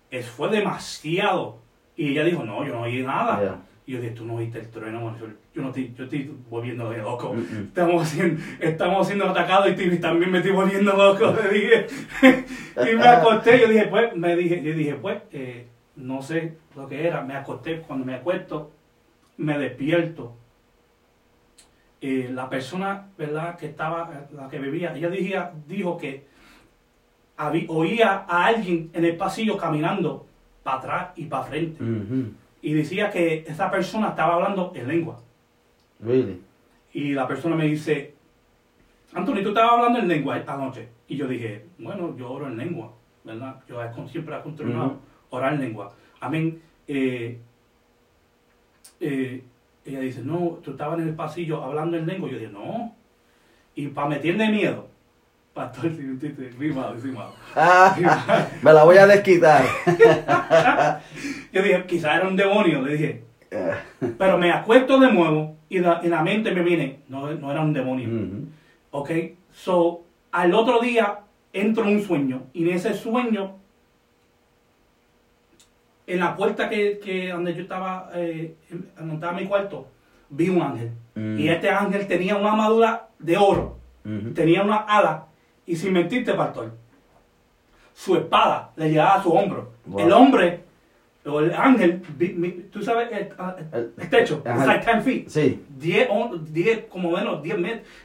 Es, 0.09 0.27
fue 0.27 0.49
demasiado. 0.49 1.57
Y 1.95 2.11
ella 2.11 2.23
dijo, 2.23 2.43
no, 2.43 2.65
yo 2.65 2.73
no 2.73 2.81
oí 2.81 3.03
nada. 3.03 3.59
Y 3.89 3.93
yo 3.93 4.01
dije, 4.01 4.13
tú 4.13 4.23
no 4.23 4.35
oíste 4.35 4.59
el 4.59 4.69
trueno. 4.69 5.17
Yo, 5.17 5.63
no 5.63 5.69
estoy, 5.69 5.95
yo 5.97 6.03
estoy 6.03 6.31
volviendo 6.47 6.91
de 6.91 6.99
loco. 6.99 7.35
Estamos, 7.35 8.07
siendo, 8.07 8.39
estamos 8.59 9.07
siendo 9.07 9.27
atacados 9.27 9.71
y 9.81 9.97
también 9.97 10.29
me 10.29 10.37
estoy 10.37 10.51
volviendo 10.51 10.95
loco. 10.95 11.35
Le 11.41 11.49
dije. 11.49 11.87
y 12.93 12.95
me 12.95 13.07
acosté. 13.07 13.59
Yo 13.59 13.67
dije, 13.67 13.87
pues, 13.87 14.15
me 14.15 14.35
dije, 14.35 14.61
yo 14.61 14.75
dije, 14.75 14.93
pues, 14.93 15.23
eh, 15.31 15.65
no 15.95 16.21
sé 16.21 16.57
lo 16.75 16.87
que 16.87 17.07
era. 17.07 17.23
Me 17.23 17.35
acosté. 17.35 17.81
Cuando 17.81 18.05
me 18.05 18.13
acuesto, 18.13 18.69
me 19.37 19.57
despierto 19.57 20.35
eh, 21.99 22.29
la 22.31 22.47
persona, 22.47 23.07
¿verdad?, 23.17 23.57
que 23.57 23.65
estaba, 23.65 24.27
la 24.31 24.49
que 24.49 24.59
bebía, 24.59 24.95
ella 24.95 25.09
dijía, 25.09 25.51
dijo 25.65 25.97
que 25.97 26.27
oía 27.69 28.25
a 28.27 28.45
alguien 28.45 28.91
en 28.93 29.03
el 29.03 29.17
pasillo 29.17 29.57
caminando 29.57 30.27
para 30.61 30.77
atrás 30.77 31.09
y 31.15 31.25
para 31.25 31.43
frente. 31.45 31.83
Y 32.61 32.73
decía 32.73 33.09
que 33.09 33.45
esa 33.47 33.71
persona 33.71 34.09
estaba 34.09 34.35
hablando 34.35 34.71
en 34.75 34.87
lengua. 34.87 35.19
Really? 35.99 36.41
Y 36.93 37.13
la 37.13 37.27
persona 37.27 37.55
me 37.55 37.65
dice, 37.65 38.13
Anthony, 39.13 39.41
tú 39.43 39.49
estabas 39.49 39.73
hablando 39.73 39.99
en 39.99 40.07
lengua 40.07 40.43
anoche. 40.45 40.89
Y 41.07 41.17
yo 41.17 41.27
dije, 41.27 41.65
bueno, 41.77 42.15
yo 42.17 42.31
oro 42.31 42.47
en 42.47 42.57
lengua, 42.57 42.93
¿verdad? 43.23 43.55
Yo 43.67 43.79
siempre 44.07 44.35
he 44.35 44.37
acostumbrado 44.37 44.97
orar 45.29 45.53
en 45.53 45.61
lengua. 45.61 45.93
Amén. 46.19 46.61
Eh, 46.87 47.39
eh, 48.99 49.43
ella 49.85 49.99
dice, 49.99 50.21
no, 50.23 50.59
tú 50.63 50.71
estabas 50.71 50.99
en 50.99 51.07
el 51.07 51.15
pasillo 51.15 51.63
hablando 51.63 51.97
en 51.97 52.05
lengua. 52.05 52.29
Yo 52.29 52.37
dije, 52.37 52.51
no. 52.51 52.95
Y 53.75 53.87
para 53.87 54.09
meterme 54.09 54.51
miedo, 54.51 54.87
pastor, 55.53 55.91
si 55.95 56.01
muy 56.57 56.71
malo, 56.73 56.95
me 58.61 58.73
la 58.73 58.83
voy 58.83 58.97
a 58.97 59.07
desquitar. 59.07 59.63
yo 61.51 61.63
dije, 61.63 61.85
quizá 61.85 62.15
era 62.15 62.27
un 62.27 62.35
demonio, 62.35 62.81
le 62.81 62.93
dije. 62.93 63.23
Pero 64.17 64.37
me 64.37 64.51
acuesto 64.51 64.99
de 64.99 65.11
nuevo 65.11 65.57
y 65.69 65.77
en 65.77 66.09
la 66.09 66.23
mente 66.23 66.51
me 66.51 66.61
viene, 66.61 66.99
no, 67.07 67.31
no 67.31 67.51
era 67.51 67.61
un 67.61 67.73
demonio. 67.73 68.09
Ok, 68.91 69.11
so 69.51 70.03
al 70.31 70.53
otro 70.53 70.79
día 70.79 71.19
entro 71.53 71.83
en 71.83 71.95
un 71.95 72.01
sueño 72.01 72.43
y 72.53 72.63
en 72.63 72.75
ese 72.75 72.93
sueño, 72.93 73.55
en 76.07 76.19
la 76.19 76.35
puerta 76.35 76.69
que, 76.69 76.99
que 76.99 77.29
donde 77.29 77.53
yo 77.53 77.61
estaba, 77.61 78.09
eh, 78.15 78.55
donde 78.97 79.15
estaba 79.15 79.33
mi 79.33 79.45
cuarto, 79.45 79.87
vi 80.29 80.49
un 80.49 80.61
ángel. 80.61 80.91
Y 81.37 81.49
este 81.49 81.69
ángel 81.69 82.07
tenía 82.07 82.37
una 82.37 82.51
armadura 82.51 83.09
de 83.19 83.35
oro, 83.35 83.77
tenía 84.33 84.63
una 84.63 84.77
ala 84.77 85.25
y 85.65 85.75
sin 85.75 85.91
mentirte, 85.91 86.33
pastor, 86.33 86.71
su 87.93 88.15
espada 88.15 88.71
le 88.77 88.89
llegaba 88.89 89.15
a 89.15 89.23
su 89.23 89.31
hombro. 89.31 89.73
El 89.97 90.11
hombre 90.13 90.63
o 91.25 91.41
el 91.41 91.53
ángel, 91.53 92.01
tú 92.71 92.81
sabes, 92.81 93.11
el, 93.11 93.29
ah, 93.37 93.55
techo, 94.09 94.41
es 94.45 94.65
like 94.65 94.85
10 94.85 95.03
feet. 95.03 95.27
Sí. 95.27 95.61
10, 95.77 96.85
como 96.89 97.11
menos 97.11 97.43
10, 97.43 97.57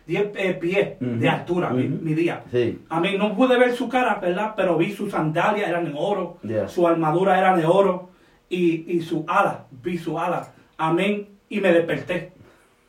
10 0.07 0.31
eh, 0.35 0.55
pies 0.55 0.89
de 0.99 1.29
altura, 1.29 1.71
mi, 1.71 2.15
día. 2.15 2.43
Sí. 2.51 2.81
A 2.89 3.01
mí 3.01 3.17
no 3.17 3.35
pude 3.35 3.57
ver 3.57 3.73
su 3.75 3.89
cara, 3.89 4.17
¿verdad? 4.17 4.55
Pero 4.57 4.77
vi 4.77 4.93
sus 4.93 5.13
sandalias, 5.13 5.69
eran 5.69 5.85
de 5.85 5.93
oro, 5.97 6.39
su 6.67 6.87
armadura 6.87 7.39
era 7.39 7.57
de 7.57 7.65
oro 7.65 8.11
y, 8.49 8.97
y 8.97 9.01
su 9.01 9.25
ala, 9.29 9.67
vi 9.71 9.97
su 9.97 10.19
ala. 10.19 10.53
Amén. 10.77 11.29
Y 11.49 11.61
me 11.61 11.73
desperté. 11.73 12.33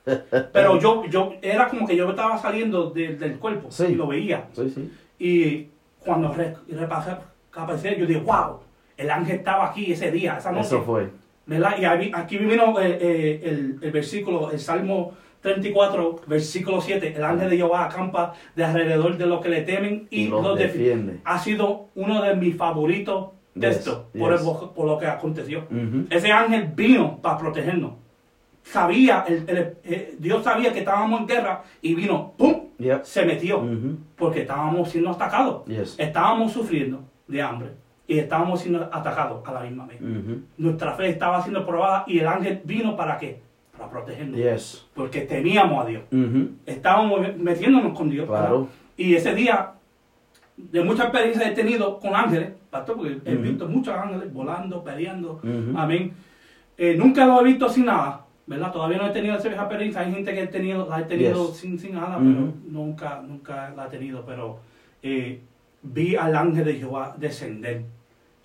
Pero 0.54 0.80
yo, 0.80 1.06
yo, 1.06 1.34
era 1.42 1.68
como 1.68 1.88
que 1.88 1.96
yo 1.96 2.10
estaba 2.10 2.38
saliendo 2.40 2.90
del 2.90 3.38
cuerpo 3.38 3.70
y 3.88 3.94
lo 3.94 4.08
veía. 4.08 4.48
Sí, 4.54 4.70
sí. 4.70 4.92
Y 5.20 5.68
cuando 6.00 6.34
repasé, 6.34 7.98
yo 7.98 8.06
dije, 8.06 8.20
wow 8.22 8.65
el 8.98 9.12
ángel 9.12 9.38
estaba 9.38 9.68
aquí 9.68 9.92
ese 9.92 10.12
día, 10.12 10.38
esa 10.38 10.52
noche. 10.52 10.68
Eso 10.68 10.84
fue. 10.84 11.10
¿Verdad? 11.46 11.76
Y 11.80 11.86
aquí 12.14 12.38
vino 12.38 12.80
eh, 12.80 12.98
eh, 13.00 13.42
el, 13.44 13.80
el, 13.82 13.92
versículo, 13.92 14.52
el 14.52 14.60
Salmo 14.60 15.14
34, 15.42 16.22
versículo 16.28 16.82
7. 16.82 17.14
El 17.16 17.24
ángel 17.24 17.50
de 17.52 17.58
Jehová 17.58 17.86
acampa 17.86 18.34
de 18.56 18.64
alrededor 18.64 19.18
de 19.18 19.28
los 19.28 19.42
que 19.42 19.50
le 19.50 19.62
temen 19.62 20.08
y, 20.10 20.28
los, 20.28 20.58
defiende. 20.58 21.20
Ha 21.24 21.38
sido 21.38 21.90
uno 21.96 22.22
de 22.24 22.36
mis 22.36 22.56
favoritos 22.58 23.30
de 23.54 23.70
esto, 23.70 24.10
por, 24.18 24.74
por, 24.74 24.86
lo 24.88 24.98
que 24.98 25.06
aconteció. 25.06 25.68
Ese 26.10 26.32
ángel 26.32 26.72
vino 26.76 27.20
para 27.22 27.38
protegernos. 27.38 27.94
Sabía, 28.64 29.24
el, 29.28 29.78
eh, 29.84 30.16
Dios 30.18 30.44
sabía 30.44 30.74
que 30.74 30.80
estábamos 30.80 31.22
en 31.22 31.28
guerra 31.28 31.64
y 31.82 31.94
vino, 31.94 32.34
¡pum! 32.36 32.70
Se 33.04 33.24
metió. 33.24 33.64
Porque 34.16 34.42
estábamos 34.42 34.90
siendo 34.90 35.12
atacados. 35.12 35.62
Estábamos 35.98 36.52
sufriendo 36.52 37.04
de 37.28 37.42
hambre 37.42 37.85
y 38.08 38.20
estábamos 38.20 38.62
siendo 38.62 38.90
atacados 38.92 39.48
a 39.48 39.52
la 39.52 39.62
misma 39.62 39.86
vez. 39.86 40.00
Nuestra 40.58 40.94
fe 40.94 41.10
estaba 41.10 41.42
siendo 41.42 41.66
probada 41.66 42.04
y 42.08 42.20
el 42.20 42.28
ángel 42.28 42.62
vino 42.64 42.96
para 42.96 43.18
qué? 43.18 43.42
Para 43.78 43.90
protegernos. 43.90 44.38
Porque 44.94 45.22
temíamos 45.22 45.86
a 45.86 45.88
Dios. 45.88 46.04
Estábamos 46.66 47.36
metiéndonos 47.38 47.98
con 47.98 48.10
Dios. 48.10 48.30
Y 48.98 49.16
ese 49.16 49.34
día, 49.36 49.72
de 50.56 50.84
muchas 50.84 51.08
experiencias 51.08 51.48
he 51.48 51.54
tenido 51.54 52.00
con 52.00 52.16
ángeles, 52.16 52.52
pastor, 52.70 52.96
porque 52.96 53.20
he 53.26 53.36
visto 53.36 53.68
muchos 53.68 53.94
ángeles 53.94 54.32
volando, 54.34 54.84
peleando. 54.84 55.42
Amén. 55.76 56.14
Eh, 56.78 56.96
nunca 56.98 57.26
lo 57.26 57.42
he 57.42 57.44
visto 57.44 57.70
sin 57.70 57.86
nada. 57.86 58.22
¿verdad? 58.48 58.72
Todavía 58.72 58.98
no 58.98 59.08
he 59.08 59.12
tenido 59.12 59.36
esa 59.36 59.50
experiencia. 59.50 60.02
Hay 60.02 60.14
gente 60.14 60.34
que 60.34 60.44
he 60.44 60.48
tenido, 60.48 60.88
la 60.88 61.02
he 61.02 61.04
tenido 61.06 61.48
sin, 61.54 61.80
sin 61.80 61.96
nada, 61.96 62.18
pero 62.18 62.54
nunca, 62.68 63.22
nunca 63.26 63.74
la 63.76 63.88
he 63.88 63.90
tenido. 63.90 64.24
Pero 64.26 64.60
eh, 65.02 65.42
vi 65.86 66.16
al 66.16 66.36
ángel 66.36 66.66
de 66.66 66.74
Jehová 66.76 67.16
descender 67.18 67.84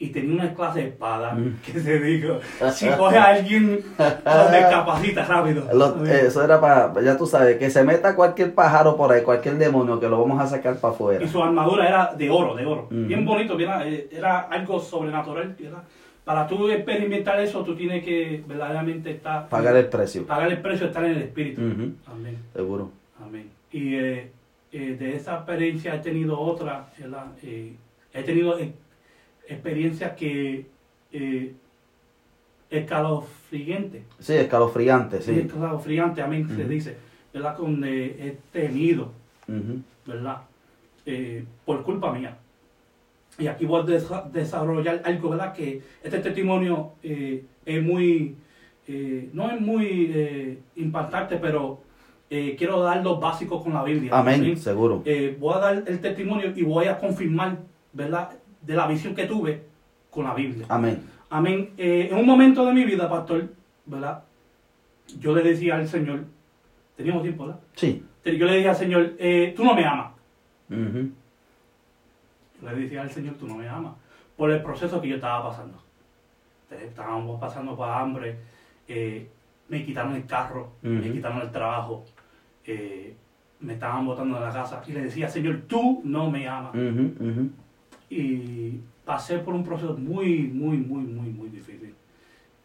y 0.02 0.08
tenía 0.08 0.34
una 0.34 0.54
clase 0.54 0.80
de 0.80 0.88
espada 0.88 1.34
mm. 1.34 1.58
que 1.62 1.78
se 1.78 2.00
dijo, 2.00 2.40
si 2.72 2.88
coge 2.98 3.18
a 3.18 3.26
alguien, 3.26 3.80
lo 3.98 4.50
decapacita 4.50 5.26
rápido. 5.26 5.66
eso 6.06 6.42
era 6.42 6.58
para, 6.58 7.02
ya 7.02 7.18
tú 7.18 7.26
sabes, 7.26 7.58
que 7.58 7.68
se 7.68 7.84
meta 7.84 8.16
cualquier 8.16 8.54
pájaro 8.54 8.96
por 8.96 9.12
ahí, 9.12 9.22
cualquier 9.22 9.58
demonio, 9.58 10.00
que 10.00 10.08
lo 10.08 10.18
vamos 10.18 10.40
a 10.40 10.46
sacar 10.46 10.76
para 10.76 10.94
afuera. 10.94 11.22
Y 11.22 11.28
su 11.28 11.42
armadura 11.42 11.86
era 11.86 12.14
de 12.14 12.30
oro, 12.30 12.56
de 12.56 12.64
oro. 12.64 12.88
Bien 12.90 13.26
bonito, 13.26 13.58
eh, 13.60 14.08
era 14.10 14.40
algo 14.40 14.80
sobrenatural. 14.80 15.54
Para 16.24 16.46
tú 16.46 16.70
experimentar 16.70 17.38
eso, 17.38 17.62
tú 17.62 17.76
tienes 17.76 18.02
que 18.02 18.42
verdaderamente 18.46 19.10
estar... 19.10 19.50
Pagar 19.50 19.76
el 19.76 19.86
precio. 19.86 20.26
Pagar 20.26 20.50
el 20.50 20.62
precio, 20.62 20.86
estar 20.86 21.04
en 21.04 21.10
el 21.10 21.22
Espíritu. 21.24 21.60
Amén. 21.60 22.38
Seguro. 22.54 22.90
Amén. 23.22 23.50
Y 23.70 23.96
eh, 23.96 24.30
eh, 24.72 24.96
de 24.98 25.16
esa 25.16 25.36
experiencia 25.36 25.94
he 25.96 25.98
tenido 25.98 26.38
otra, 26.38 26.92
he 28.12 28.22
tenido 28.22 28.56
experiencia 29.48 30.14
que 30.14 30.66
eh, 31.12 31.52
escalofriante. 32.70 34.04
Sí, 34.20 34.34
escalofriante, 34.34 35.20
sí. 35.20 35.40
Escalofriante, 35.40 36.22
amén, 36.22 36.48
se 36.48 36.64
dice, 36.64 36.96
¿verdad? 37.34 37.56
Donde 37.58 38.04
he 38.06 38.38
tenido, 38.52 39.10
¿verdad? 40.06 40.42
Eh, 41.04 41.44
por 41.64 41.82
culpa 41.82 42.12
mía. 42.12 42.36
Y 43.38 43.48
aquí 43.48 43.64
voy 43.64 43.82
a 43.82 44.22
desarrollar 44.32 45.02
algo, 45.04 45.30
¿verdad? 45.30 45.52
Que 45.52 45.82
este 46.04 46.20
testimonio 46.20 46.92
eh, 47.02 47.42
es 47.66 47.82
muy, 47.82 48.36
no 49.32 49.50
es 49.50 49.60
muy 49.60 50.58
impactante, 50.76 51.36
pero 51.36 51.80
eh, 52.32 52.54
quiero 52.56 52.80
dar 52.80 53.02
los 53.02 53.18
básicos 53.18 53.60
con 53.60 53.74
la 53.74 53.82
Biblia. 53.82 54.16
Amén, 54.16 54.56
seguro. 54.56 55.02
Eh, 55.04 55.36
voy 55.40 55.52
a 55.54 55.58
dar 55.58 55.82
el 55.84 56.00
testimonio 56.00 56.52
y 56.54 56.62
voy 56.62 56.86
a 56.86 56.96
confirmar, 56.96 57.58
¿verdad? 57.92 58.30
De 58.62 58.74
la 58.74 58.86
visión 58.86 59.16
que 59.16 59.26
tuve 59.26 59.64
con 60.10 60.24
la 60.24 60.34
Biblia. 60.34 60.64
Amén. 60.68 61.02
Amén. 61.28 61.70
Eh, 61.76 62.06
en 62.08 62.16
un 62.16 62.24
momento 62.24 62.64
de 62.64 62.72
mi 62.72 62.84
vida, 62.84 63.10
pastor, 63.10 63.48
¿verdad? 63.84 64.22
Yo 65.18 65.34
le 65.34 65.42
decía 65.42 65.74
al 65.74 65.88
Señor, 65.88 66.20
teníamos 66.96 67.24
tiempo, 67.24 67.46
¿verdad? 67.46 67.60
Sí. 67.74 68.04
Yo 68.24 68.46
le 68.46 68.52
decía 68.52 68.70
al 68.70 68.76
Señor, 68.76 69.16
tú 69.56 69.64
no 69.64 69.74
me 69.74 69.84
amas. 69.84 70.12
Yo 70.68 70.76
le 72.70 72.76
decía 72.76 73.02
al 73.02 73.10
Señor, 73.10 73.34
tú 73.34 73.48
no 73.48 73.56
me 73.56 73.68
amas. 73.68 73.94
Por 74.36 74.52
el 74.52 74.62
proceso 74.62 75.00
que 75.00 75.08
yo 75.08 75.16
estaba 75.16 75.48
pasando. 75.50 75.82
Estábamos 76.70 77.40
pasando 77.40 77.76
por 77.76 77.88
hambre. 77.88 78.36
me 79.68 79.84
quitaron 79.84 80.14
el 80.14 80.26
carro, 80.26 80.74
me 80.82 81.10
quitaron 81.10 81.40
el 81.40 81.50
trabajo, 81.50 82.04
eh, 82.66 83.14
me 83.60 83.74
estaban 83.74 84.06
botando 84.06 84.36
de 84.36 84.46
la 84.46 84.52
casa 84.52 84.82
y 84.86 84.92
le 84.92 85.02
decía, 85.02 85.28
Señor, 85.28 85.62
tú 85.66 86.00
no 86.04 86.30
me 86.30 86.48
amas. 86.48 86.72
Y 88.08 88.80
pasé 89.04 89.38
por 89.38 89.54
un 89.54 89.64
proceso 89.64 89.96
muy, 89.96 90.42
muy, 90.42 90.78
muy, 90.78 91.02
muy, 91.02 91.30
muy 91.30 91.48
difícil. 91.48 91.94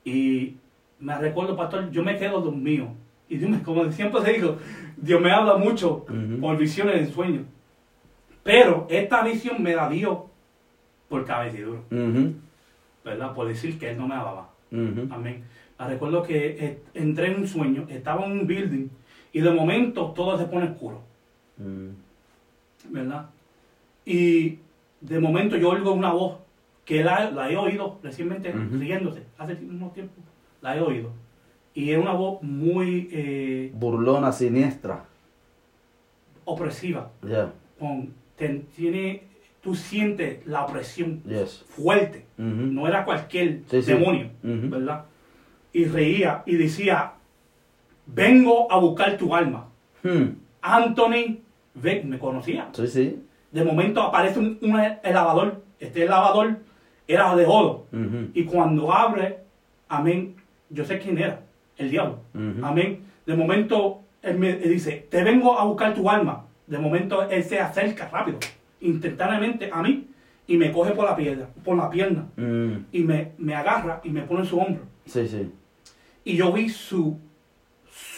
Y 0.03 0.55
me 0.99 1.17
recuerdo, 1.17 1.55
pastor, 1.55 1.91
yo 1.91 2.03
me 2.03 2.17
quedo 2.17 2.41
dormido. 2.41 2.89
Y 3.27 3.37
Dios, 3.37 3.61
como 3.63 3.91
siempre 3.91 4.21
se 4.21 4.33
dijo, 4.33 4.57
Dios 4.97 5.21
me 5.21 5.31
habla 5.31 5.57
mucho 5.57 6.05
por 6.39 6.57
visiones 6.57 7.07
de 7.07 7.13
sueño. 7.13 7.45
Pero 8.43 8.85
esta 8.89 9.23
visión 9.23 9.61
me 9.61 9.75
la 9.75 9.89
dio 9.89 10.27
por 11.09 11.25
cabeciduro. 11.25 11.83
¿Verdad? 13.03 13.33
Por 13.33 13.47
decir 13.47 13.77
que 13.77 13.91
Él 13.91 13.97
no 13.97 14.07
me 14.07 14.15
amaba. 14.15 14.49
Amén. 14.71 15.43
Me 15.77 15.87
recuerdo 15.87 16.23
que 16.23 16.79
entré 16.93 17.31
en 17.31 17.41
un 17.41 17.47
sueño, 17.47 17.85
estaba 17.89 18.25
en 18.25 18.31
un 18.31 18.47
building 18.47 18.87
y 19.35 19.41
de 19.41 19.51
momento 19.51 20.13
todo 20.15 20.37
se 20.37 20.45
pone 20.45 20.69
oscuro. 20.69 21.01
Mm. 21.57 21.89
¿Verdad? 22.89 23.25
Y 24.05 24.59
de 25.01 25.19
momento 25.19 25.57
yo 25.57 25.71
oigo 25.71 25.91
una 25.91 26.13
voz 26.13 26.37
que 26.85 27.03
la, 27.03 27.29
la 27.31 27.51
he 27.51 27.57
oído 27.57 27.99
recientemente 28.01 28.53
riéndose, 28.53 29.23
hace 29.37 29.55
unos 29.55 29.93
tiempo, 29.93 30.13
la 30.61 30.77
he 30.77 30.79
oído. 30.79 31.09
Y 31.73 31.91
es 31.91 31.97
una 31.97 32.13
voz 32.13 32.41
muy... 32.43 33.09
Eh, 33.11 33.73
Burlona, 33.75 34.31
siniestra. 34.31 35.03
Opresiva. 36.45 37.11
Con, 37.77 38.13
tiene, 38.37 39.23
tú 39.61 39.75
sientes 39.75 40.47
la 40.47 40.63
opresión 40.63 41.21
fuerte. 41.67 42.25
No 42.37 42.87
era 42.87 43.03
cualquier 43.03 43.65
demonio, 43.65 44.29
¿verdad? 44.41 45.03
Y 45.73 45.83
reía 45.83 46.41
y 46.45 46.55
decía, 46.55 47.14
vengo 48.05 48.71
a 48.71 48.79
buscar 48.79 49.17
tu 49.17 49.35
alma. 49.35 49.67
Hmm. 50.03 50.37
Anthony 50.61 51.39
me 51.81 52.19
conocía. 52.19 52.69
Sí, 52.73 52.87
sí. 52.87 53.23
De 53.51 53.63
momento 53.63 54.01
aparece 54.01 54.39
un, 54.39 54.59
lavador. 55.03 55.63
Este 55.79 56.05
lavador 56.05 56.59
era 57.07 57.35
de 57.35 57.45
oro. 57.45 57.85
Y 58.33 58.43
cuando 58.45 58.91
abre, 58.91 59.39
amén, 59.87 60.35
yo 60.69 60.85
sé 60.85 60.99
quién 60.99 61.17
era, 61.17 61.41
el 61.77 61.89
diablo. 61.89 62.19
Amén. 62.61 63.01
De 63.25 63.35
momento 63.35 64.01
él 64.21 64.37
me 64.39 64.55
dice, 64.55 65.07
te 65.09 65.23
vengo 65.23 65.57
a 65.59 65.65
buscar 65.65 65.93
tu 65.93 66.09
alma. 66.09 66.45
De 66.67 66.79
momento 66.79 67.29
él 67.29 67.43
se 67.43 67.59
acerca 67.59 68.09
rápido, 68.09 68.39
instantáneamente 68.81 69.69
a 69.71 69.83
mí 69.83 70.07
y 70.47 70.57
me 70.57 70.71
coge 70.71 70.91
por 70.91 71.05
la 71.05 71.15
pierna, 71.15 71.47
por 71.63 71.77
la 71.77 71.89
pierna 71.89 72.27
mm. 72.35 72.85
y 72.91 73.01
me, 73.01 73.31
me 73.37 73.55
agarra 73.55 74.01
y 74.03 74.09
me 74.09 74.21
pone 74.21 74.41
en 74.41 74.45
su 74.45 74.59
hombro. 74.59 74.83
Sí, 75.05 75.27
sí. 75.27 75.51
Y 76.23 76.35
yo 76.35 76.51
vi 76.51 76.69
su 76.69 77.19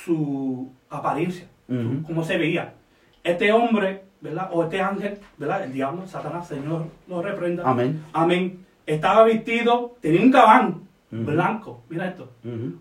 su 0.08 0.72
apariencia, 0.90 1.48
cómo 1.68 2.24
se 2.24 2.38
veía. 2.38 2.74
Este 3.24 3.52
hombre, 3.52 4.04
¿verdad? 4.22 4.50
O 4.54 4.64
este 4.64 4.80
ángel, 4.82 5.20
¿verdad? 5.38 5.66
El 5.66 5.74
diablo, 5.74 6.08
Satanás, 6.08 6.48
Señor 6.48 6.86
lo 7.08 7.22
reprenda. 7.22 7.64
Amén. 7.70 8.02
Amén. 8.14 8.66
Estaba 8.86 9.24
vestido, 9.26 9.98
tenía 10.00 10.22
un 10.22 10.32
gabán 10.32 10.88
blanco, 11.12 11.84
mira 11.90 12.08
esto, 12.08 12.32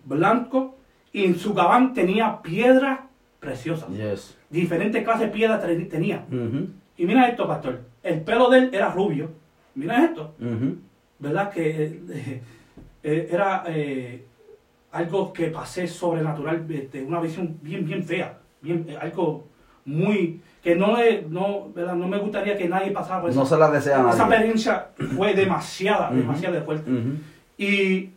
blanco, 0.05 0.77
y 1.11 1.25
en 1.25 1.37
su 1.37 1.53
gabán 1.53 1.93
tenía 1.93 2.41
piedras 2.41 3.01
preciosas. 3.39 3.89
Yes. 3.89 4.37
Diferentes 4.49 5.03
clases 5.03 5.27
de 5.27 5.33
piedras 5.33 5.61
tenía. 5.89 6.25
Y 6.97 7.05
mira 7.05 7.27
esto, 7.27 7.45
pastor, 7.45 7.81
el 8.03 8.21
pelo 8.21 8.49
de 8.49 8.59
él 8.59 8.69
era 8.73 8.89
rubio. 8.89 9.31
Mira 9.75 10.05
esto. 10.05 10.33
¿Verdad? 11.19 11.51
Que 11.51 11.83
eh, 12.09 12.41
eh, 13.03 13.29
era 13.31 13.63
eh, 13.67 14.25
algo 14.91 15.33
que 15.33 15.47
pasé 15.47 15.87
sobrenatural, 15.87 16.65
este, 16.69 17.03
una 17.03 17.19
visión 17.19 17.57
bien, 17.61 17.85
bien 17.85 18.03
fea, 18.03 18.37
bien, 18.61 18.85
eh, 18.89 18.97
algo 18.99 19.47
muy 19.85 20.41
que 20.61 20.75
no, 20.75 20.97
no, 21.29 21.71
no 21.75 22.07
me 22.07 22.17
gustaría 22.17 22.57
que 22.57 22.67
nadie 22.67 22.91
pasara 22.91 23.21
por 23.21 23.29
eso. 23.29 23.39
No 23.39 23.45
se 23.45 23.57
la 23.57 23.71
desea 23.71 24.09
Esa 24.09 24.23
experiencia 24.23 24.87
fue 25.15 25.33
demasiada, 25.33 26.11
demasiado 26.11 26.61
fuerte. 26.63 26.91
Y 27.57 28.09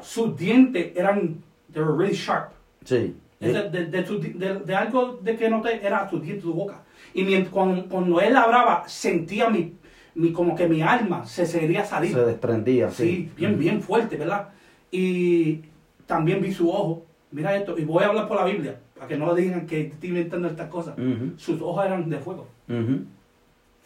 sus 0.00 0.36
dientes 0.36 0.92
eran, 0.96 1.42
they 1.72 1.82
were 1.82 1.94
really 1.94 2.14
sharp. 2.14 2.52
Sí. 2.84 3.14
De, 3.38 3.68
de, 3.68 4.60
de, 4.64 4.74
algo 4.74 5.18
de 5.22 5.36
que 5.36 5.50
noté 5.50 5.86
era 5.86 6.08
su 6.08 6.18
diente, 6.20 6.42
su 6.42 6.54
boca. 6.54 6.82
Y 7.12 7.22
mientras, 7.22 7.52
cuando, 7.52 7.86
cuando, 7.86 8.20
él 8.20 8.34
hablaba, 8.34 8.84
sentía 8.88 9.50
mi, 9.50 9.74
mi, 10.14 10.32
como 10.32 10.56
que 10.56 10.66
mi 10.66 10.80
alma 10.80 11.26
se 11.26 11.44
seguiría 11.44 11.84
salir. 11.84 12.14
Se 12.14 12.24
desprendía, 12.24 12.90
sí. 12.90 13.04
Sí, 13.04 13.32
bien, 13.36 13.58
bien 13.58 13.82
fuerte, 13.82 14.16
¿verdad? 14.16 14.48
Y 14.90 15.60
también 16.08 16.42
vi 16.42 16.50
su 16.50 16.68
ojo. 16.68 17.04
Mira 17.30 17.54
esto, 17.54 17.78
y 17.78 17.84
voy 17.84 18.02
a 18.02 18.06
hablar 18.06 18.26
por 18.26 18.38
la 18.38 18.46
Biblia, 18.46 18.80
para 18.94 19.06
que 19.06 19.18
no 19.18 19.34
digan 19.34 19.66
que 19.66 19.82
estoy 19.82 20.08
inventando 20.08 20.48
estas 20.48 20.68
cosas. 20.68 20.96
Sus 21.36 21.60
ojos 21.60 21.84
eran 21.84 22.08
de 22.08 22.18
fuego. 22.18 22.48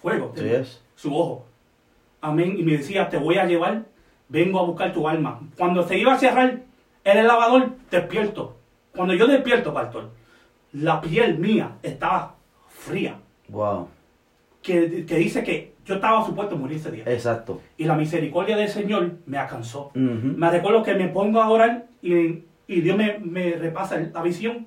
Fuego. 0.00 0.32
Sí 0.34 0.46
es. 0.46 0.82
Su 0.94 1.14
ojo. 1.14 1.44
Amén. 2.20 2.54
Y 2.56 2.62
me 2.62 2.78
decía, 2.78 3.08
te 3.08 3.18
voy 3.18 3.36
a 3.36 3.44
llevar, 3.44 3.82
vengo 4.28 4.60
a 4.60 4.62
buscar 4.62 4.92
tu 4.92 5.08
alma. 5.08 5.40
Cuando 5.58 5.82
se 5.86 5.98
iba 5.98 6.14
a 6.14 6.18
cerrar 6.18 6.60
el 7.02 7.26
lavador, 7.26 7.70
despierto. 7.90 8.56
Cuando 8.94 9.14
yo 9.14 9.26
despierto, 9.26 9.74
pastor, 9.74 10.10
la 10.72 11.00
piel 11.00 11.38
mía 11.38 11.72
estaba 11.82 12.36
fría. 12.68 13.16
Wow. 13.48 13.88
Que, 14.62 15.04
que 15.04 15.16
dice 15.16 15.42
que 15.42 15.74
yo 15.84 15.96
estaba 15.96 16.24
supuesto 16.24 16.54
a 16.54 16.58
morir 16.58 16.76
ese 16.76 16.92
día. 16.92 17.04
Exacto. 17.06 17.60
Y 17.76 17.84
la 17.86 17.96
misericordia 17.96 18.56
del 18.56 18.68
Señor 18.68 19.14
me 19.26 19.38
alcanzó. 19.38 19.90
Me 19.94 20.48
recuerdo 20.48 20.84
que 20.84 20.94
me 20.94 21.08
pongo 21.08 21.42
a 21.42 21.48
orar 21.48 21.86
y, 22.02 22.80
Dios 22.80 22.96
me, 22.96 23.52
repasa 23.52 23.98
la 24.12 24.22
visión. 24.22 24.66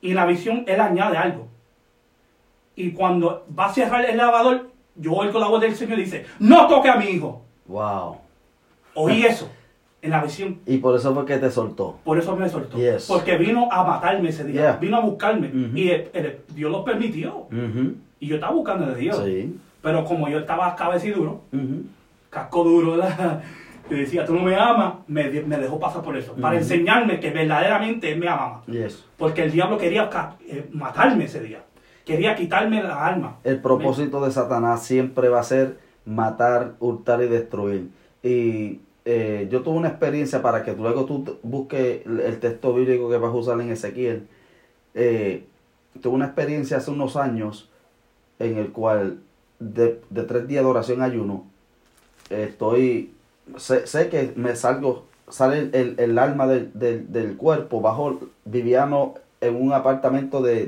Y 0.00 0.14
la 0.14 0.26
visión 0.26 0.64
Él 0.66 0.80
añade 0.80 1.16
algo. 1.16 1.48
Y 2.76 2.92
cuando 2.92 3.46
va 3.58 3.66
a 3.66 3.72
cerrar 3.72 4.04
el 4.04 4.16
lavador, 4.16 4.70
yo 4.94 5.12
oigo 5.12 5.38
la 5.38 5.48
voz 5.48 5.60
del 5.60 5.74
Señor 5.74 5.98
y 5.98 6.04
dice, 6.04 6.26
no 6.38 6.66
toque 6.66 6.88
a 6.88 6.96
mi 6.96 7.06
hijo. 7.06 7.42
Wow. 7.66 8.18
Oí 8.94 9.22
eso 9.26 9.50
en 10.00 10.10
la 10.10 10.22
visión. 10.22 10.58
Y 10.66 10.78
por 10.78 10.94
eso 10.96 11.14
fue 11.14 11.24
que 11.24 11.38
te 11.38 11.50
soltó. 11.50 11.98
Por 12.04 12.18
eso 12.18 12.36
me 12.36 12.48
soltó. 12.48 12.78
Porque 13.06 13.36
vino 13.36 13.68
a 13.70 13.84
matarme 13.84 14.28
ese 14.28 14.44
día. 14.44 14.76
Vino 14.80 14.96
a 14.96 15.00
buscarme. 15.00 15.48
Y 15.74 15.90
Dios 16.54 16.70
lo 16.70 16.84
permitió. 16.84 17.46
Y 18.20 18.26
yo 18.26 18.36
estaba 18.36 18.52
buscando 18.52 18.86
de 18.86 18.94
Dios. 18.94 19.20
Sí. 19.24 19.56
Pero 19.82 20.04
como 20.04 20.28
yo 20.28 20.40
estaba 20.40 20.74
cabeciduro, 20.74 21.42
casco 22.30 22.64
duro, 22.64 23.02
y 23.90 23.94
decía, 23.94 24.24
tú 24.24 24.34
no 24.34 24.42
me 24.42 24.54
amas, 24.54 24.94
me, 25.06 25.28
dejó 25.30 25.78
pasar 25.78 26.02
por 26.02 26.16
eso. 26.16 26.34
Para 26.34 26.56
enseñarme 26.56 27.20
que 27.20 27.30
verdaderamente 27.30 28.12
él 28.12 28.18
me 28.18 28.28
amaba. 28.28 28.62
Porque 29.16 29.44
el 29.44 29.52
diablo 29.52 29.78
quería 29.78 30.10
eh, 30.46 30.68
matarme 30.72 31.24
ese 31.24 31.40
día. 31.40 31.62
Quería 32.04 32.34
quitarme 32.34 32.82
la 32.82 33.06
alma. 33.06 33.38
El 33.44 33.60
propósito 33.60 34.24
de 34.24 34.30
Satanás 34.30 34.82
siempre 34.82 35.28
va 35.28 35.40
a 35.40 35.42
ser 35.42 35.78
matar, 36.04 36.74
hurtar 36.80 37.22
y 37.22 37.26
destruir. 37.26 37.88
Y 38.22 38.80
eh, 39.04 39.48
yo 39.50 39.62
tuve 39.62 39.76
una 39.76 39.88
experiencia 39.88 40.42
para 40.42 40.62
que 40.62 40.72
luego 40.72 41.04
tú 41.04 41.38
busques 41.42 42.04
el 42.06 42.38
texto 42.40 42.74
bíblico 42.74 43.10
que 43.10 43.16
vas 43.16 43.30
a 43.30 43.36
usar 43.36 43.60
en 43.60 43.70
Ezequiel. 43.70 44.26
Eh, 44.94 45.44
tuve 46.00 46.14
una 46.14 46.26
experiencia 46.26 46.78
hace 46.78 46.90
unos 46.90 47.16
años 47.16 47.70
en 48.38 48.56
el 48.56 48.72
cual 48.72 49.20
de, 49.58 50.00
tres 50.26 50.46
días 50.48 50.62
de 50.62 50.70
oración 50.70 51.02
ayuno, 51.02 51.44
estoy, 52.30 53.12
sé, 53.56 54.08
que 54.08 54.32
me 54.36 54.56
salgo, 54.56 55.04
sale 55.28 55.70
el, 55.72 56.18
alma 56.18 56.46
del, 56.46 57.36
cuerpo, 57.36 57.80
bajo 57.80 58.20
Viviano 58.44 59.14
en 59.40 59.60
un 59.60 59.72
apartamento 59.72 60.42
de, 60.42 60.66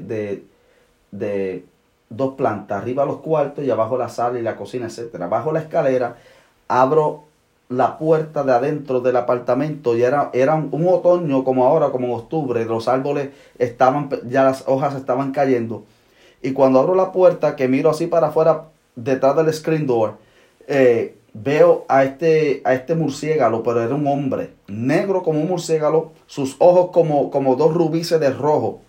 de, 1.11 1.64
dos 2.09 2.35
plantas, 2.35 2.83
arriba 2.83 3.05
los 3.05 3.18
cuartos 3.18 3.64
y 3.64 3.70
abajo 3.70 3.97
la 3.97 4.09
sala 4.09 4.39
y 4.39 4.43
la 4.43 4.57
cocina, 4.57 4.87
etcétera. 4.87 5.28
Bajo 5.28 5.53
la 5.53 5.61
escalera, 5.61 6.16
abro 6.68 7.24
la 7.68 7.99
puerta 7.99 8.43
de 8.43 8.53
adentro 8.53 9.01
del 9.01 9.16
apartamento 9.16 9.97
y 9.97 10.03
era, 10.03 10.31
era 10.33 10.57
un 10.57 10.89
otoño 10.89 11.45
como 11.45 11.66
ahora, 11.66 11.91
como 11.91 12.09
en 12.09 12.14
octubre, 12.14 12.64
los 12.64 12.89
árboles 12.89 13.31
estaban, 13.59 14.11
ya 14.28 14.43
las 14.43 14.64
hojas 14.66 14.97
estaban 14.97 15.31
cayendo. 15.33 15.85
Y 16.43 16.53
cuando 16.53 16.81
abro 16.81 16.95
la 16.95 17.12
puerta, 17.12 17.55
que 17.55 17.68
miro 17.68 17.91
así 17.91 18.07
para 18.09 18.28
afuera, 18.28 18.64
detrás 18.97 19.37
del 19.37 19.53
screen 19.53 19.87
door, 19.87 20.14
eh, 20.66 21.16
veo 21.33 21.85
a 21.89 22.05
este, 22.05 22.61
a 22.64 22.74
este 22.74 22.95
murciélago, 22.95 23.62
pero 23.62 23.83
era 23.83 23.95
un 23.95 24.07
hombre, 24.07 24.51
negro 24.68 25.22
como 25.22 25.41
un 25.41 25.49
murciélago, 25.49 26.12
sus 26.26 26.57
ojos 26.59 26.91
como, 26.93 27.31
como 27.31 27.57
dos 27.57 27.74
rubices 27.74 28.20
de 28.20 28.31
rojo. 28.31 28.81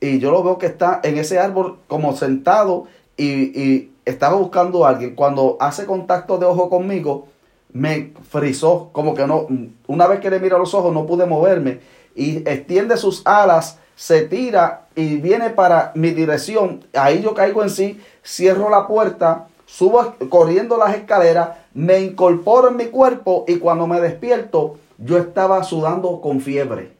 y 0.00 0.18
yo 0.18 0.30
lo 0.30 0.42
veo 0.42 0.58
que 0.58 0.66
está 0.66 1.00
en 1.02 1.18
ese 1.18 1.38
árbol 1.38 1.78
como 1.88 2.16
sentado 2.16 2.86
y, 3.16 3.26
y 3.60 3.92
estaba 4.04 4.36
buscando 4.36 4.84
a 4.84 4.90
alguien. 4.90 5.14
Cuando 5.14 5.56
hace 5.60 5.86
contacto 5.86 6.38
de 6.38 6.46
ojo 6.46 6.70
conmigo, 6.70 7.28
me 7.72 8.12
frizó, 8.30 8.90
como 8.92 9.14
que 9.14 9.26
no, 9.26 9.46
una 9.86 10.06
vez 10.06 10.20
que 10.20 10.30
le 10.30 10.40
miro 10.40 10.58
los 10.58 10.74
ojos 10.74 10.92
no 10.92 11.06
pude 11.06 11.26
moverme 11.26 11.80
y 12.14 12.38
extiende 12.38 12.96
sus 12.96 13.22
alas, 13.26 13.78
se 13.94 14.22
tira 14.22 14.86
y 14.94 15.16
viene 15.16 15.50
para 15.50 15.92
mi 15.94 16.10
dirección. 16.10 16.84
Ahí 16.94 17.20
yo 17.22 17.34
caigo 17.34 17.62
en 17.62 17.70
sí, 17.70 18.00
cierro 18.24 18.70
la 18.70 18.86
puerta, 18.86 19.48
subo 19.66 20.14
corriendo 20.28 20.78
las 20.78 20.94
escaleras, 20.94 21.50
me 21.78 22.00
incorporo 22.00 22.70
en 22.70 22.76
mi 22.76 22.86
cuerpo 22.86 23.44
y 23.46 23.58
cuando 23.60 23.86
me 23.86 24.00
despierto, 24.00 24.78
yo 24.98 25.16
estaba 25.16 25.62
sudando 25.62 26.20
con 26.20 26.40
fiebre. 26.40 26.90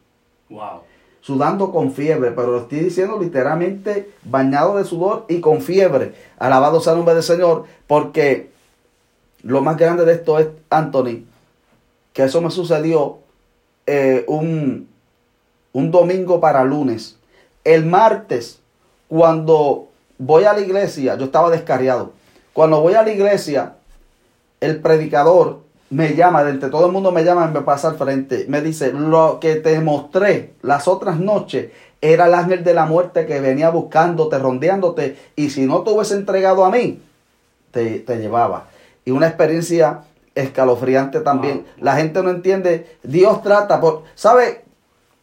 Wow. 0.48 0.82
Sudando 1.20 1.72
con 1.72 1.90
fiebre, 1.90 2.30
pero 2.30 2.52
lo 2.52 2.58
estoy 2.58 2.78
diciendo 2.78 3.18
literalmente 3.18 4.12
bañado 4.22 4.76
de 4.76 4.84
sudor 4.84 5.24
y 5.28 5.40
con 5.40 5.62
fiebre. 5.62 6.14
Alabado 6.38 6.80
sea 6.80 6.92
el 6.92 7.00
nombre 7.00 7.16
del 7.16 7.24
Señor, 7.24 7.64
porque 7.88 8.50
lo 9.42 9.62
más 9.62 9.76
grande 9.76 10.04
de 10.04 10.12
esto 10.12 10.38
es, 10.38 10.46
Anthony, 10.70 11.24
que 12.12 12.22
eso 12.22 12.40
me 12.40 12.52
sucedió 12.52 13.18
eh, 13.84 14.24
un, 14.28 14.88
un 15.72 15.90
domingo 15.90 16.38
para 16.38 16.62
lunes. 16.62 17.18
El 17.64 17.84
martes, 17.84 18.60
cuando 19.08 19.88
voy 20.18 20.44
a 20.44 20.52
la 20.52 20.60
iglesia, 20.60 21.16
yo 21.16 21.24
estaba 21.24 21.50
descarriado. 21.50 22.12
Cuando 22.52 22.80
voy 22.80 22.94
a 22.94 23.02
la 23.02 23.10
iglesia, 23.10 23.74
el 24.60 24.80
predicador 24.80 25.60
me 25.90 26.14
llama, 26.14 26.44
de 26.44 26.50
entre 26.50 26.68
todo 26.68 26.86
el 26.86 26.92
mundo 26.92 27.12
me 27.12 27.24
llama 27.24 27.48
y 27.50 27.54
me 27.54 27.62
pasa 27.62 27.88
al 27.88 27.96
frente. 27.96 28.44
Me 28.48 28.60
dice, 28.60 28.92
lo 28.92 29.38
que 29.40 29.56
te 29.56 29.80
mostré 29.80 30.54
las 30.62 30.86
otras 30.86 31.18
noches 31.18 31.70
era 32.00 32.26
el 32.26 32.34
ángel 32.34 32.62
de 32.62 32.74
la 32.74 32.86
muerte 32.86 33.26
que 33.26 33.40
venía 33.40 33.70
buscándote, 33.70 34.38
rondeándote. 34.38 35.16
Y 35.34 35.50
si 35.50 35.66
no 35.66 35.82
te 35.82 35.90
hubiese 35.90 36.14
entregado 36.14 36.64
a 36.64 36.70
mí, 36.70 37.00
te, 37.70 38.00
te 38.00 38.18
llevaba. 38.18 38.68
Y 39.04 39.10
una 39.12 39.28
experiencia 39.28 40.02
escalofriante 40.34 41.20
también. 41.20 41.64
La 41.78 41.96
gente 41.96 42.22
no 42.22 42.30
entiende. 42.30 42.98
Dios 43.02 43.42
trata 43.42 43.80
por, 43.80 44.02
¿sabe? 44.14 44.64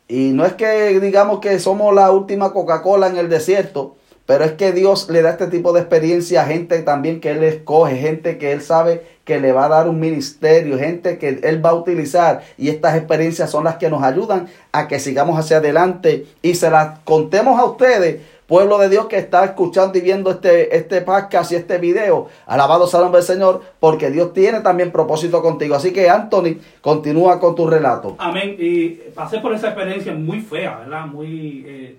Y 0.07 0.31
no 0.33 0.45
es 0.45 0.53
que 0.53 0.99
digamos 0.99 1.39
que 1.39 1.59
somos 1.59 1.93
la 1.93 2.11
última 2.11 2.51
Coca-Cola 2.53 3.07
en 3.07 3.17
el 3.17 3.29
desierto, 3.29 3.95
pero 4.25 4.43
es 4.43 4.53
que 4.53 4.71
Dios 4.71 5.09
le 5.09 5.21
da 5.21 5.31
este 5.31 5.47
tipo 5.47 5.73
de 5.73 5.81
experiencia 5.81 6.41
a 6.43 6.45
gente 6.45 6.79
también 6.81 7.19
que 7.19 7.31
Él 7.31 7.43
escoge, 7.43 7.95
gente 7.95 8.37
que 8.37 8.51
Él 8.51 8.61
sabe 8.61 9.14
que 9.25 9.39
le 9.39 9.51
va 9.51 9.65
a 9.65 9.69
dar 9.69 9.89
un 9.89 9.99
ministerio, 9.99 10.77
gente 10.77 11.17
que 11.17 11.39
Él 11.43 11.65
va 11.65 11.71
a 11.71 11.73
utilizar. 11.73 12.43
Y 12.57 12.69
estas 12.69 12.95
experiencias 12.95 13.49
son 13.51 13.63
las 13.63 13.75
que 13.75 13.89
nos 13.89 14.03
ayudan 14.03 14.47
a 14.71 14.87
que 14.87 14.99
sigamos 14.99 15.37
hacia 15.37 15.57
adelante 15.57 16.27
y 16.41 16.55
se 16.55 16.69
las 16.69 16.99
contemos 16.99 17.59
a 17.59 17.65
ustedes 17.65 18.21
pueblo 18.47 18.77
de 18.77 18.89
Dios 18.89 19.07
que 19.07 19.17
está 19.17 19.43
escuchando 19.43 19.97
y 19.97 20.01
viendo 20.01 20.29
este, 20.29 20.75
este 20.75 21.01
podcast 21.01 21.51
y 21.51 21.55
este 21.55 21.77
video. 21.77 22.27
Alabado 22.45 22.87
sea 22.87 22.99
el 22.99 23.05
nombre 23.05 23.21
del 23.21 23.27
Señor, 23.27 23.63
porque 23.79 24.11
Dios 24.11 24.33
tiene 24.33 24.61
también 24.61 24.91
propósito 24.91 25.41
contigo. 25.41 25.75
Así 25.75 25.91
que, 25.91 26.09
Anthony, 26.09 26.59
continúa 26.81 27.39
con 27.39 27.55
tu 27.55 27.67
relato. 27.67 28.15
Amén. 28.19 28.55
Y 28.59 28.89
pasé 29.15 29.39
por 29.39 29.53
esa 29.53 29.69
experiencia 29.69 30.13
muy 30.13 30.41
fea, 30.41 30.77
¿verdad? 30.77 31.07
Muy. 31.07 31.65
Eh, 31.67 31.95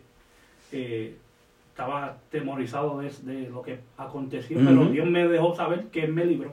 eh, 0.73 1.17
estaba 1.71 2.17
temorizado 2.31 3.01
de, 3.01 3.51
lo 3.51 3.61
que 3.61 3.79
aconteció, 3.99 4.59
pero 4.65 4.87
Dios 4.87 5.07
me 5.07 5.29
dejó 5.29 5.55
saber 5.55 5.89
que 5.89 6.05
Él 6.05 6.13
me 6.15 6.25
libró. 6.25 6.53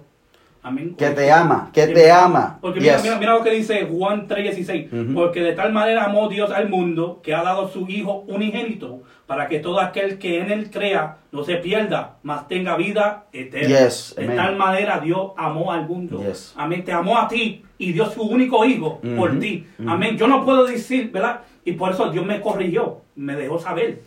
Amén. 0.63 0.95
Que 0.97 1.09
te 1.09 1.29
ama, 1.29 1.69
que 1.73 1.87
te 1.87 2.09
ama. 2.09 2.57
Porque 2.61 2.79
mira, 2.79 2.97
mira, 3.19 3.33
lo 3.33 3.43
que 3.43 3.51
dice 3.51 3.85
Juan 3.85 4.27
3:16. 4.27 5.13
Porque 5.13 5.41
de 5.41 5.53
tal 5.53 5.73
manera 5.73 6.05
amó 6.05 6.29
Dios 6.29 6.51
al 6.51 6.69
mundo 6.69 7.19
que 7.21 7.35
ha 7.35 7.43
dado 7.43 7.67
su 7.67 7.85
Hijo 7.89 8.23
unigénito 8.27 9.01
para 9.27 9.47
que 9.47 9.59
todo 9.59 9.79
aquel 9.79 10.17
que 10.17 10.39
en 10.39 10.51
él 10.51 10.71
crea 10.71 11.17
no 11.31 11.43
se 11.43 11.57
pierda, 11.57 12.17
mas 12.23 12.47
tenga 12.47 12.77
vida 12.77 13.25
eterna. 13.33 13.67
de 14.15 14.27
tal 14.35 14.55
manera 14.55 14.99
Dios 14.99 15.31
amó 15.37 15.71
al 15.71 15.87
mundo. 15.87 16.23
Amén. 16.55 16.83
Te 16.85 16.93
amó 16.93 17.17
a 17.17 17.27
ti 17.27 17.63
y 17.77 17.91
dio 17.91 18.05
su 18.05 18.21
único 18.21 18.63
hijo 18.63 19.01
por 19.17 19.37
ti. 19.39 19.67
Amén. 19.85 20.17
Yo 20.17 20.27
no 20.27 20.45
puedo 20.45 20.65
decir, 20.65 21.11
¿verdad? 21.11 21.41
Y 21.65 21.73
por 21.73 21.91
eso 21.91 22.09
Dios 22.09 22.25
me 22.25 22.39
corrigió, 22.41 23.01
me 23.15 23.35
dejó 23.35 23.59
saber. 23.59 24.01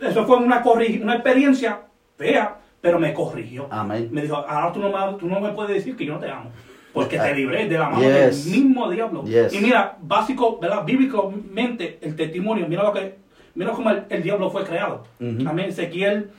Eso 0.00 0.26
fue 0.26 0.36
una, 0.38 0.62
una 1.02 1.14
experiencia 1.14 1.82
fea, 2.16 2.56
pero 2.80 2.98
me 2.98 3.12
corrigió. 3.12 3.66
Amén. 3.70 4.08
Me 4.10 4.22
dijo, 4.22 4.36
ahora 4.36 4.72
tú 4.72 4.80
no 4.80 4.88
me, 4.88 5.18
tú 5.18 5.26
no 5.26 5.40
me 5.40 5.50
puedes 5.50 5.76
decir 5.76 5.96
que 5.96 6.06
yo 6.06 6.14
no 6.14 6.20
te 6.20 6.30
amo. 6.30 6.50
Porque 6.92 7.18
te 7.18 7.34
libré 7.34 7.68
de 7.68 7.78
la 7.78 7.88
mano 7.88 8.08
del 8.08 8.34
mismo 8.34 8.90
diablo. 8.90 9.24
Y 9.24 9.58
mira, 9.58 9.96
básico, 10.00 10.58
¿verdad? 10.58 10.84
Bíblicamente, 10.84 11.98
el 12.00 12.16
testimonio, 12.16 12.66
mira 12.68 12.82
lo 12.82 12.92
que 12.92 13.20
Mira 13.54 13.72
cómo 13.72 13.90
el, 13.90 14.22
diablo 14.22 14.50
fue 14.50 14.64
creado. 14.64 15.04
Amén. 15.20 15.70
Ezequiel 15.70 16.30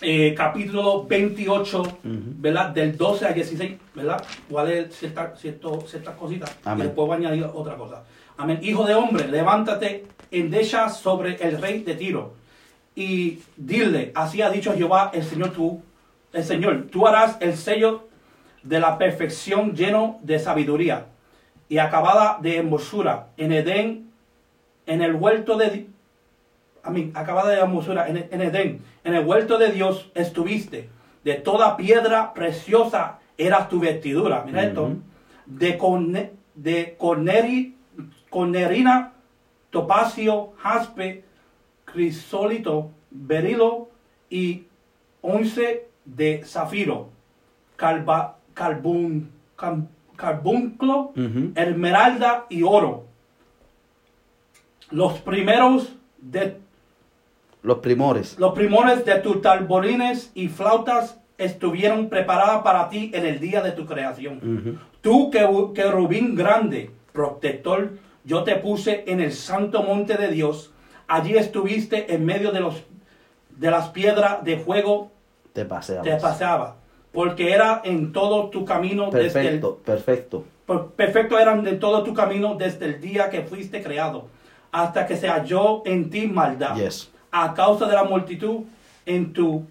eh, 0.00 0.34
capítulo 0.36 1.04
28, 1.04 1.98
¿verdad? 2.02 2.70
Del 2.70 2.96
12 2.96 3.26
al 3.26 3.34
16, 3.34 3.72
¿verdad? 3.94 4.24
A 4.56 4.64
leer 4.64 4.90
ciertas 4.90 5.38
cositas 6.18 6.56
y 6.64 6.80
después 6.80 7.06
voy 7.06 7.12
a 7.12 7.14
añadir 7.16 7.44
otra 7.44 7.76
cosa. 7.76 8.02
Amén. 8.36 8.58
Hijo 8.62 8.84
de 8.84 8.94
hombre, 8.94 9.28
levántate, 9.28 10.06
endecha 10.30 10.88
sobre 10.88 11.36
el 11.36 11.60
rey 11.60 11.82
de 11.82 11.94
Tiro 11.94 12.41
y 12.94 13.40
dile, 13.56 14.12
así 14.14 14.42
ha 14.42 14.50
dicho 14.50 14.74
Jehová, 14.74 15.10
el 15.14 15.24
Señor 15.24 15.50
tú, 15.50 15.82
el 16.32 16.44
Señor, 16.44 16.88
tú 16.90 17.06
harás 17.06 17.36
el 17.40 17.56
sello 17.56 18.08
de 18.62 18.80
la 18.80 18.98
perfección 18.98 19.74
lleno 19.74 20.18
de 20.22 20.38
sabiduría 20.38 21.06
y 21.68 21.78
acabada 21.78 22.38
de 22.40 22.58
hermosura 22.58 23.28
en 23.36 23.52
Edén, 23.52 24.10
en 24.86 25.00
el 25.00 25.14
huerto 25.14 25.56
de, 25.56 25.86
a 26.82 26.90
mí, 26.90 27.10
acabada 27.14 27.50
de 27.50 27.60
hermosura 27.60 28.08
en, 28.08 28.28
en 28.30 28.40
Edén, 28.42 28.82
en 29.04 29.14
el 29.14 29.24
huerto 29.24 29.58
de 29.58 29.72
Dios 29.72 30.10
estuviste. 30.14 30.88
De 31.24 31.34
toda 31.34 31.76
piedra 31.76 32.34
preciosa 32.34 33.20
era 33.38 33.68
tu 33.68 33.80
vestidura. 33.80 34.42
Mira 34.44 34.64
esto. 34.64 34.96
De, 35.46 35.78
corne, 35.78 36.32
de 36.54 36.96
corneri, 36.98 37.76
cornerina, 38.30 39.12
topacio, 39.70 40.52
jaspe, 40.58 41.24
crisólito, 41.92 42.90
berilo 43.10 43.88
y 44.30 44.64
once 45.20 45.88
de 46.04 46.42
zafiro, 46.44 47.10
carbun, 47.76 49.30
carbunclo, 50.16 51.12
esmeralda 51.54 52.46
y 52.48 52.62
oro. 52.62 53.04
Los 54.90 55.20
primeros 55.20 55.94
de 56.18 56.58
los 57.62 57.78
primores. 57.78 58.38
Los 58.38 58.54
primores 58.54 59.04
de 59.04 59.20
tus 59.20 59.40
talborines 59.40 60.32
y 60.34 60.48
flautas 60.48 61.20
estuvieron 61.38 62.08
preparadas 62.08 62.62
para 62.62 62.88
ti 62.88 63.10
en 63.14 63.24
el 63.24 63.38
día 63.38 63.62
de 63.62 63.72
tu 63.72 63.86
creación. 63.86 64.80
Tú 65.00 65.30
que, 65.30 65.46
que 65.74 65.90
Rubín 65.90 66.34
grande, 66.34 66.90
protector, 67.12 67.92
yo 68.24 68.42
te 68.42 68.56
puse 68.56 69.04
en 69.06 69.20
el 69.20 69.32
santo 69.32 69.82
monte 69.82 70.16
de 70.16 70.28
Dios. 70.28 70.71
Allí 71.12 71.36
estuviste 71.36 72.14
en 72.14 72.24
medio 72.24 72.52
de 72.52 72.60
los 72.60 72.82
de 73.50 73.70
las 73.70 73.88
piedras 73.88 74.44
de 74.44 74.58
fuego. 74.58 75.10
Te 75.52 75.64
paseaba. 75.64 76.02
Te 76.02 76.16
paseaba. 76.16 76.76
Porque 77.12 77.52
era 77.52 77.82
en 77.84 78.12
todo 78.12 78.48
tu 78.48 78.64
camino 78.64 79.10
perfecto, 79.10 79.78
desde 79.84 79.92
el, 79.92 79.98
perfecto. 79.98 80.44
Perfecto 80.96 81.38
eran 81.38 81.66
en 81.66 81.78
todo 81.78 82.02
tu 82.02 82.14
camino 82.14 82.54
desde 82.54 82.86
el 82.86 83.00
día 83.00 83.28
que 83.28 83.42
fuiste 83.42 83.82
creado 83.82 84.28
hasta 84.70 85.06
que 85.06 85.16
se 85.16 85.28
halló 85.28 85.82
en 85.84 86.08
ti 86.08 86.26
maldad. 86.26 86.76
Yes 86.76 87.12
a 87.32 87.54
causa 87.54 87.86
de 87.86 87.94
la 87.94 88.04
multitud 88.04 88.60
en 89.06 89.32
tu 89.32 89.64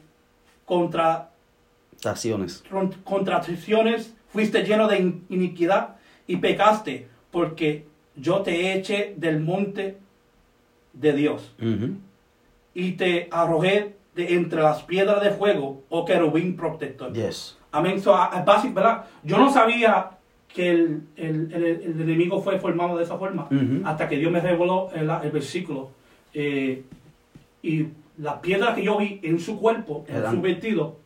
contracciones. 0.65 2.63
contracciones 3.03 4.13
fuiste 4.29 4.63
lleno 4.63 4.87
de 4.87 4.97
iniquidad 5.29 5.97
y 6.25 6.37
pecaste 6.37 7.07
porque 7.29 7.85
yo 8.15 8.41
te 8.41 8.73
eché 8.73 9.13
del 9.15 9.39
monte 9.39 9.97
de 10.93 11.13
Dios 11.13 11.55
y 12.73 12.91
te 12.93 13.27
arrojé 13.31 13.95
de 14.15 14.35
entre 14.35 14.61
las 14.61 14.83
piedras 14.83 15.23
de 15.23 15.31
fuego, 15.31 15.83
o 15.89 15.99
oh 15.99 16.05
querubín 16.05 16.55
protector. 16.55 17.13
Yes. 17.13 17.57
Amén. 17.71 18.01
So, 18.01 18.17
¿verdad? 18.73 19.05
Yo 19.23 19.37
no 19.37 19.51
sabía 19.51 20.11
que 20.53 20.69
el, 20.69 21.03
enemigo 21.15 22.41
fue 22.41 22.59
formado 22.59 22.97
de 22.97 23.03
esa 23.03 23.17
forma 23.17 23.47
hasta 23.85 24.09
que 24.09 24.17
Dios 24.17 24.31
me 24.31 24.41
reveló 24.41 24.89
el, 24.93 25.09
el 25.09 25.31
versículo. 25.31 25.91
Eh, 26.33 26.83
y 27.63 27.87
las 28.17 28.35
piedras 28.35 28.75
que 28.75 28.83
yo 28.83 28.97
vi 28.97 29.19
en 29.23 29.39
su 29.39 29.59
cuerpo, 29.59 30.05
en 30.07 30.29
su 30.29 30.41
vestido, 30.41 30.97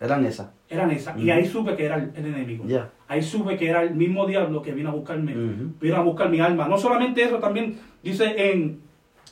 eran 0.00 0.24
esas. 0.24 0.50
Eran 0.68 0.90
esas. 0.90 1.18
Y 1.18 1.30
ahí 1.30 1.46
supe 1.46 1.74
que 1.74 1.86
era 1.86 1.96
el, 1.96 2.12
enemigo. 2.14 2.64
Ahí 3.08 3.22
supe 3.22 3.56
que 3.56 3.68
era 3.68 3.82
el 3.82 3.94
mismo 3.94 4.26
diablo 4.26 4.62
que 4.62 4.72
vino 4.72 4.90
a 4.90 4.92
buscarme, 4.92 5.34
vino 5.80 5.96
a 5.96 6.00
buscar 6.00 6.28
mi 6.28 6.40
alma. 6.40 6.68
No 6.68 6.78
solamente 6.78 7.22
eso, 7.22 7.38
también 7.38 7.78
dice 8.02 8.52
en 8.52 8.80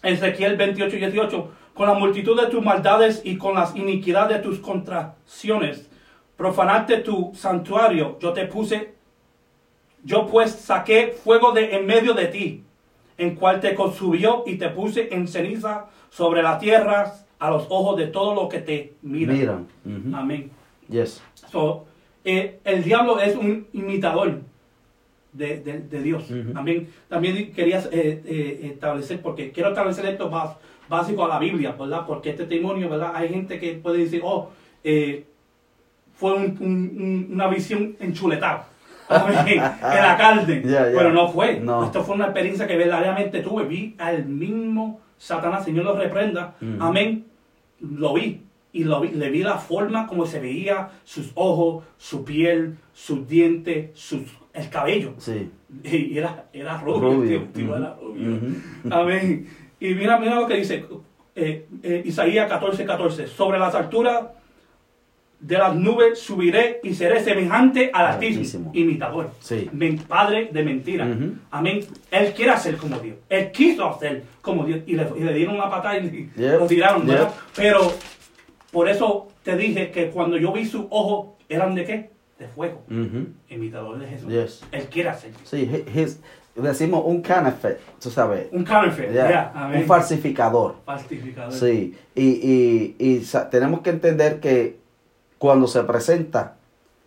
Ezequiel 0.02 0.56
28 0.56 0.96
y 0.96 0.98
18, 0.98 1.50
con 1.74 1.86
la 1.86 1.94
multitud 1.94 2.40
de 2.40 2.48
tus 2.48 2.64
maldades 2.64 3.20
y 3.24 3.36
con 3.36 3.54
las 3.54 3.76
iniquidades 3.76 4.38
de 4.38 4.42
tus 4.42 4.58
contracciones, 4.58 5.88
profanaste 6.36 6.98
tu 6.98 7.32
santuario, 7.34 8.18
yo 8.20 8.32
te 8.32 8.46
puse, 8.46 8.94
yo 10.04 10.26
pues 10.26 10.52
saqué 10.52 11.14
fuego 11.22 11.52
de 11.52 11.76
en 11.76 11.86
medio 11.86 12.14
de 12.14 12.26
ti, 12.26 12.64
en 13.18 13.34
cual 13.34 13.60
te 13.60 13.74
consumió 13.74 14.44
y 14.46 14.56
te 14.56 14.68
puse 14.70 15.14
en 15.14 15.26
ceniza 15.26 15.86
sobre 16.10 16.42
la 16.42 16.58
tierra 16.58 17.14
a 17.38 17.50
los 17.50 17.66
ojos 17.68 17.96
de 17.96 18.06
todos 18.06 18.34
los 18.34 18.48
que 18.48 18.60
te 18.60 18.94
miran. 19.02 19.66
Amén. 20.14 20.50
Yes. 20.88 21.22
So, 21.50 21.86
eh, 22.24 22.60
el 22.64 22.82
diablo 22.84 23.20
es 23.20 23.36
un 23.36 23.66
imitador 23.72 24.40
de, 25.36 25.58
de, 25.60 26.02
Dios. 26.02 26.24
También, 26.52 26.88
también 27.08 27.52
quería 27.52 27.78
eh, 27.90 28.22
eh, 28.24 28.70
establecer, 28.72 29.20
porque 29.20 29.52
quiero 29.52 29.70
establecer 29.70 30.06
esto 30.06 30.30
más 30.30 30.56
básico 30.88 31.24
a 31.24 31.28
la 31.28 31.38
Biblia, 31.38 31.74
¿verdad? 31.78 32.04
Porque 32.06 32.30
este 32.30 32.44
testimonio, 32.44 32.88
¿verdad? 32.88 33.12
Hay 33.14 33.28
gente 33.28 33.58
que 33.58 33.74
puede 33.74 33.98
decir, 33.98 34.20
oh, 34.24 34.50
fue 36.14 36.34
una 36.60 37.48
visión 37.48 37.96
enchuletada. 38.00 38.68
en 39.08 39.56
la 39.58 40.16
carne. 40.18 40.62
Pero 40.64 41.12
no 41.12 41.28
fue. 41.28 41.62
Esto 41.84 42.02
fue 42.02 42.14
una 42.16 42.24
experiencia 42.26 42.66
que 42.66 42.76
verdaderamente 42.76 43.40
tuve. 43.40 43.64
Vi 43.64 43.94
al 43.98 44.24
mismo 44.26 45.00
Satanás, 45.18 45.64
Señor 45.64 45.84
lo 45.84 45.96
reprenda. 45.96 46.54
Amén. 46.80 47.26
Lo 47.80 48.14
vi. 48.14 48.42
Y 48.72 48.84
lo 48.84 49.00
vi, 49.00 49.08
le 49.08 49.30
vi 49.30 49.42
la 49.42 49.56
forma 49.56 50.06
como 50.06 50.26
se 50.26 50.38
veía, 50.38 50.90
sus 51.02 51.30
ojos, 51.34 51.84
su 51.96 52.26
piel, 52.26 52.76
sus 52.92 53.26
dientes, 53.26 53.98
sus, 53.98 54.20
el 54.56 54.70
cabello. 54.70 55.14
Sí. 55.18 55.50
Y 55.84 56.16
era, 56.16 56.46
era 56.52 56.80
rubio, 56.80 57.48
Amén. 58.90 59.46
Y 59.78 59.94
mira, 59.94 60.18
mira 60.18 60.36
lo 60.36 60.46
que 60.46 60.56
dice 60.56 60.84
eh, 61.34 61.66
eh, 61.82 62.02
Isaías 62.04 62.48
14, 62.48 62.84
14. 62.84 63.26
Sobre 63.26 63.58
las 63.58 63.74
alturas 63.74 64.26
de 65.38 65.58
las 65.58 65.74
nubes 65.74 66.18
subiré 66.18 66.80
y 66.82 66.94
seré 66.94 67.22
semejante 67.22 67.90
al 67.92 68.06
Altísimo, 68.06 68.70
imitador, 68.72 69.32
sí. 69.38 69.68
padre 70.08 70.48
de 70.50 70.62
mentira. 70.62 71.06
Amén. 71.50 71.80
Él 72.10 72.32
quiere 72.34 72.56
ser 72.56 72.76
como 72.78 72.98
Dios. 72.98 73.16
Él 73.28 73.50
quiso 73.52 73.86
hacer 73.86 74.24
como 74.40 74.64
Dios. 74.64 74.80
Y 74.86 74.94
le, 74.96 75.34
dieron 75.34 75.56
una 75.56 75.68
patada 75.68 75.98
y 75.98 76.30
lo 76.38 76.66
tiraron, 76.66 77.06
¿verdad? 77.06 77.34
Pero 77.54 77.92
por 78.72 78.88
eso 78.88 79.28
te 79.42 79.56
dije 79.56 79.90
que 79.90 80.08
cuando 80.08 80.38
yo 80.38 80.52
vi 80.52 80.64
sus 80.64 80.86
ojos, 80.88 81.34
¿eran 81.50 81.74
de 81.74 81.84
qué? 81.84 82.15
De 82.38 82.48
fuego. 82.48 82.82
Imitador 83.48 83.98
de 83.98 84.06
Jesús. 84.08 84.62
Él 84.70 84.84
quiere 84.90 85.08
hacer. 85.08 85.32
Sí, 85.44 85.70
decimos 86.54 87.02
un 87.04 87.22
counterfeit, 87.22 87.78
tú 88.00 88.10
sabes. 88.10 88.48
Un 88.52 88.64
counterfeit, 88.64 89.10
un 89.74 89.84
falsificador. 89.84 90.76
Falsificador. 90.84 91.52
Sí, 91.52 91.96
y, 92.14 92.24
y, 92.24 92.96
y 92.98 93.26
tenemos 93.50 93.80
que 93.80 93.90
entender 93.90 94.40
que 94.40 94.78
cuando 95.38 95.66
se 95.66 95.82
presenta, 95.84 96.56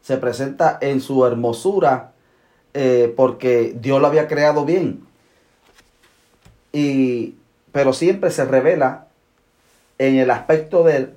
se 0.01 0.17
presenta 0.17 0.77
en 0.82 1.01
su 1.01 1.25
hermosura 1.25 2.11
eh, 2.73 3.13
porque 3.15 3.75
Dios 3.80 3.99
lo 3.99 4.07
había 4.07 4.27
creado 4.27 4.65
bien. 4.65 5.01
Y, 6.71 7.36
pero 7.71 7.93
siempre 7.93 8.32
se 8.32 8.45
revela 8.45 9.07
en 9.97 10.17
el 10.17 10.30
aspecto 10.32 10.84
de 10.84 11.13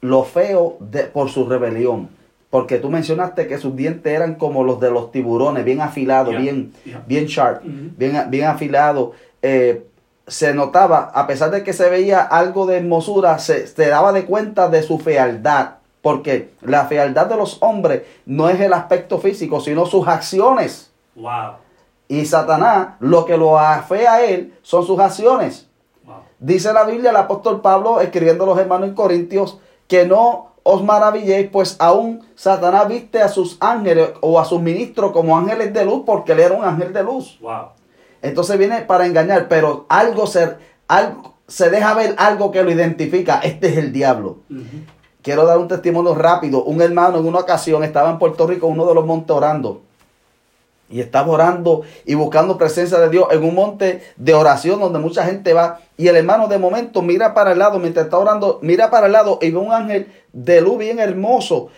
lo 0.00 0.24
feo 0.24 0.76
de, 0.80 1.04
por 1.04 1.28
su 1.30 1.48
rebelión. 1.48 2.08
Porque 2.56 2.78
tú 2.78 2.88
mencionaste 2.88 3.48
que 3.48 3.58
sus 3.58 3.76
dientes 3.76 4.10
eran 4.10 4.36
como 4.36 4.64
los 4.64 4.80
de 4.80 4.90
los 4.90 5.12
tiburones, 5.12 5.62
bien 5.62 5.82
afilados, 5.82 6.34
bien, 6.34 6.72
bien 7.06 7.26
sharp, 7.26 7.60
bien, 7.62 8.30
bien 8.30 8.46
afilados. 8.46 9.10
Eh, 9.42 9.86
se 10.26 10.54
notaba, 10.54 11.10
a 11.14 11.26
pesar 11.26 11.50
de 11.50 11.62
que 11.62 11.74
se 11.74 11.90
veía 11.90 12.22
algo 12.22 12.64
de 12.64 12.78
hermosura, 12.78 13.38
se, 13.40 13.66
se 13.66 13.88
daba 13.88 14.14
de 14.14 14.24
cuenta 14.24 14.70
de 14.70 14.82
su 14.82 14.98
fealdad. 14.98 15.72
Porque 16.00 16.54
la 16.62 16.86
fealdad 16.86 17.26
de 17.26 17.36
los 17.36 17.58
hombres 17.60 18.04
no 18.24 18.48
es 18.48 18.58
el 18.58 18.72
aspecto 18.72 19.18
físico, 19.18 19.60
sino 19.60 19.84
sus 19.84 20.08
acciones. 20.08 20.90
Wow. 21.14 21.56
Y 22.08 22.24
Satanás, 22.24 22.94
lo 23.00 23.26
que 23.26 23.36
lo 23.36 23.58
afea 23.58 24.14
a 24.14 24.24
él 24.24 24.54
son 24.62 24.86
sus 24.86 24.98
acciones. 24.98 25.68
Dice 26.38 26.72
la 26.72 26.84
Biblia, 26.84 27.10
el 27.10 27.16
apóstol 27.16 27.60
Pablo, 27.60 28.00
escribiendo 28.00 28.44
a 28.44 28.46
los 28.46 28.58
hermanos 28.58 28.88
en 28.88 28.94
Corintios, 28.94 29.58
que 29.86 30.06
no 30.06 30.55
os 30.68 30.82
maravilléis, 30.82 31.48
pues 31.48 31.76
aún 31.78 32.26
Satanás 32.34 32.88
viste 32.88 33.22
a 33.22 33.28
sus 33.28 33.56
ángeles 33.60 34.10
o 34.20 34.40
a 34.40 34.44
sus 34.44 34.60
ministros 34.60 35.12
como 35.12 35.38
ángeles 35.38 35.72
de 35.72 35.84
luz, 35.84 36.02
porque 36.04 36.32
él 36.32 36.40
era 36.40 36.54
un 36.54 36.64
ángel 36.64 36.92
de 36.92 37.04
luz. 37.04 37.38
Wow. 37.40 37.68
Entonces 38.20 38.58
viene 38.58 38.80
para 38.80 39.06
engañar, 39.06 39.46
pero 39.46 39.86
algo 39.88 40.26
se, 40.26 40.56
algo, 40.88 41.36
se 41.46 41.70
deja 41.70 41.94
ver 41.94 42.16
algo 42.18 42.50
que 42.50 42.64
lo 42.64 42.72
identifica. 42.72 43.38
Este 43.44 43.68
es 43.68 43.76
el 43.76 43.92
diablo. 43.92 44.38
Quiero 45.22 45.46
dar 45.46 45.58
un 45.58 45.68
testimonio 45.68 46.16
rápido. 46.16 46.64
Un 46.64 46.82
hermano 46.82 47.18
en 47.18 47.26
una 47.26 47.38
ocasión 47.38 47.84
estaba 47.84 48.10
en 48.10 48.18
Puerto 48.18 48.44
Rico, 48.48 48.66
uno 48.66 48.86
de 48.86 48.94
los 48.94 49.06
montes 49.06 49.36
orando. 49.36 49.82
Y 50.88 51.00
estaba 51.00 51.32
orando 51.32 51.82
y 52.04 52.14
buscando 52.14 52.56
presencia 52.56 52.98
de 52.98 53.08
Dios 53.08 53.26
en 53.32 53.42
un 53.42 53.54
monte 53.54 54.02
de 54.16 54.34
oración 54.34 54.78
donde 54.78 54.98
mucha 54.98 55.24
gente 55.24 55.52
va. 55.52 55.80
Y 55.96 56.08
el 56.08 56.16
hermano 56.16 56.46
de 56.46 56.58
momento 56.58 57.02
mira 57.02 57.34
para 57.34 57.52
el 57.52 57.58
lado, 57.58 57.78
mientras 57.78 58.06
está 58.06 58.18
orando, 58.18 58.60
mira 58.62 58.90
para 58.90 59.06
el 59.06 59.12
lado 59.12 59.38
y 59.42 59.50
ve 59.50 59.58
un 59.58 59.72
ángel 59.72 60.06
de 60.32 60.60
luz 60.60 60.78
bien 60.78 60.98
hermoso 60.98 61.70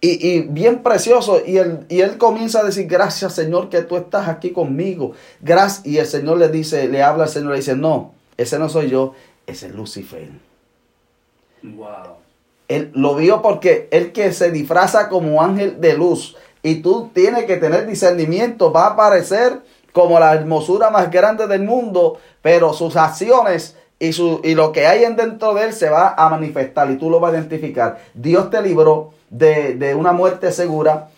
y, 0.00 0.40
bien 0.42 0.82
precioso. 0.82 1.42
Y 1.44 1.58
él, 1.58 1.86
y 1.88 2.00
él 2.00 2.18
comienza 2.18 2.60
a 2.60 2.64
decir, 2.64 2.86
gracias 2.86 3.34
Señor 3.34 3.68
que 3.68 3.82
tú 3.82 3.96
estás 3.96 4.28
aquí 4.28 4.50
conmigo. 4.50 5.12
Gracias. 5.40 5.86
Y 5.86 5.98
el 5.98 6.06
Señor 6.06 6.38
le 6.38 6.48
dice, 6.48 6.88
le 6.88 7.02
habla 7.02 7.24
al 7.24 7.30
Señor, 7.30 7.52
le 7.52 7.58
dice, 7.58 7.76
no, 7.76 8.12
ese 8.36 8.58
no 8.58 8.68
soy 8.68 8.88
yo, 8.88 9.14
ese 9.46 9.66
es 9.66 9.74
Lucifer. 9.74 10.28
Wow. 11.62 12.16
Él 12.68 12.90
lo 12.94 13.16
vio 13.16 13.42
porque 13.42 13.88
el 13.90 14.12
que 14.12 14.32
se 14.32 14.50
disfraza 14.50 15.08
como 15.08 15.42
ángel 15.42 15.80
de 15.80 15.94
luz 15.94 16.36
y 16.62 16.76
tú 16.76 17.10
tienes 17.14 17.44
que 17.44 17.56
tener 17.56 17.86
discernimiento, 17.86 18.72
va 18.72 18.84
a 18.84 18.90
aparecer 18.90 19.60
como 19.92 20.20
la 20.20 20.34
hermosura 20.34 20.90
más 20.90 21.10
grande 21.10 21.46
del 21.46 21.62
mundo, 21.62 22.18
pero 22.42 22.72
sus 22.72 22.96
acciones 22.96 23.76
y, 23.98 24.12
su, 24.12 24.40
y 24.44 24.54
lo 24.54 24.72
que 24.72 24.86
hay 24.86 25.04
en 25.04 25.16
dentro 25.16 25.54
de 25.54 25.64
él 25.64 25.72
se 25.72 25.90
va 25.90 26.14
a 26.16 26.28
manifestar 26.28 26.90
y 26.90 26.96
tú 26.96 27.10
lo 27.10 27.20
vas 27.20 27.32
a 27.32 27.36
identificar. 27.38 27.98
Dios 28.14 28.50
te 28.50 28.62
libró 28.62 29.12
de, 29.28 29.74
de 29.74 29.94
una 29.94 30.12
muerte 30.12 30.52
segura 30.52 31.08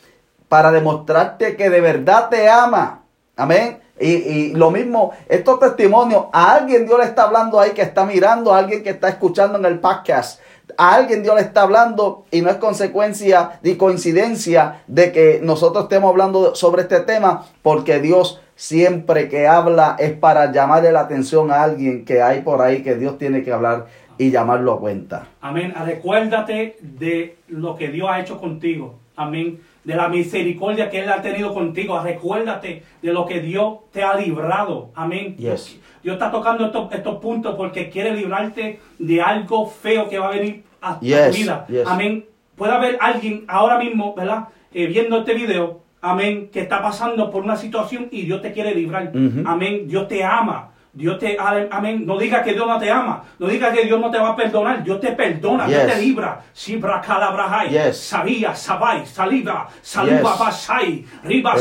para 0.49 0.71
demostrarte 0.73 1.57
que 1.57 1.71
de 1.71 1.81
verdad 1.81 2.29
te 2.29 2.49
ama. 2.49 3.03
Amén. 3.37 3.81
Y, 4.01 4.11
y, 4.11 4.53
lo 4.55 4.71
mismo, 4.71 5.13
estos 5.29 5.61
testimonios, 5.61 6.25
a 6.33 6.55
alguien 6.55 6.87
Dios 6.87 6.99
le 6.99 7.05
está 7.05 7.25
hablando 7.25 7.61
ahí 7.61 7.71
que 7.71 7.83
está 7.83 8.05
mirando, 8.05 8.53
a 8.53 8.59
alguien 8.59 8.83
que 8.83 8.91
está 8.91 9.09
escuchando 9.09 9.59
en 9.59 9.65
el 9.65 9.79
podcast 9.79 10.41
a 10.77 10.95
alguien 10.95 11.23
Dios 11.23 11.35
le 11.35 11.43
está 11.43 11.63
hablando 11.63 12.25
y 12.31 12.41
no 12.41 12.51
es 12.51 12.57
consecuencia 12.57 13.61
ni 13.63 13.77
coincidencia 13.77 14.83
de 14.87 15.13
que 15.13 15.41
nosotros 15.43 15.85
estemos 15.85 16.11
hablando 16.11 16.55
sobre 16.55 16.83
este 16.83 17.01
tema, 17.01 17.47
porque 17.63 18.01
Dios 18.01 18.41
siempre 18.55 19.29
que 19.29 19.47
habla 19.47 19.97
es 19.99 20.13
para 20.13 20.53
llamarle 20.53 20.93
la 20.93 21.01
atención 21.01 21.51
a 21.51 21.63
alguien 21.63 22.05
que 22.05 22.23
hay 22.23 22.43
por 22.43 22.63
ahí 22.63 22.83
que 22.83 22.95
Dios 22.95 23.19
tiene 23.19 23.43
que 23.43 23.53
hablar 23.53 23.87
y 24.19 24.31
llamarlo 24.31 24.75
a 24.75 24.81
cuenta. 24.81 25.27
Amén. 25.41 25.75
Recuérdate 25.85 26.77
de 26.81 27.39
lo 27.49 27.77
que 27.77 27.89
Dios 27.89 28.09
ha 28.11 28.21
hecho 28.21 28.39
contigo. 28.39 29.02
Amén. 29.23 29.61
De 29.85 29.95
la 29.95 30.09
misericordia 30.09 30.91
que 30.91 31.01
Él 31.01 31.11
ha 31.11 31.23
tenido 31.23 31.53
contigo. 31.53 32.01
Recuérdate 32.01 32.83
de 33.01 33.13
lo 33.13 33.27
que 33.27 33.41
Dios 33.41 33.79
te 33.93 34.03
ha 34.03 34.15
librado. 34.15 34.91
Amén. 34.95 35.37
Yes. 35.37 35.79
Dios 36.03 36.15
está 36.15 36.31
tocando 36.31 36.67
estos, 36.67 36.93
estos 36.93 37.17
puntos 37.21 37.55
porque 37.57 37.89
quiere 37.89 38.15
librarte 38.15 38.81
de 38.99 39.23
algo 39.23 39.67
feo 39.67 40.09
que 40.09 40.19
va 40.19 40.29
a 40.29 40.33
venir 40.33 40.65
a, 40.81 40.99
tu 40.99 41.07
vida. 41.07 41.67
Amén. 41.87 42.27
Puede 42.57 42.73
haber 42.73 42.99
alguien 43.01 43.45
ahora 43.49 43.79
mismo, 43.79 44.15
¿verdad? 44.15 44.49
Eh, 44.75 44.87
viendo 44.87 45.19
este 45.19 45.35
video, 45.35 45.81
amén, 46.01 46.49
que 46.53 46.61
está 46.61 46.83
pasando 46.83 47.31
por 47.31 47.43
una 47.43 47.57
situación 47.57 48.09
y 48.11 48.23
Dios 48.23 48.43
te 48.43 48.53
quiere 48.53 48.75
librar. 48.75 49.13
Amén. 49.45 49.87
Dios 49.87 50.09
te 50.09 50.25
ama. 50.25 50.72
Dios 50.95 51.19
te, 51.19 51.39
amén, 51.39 52.05
no 52.05 52.19
diga 52.19 52.43
que 52.43 52.53
Dios 52.53 52.67
no 52.67 52.79
te 52.79 52.91
ama, 52.91 53.25
no 53.39 53.47
diga 53.47 53.73
que 53.73 53.85
Dios 53.85 53.99
no 53.99 54.11
te 54.11 54.19
va 54.19 54.31
a 54.31 54.37
perdonar, 54.37 54.85
Dios 54.85 55.01
te 55.01 55.13
perdona, 55.13 55.67
Dios 55.67 55.87
te 55.87 55.99
libra. 55.99 56.43
Sibra 56.53 57.01
calabrajai, 57.01 57.71
yes. 57.71 57.97
sabía, 57.97 58.55
sabai, 58.55 59.07
saliva, 59.07 59.69
saliva 59.81 60.37
pasai, 60.37 61.07
riba 61.25 61.55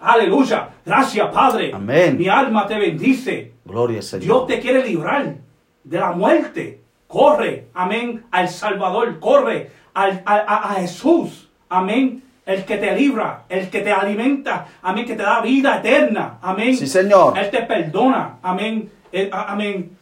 aleluya, 0.00 0.68
gracias 0.84 1.28
Padre, 1.30 1.72
amén. 1.74 2.16
mi 2.16 2.26
alma 2.26 2.66
te 2.66 2.78
bendice, 2.78 3.52
gloria 3.66 4.00
Señor. 4.00 4.24
Dios 4.24 4.46
te 4.46 4.60
quiere 4.60 4.82
librar 4.82 5.34
de 5.82 5.98
la 5.98 6.12
muerte, 6.12 6.80
corre, 7.06 7.68
amén, 7.74 8.24
al 8.30 8.48
Salvador, 8.48 9.20
corre 9.20 9.70
al, 9.92 10.22
a, 10.24 10.70
a 10.70 10.74
Jesús, 10.76 11.50
amén, 11.68 12.22
el 12.46 12.64
que 12.64 12.76
te 12.76 12.94
libra, 12.94 13.44
el 13.48 13.70
que 13.70 13.80
te 13.80 13.90
alimenta, 13.90 14.66
amén, 14.82 15.06
que 15.06 15.14
te 15.14 15.22
da 15.22 15.40
vida 15.40 15.78
eterna, 15.78 16.38
amén. 16.42 16.76
Sí, 16.76 16.86
Señor. 16.86 17.38
Él 17.38 17.50
te 17.50 17.62
perdona, 17.62 18.38
amén, 18.42 18.90
amén. 19.32 19.96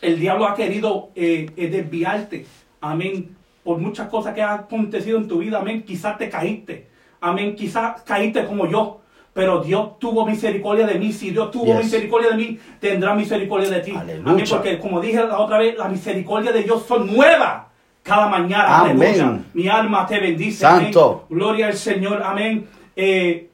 El 0.00 0.18
diablo 0.18 0.46
ha 0.46 0.54
querido 0.54 1.10
eh, 1.14 1.50
eh, 1.56 1.68
desviarte, 1.68 2.46
amén, 2.80 3.36
por 3.62 3.78
muchas 3.78 4.08
cosas 4.08 4.34
que 4.34 4.42
han 4.42 4.60
acontecido 4.60 5.18
en 5.18 5.28
tu 5.28 5.38
vida, 5.38 5.58
amén. 5.58 5.82
Quizás 5.82 6.16
te 6.16 6.28
caíste, 6.28 6.88
amén, 7.20 7.54
quizás 7.54 8.02
caíste 8.02 8.46
como 8.46 8.66
yo, 8.66 9.00
pero 9.34 9.62
Dios 9.62 9.98
tuvo 9.98 10.26
misericordia 10.26 10.86
de 10.86 10.98
mí. 10.98 11.12
Si 11.12 11.30
Dios 11.30 11.50
tuvo 11.50 11.74
misericordia 11.74 12.30
de 12.30 12.36
mí, 12.36 12.58
tendrá 12.80 13.14
misericordia 13.14 13.68
de 13.68 13.80
ti. 13.80 13.92
Amén, 13.94 14.44
porque 14.48 14.78
como 14.78 15.00
dije 15.00 15.24
la 15.24 15.38
otra 15.38 15.58
vez, 15.58 15.76
la 15.76 15.88
misericordia 15.88 16.52
de 16.52 16.62
Dios 16.62 16.84
son 16.86 17.14
nuevas 17.14 17.71
cada 18.02 18.28
mañana. 18.28 18.80
Amén. 18.80 19.46
Mi 19.54 19.68
alma 19.68 20.06
te 20.06 20.18
bendice. 20.18 20.58
Santo. 20.58 21.26
Gloria 21.28 21.68
al 21.68 21.74
Señor. 21.74 22.22
Amén. 22.22 22.66
Eh, 22.96 23.48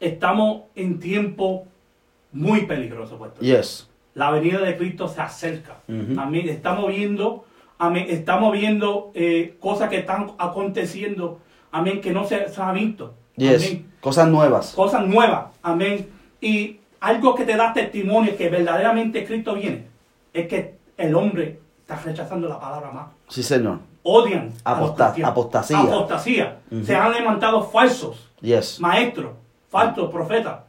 estamos 0.00 0.62
en 0.74 0.98
tiempo 0.98 1.66
muy 2.32 2.66
peligroso. 2.66 3.18
Yes. 3.40 3.88
La 4.14 4.30
venida 4.30 4.60
de 4.60 4.76
Cristo 4.76 5.08
se 5.08 5.20
acerca. 5.20 5.78
Amén. 5.88 6.48
Estamos 6.48 6.88
viendo, 6.88 7.44
amén, 7.78 8.06
estamos 8.08 8.52
viendo 8.52 9.10
eh, 9.14 9.56
cosas 9.60 9.90
que 9.90 9.98
están 9.98 10.32
aconteciendo, 10.38 11.40
amén, 11.70 12.00
que 12.00 12.12
no 12.12 12.24
se, 12.24 12.48
se 12.48 12.62
han 12.62 12.74
visto. 12.74 13.14
Cosas 14.00 14.28
nuevas. 14.28 14.72
Cosas 14.72 15.06
nuevas. 15.06 15.46
Amén. 15.62 16.08
Y 16.40 16.78
algo 17.00 17.34
que 17.34 17.44
te 17.44 17.56
da 17.56 17.72
testimonio 17.72 18.36
que 18.36 18.48
verdaderamente 18.48 19.24
Cristo 19.24 19.54
viene 19.54 19.84
es 20.32 20.48
que 20.48 20.74
el 20.96 21.14
hombre 21.14 21.60
está 21.86 22.02
rechazando 22.02 22.48
la 22.48 22.58
palabra 22.58 22.90
más. 22.90 23.06
Sí, 23.28 23.42
Señor. 23.44 23.78
Odian. 24.02 24.52
apostasía. 24.64 25.28
Apostasía. 25.28 26.58
Se 26.84 26.96
han 26.96 27.12
levantado 27.12 27.62
falsos. 27.62 28.32
Yes. 28.40 28.80
Maestros, 28.80 29.32
falsos 29.68 30.10
profetas. 30.10 30.60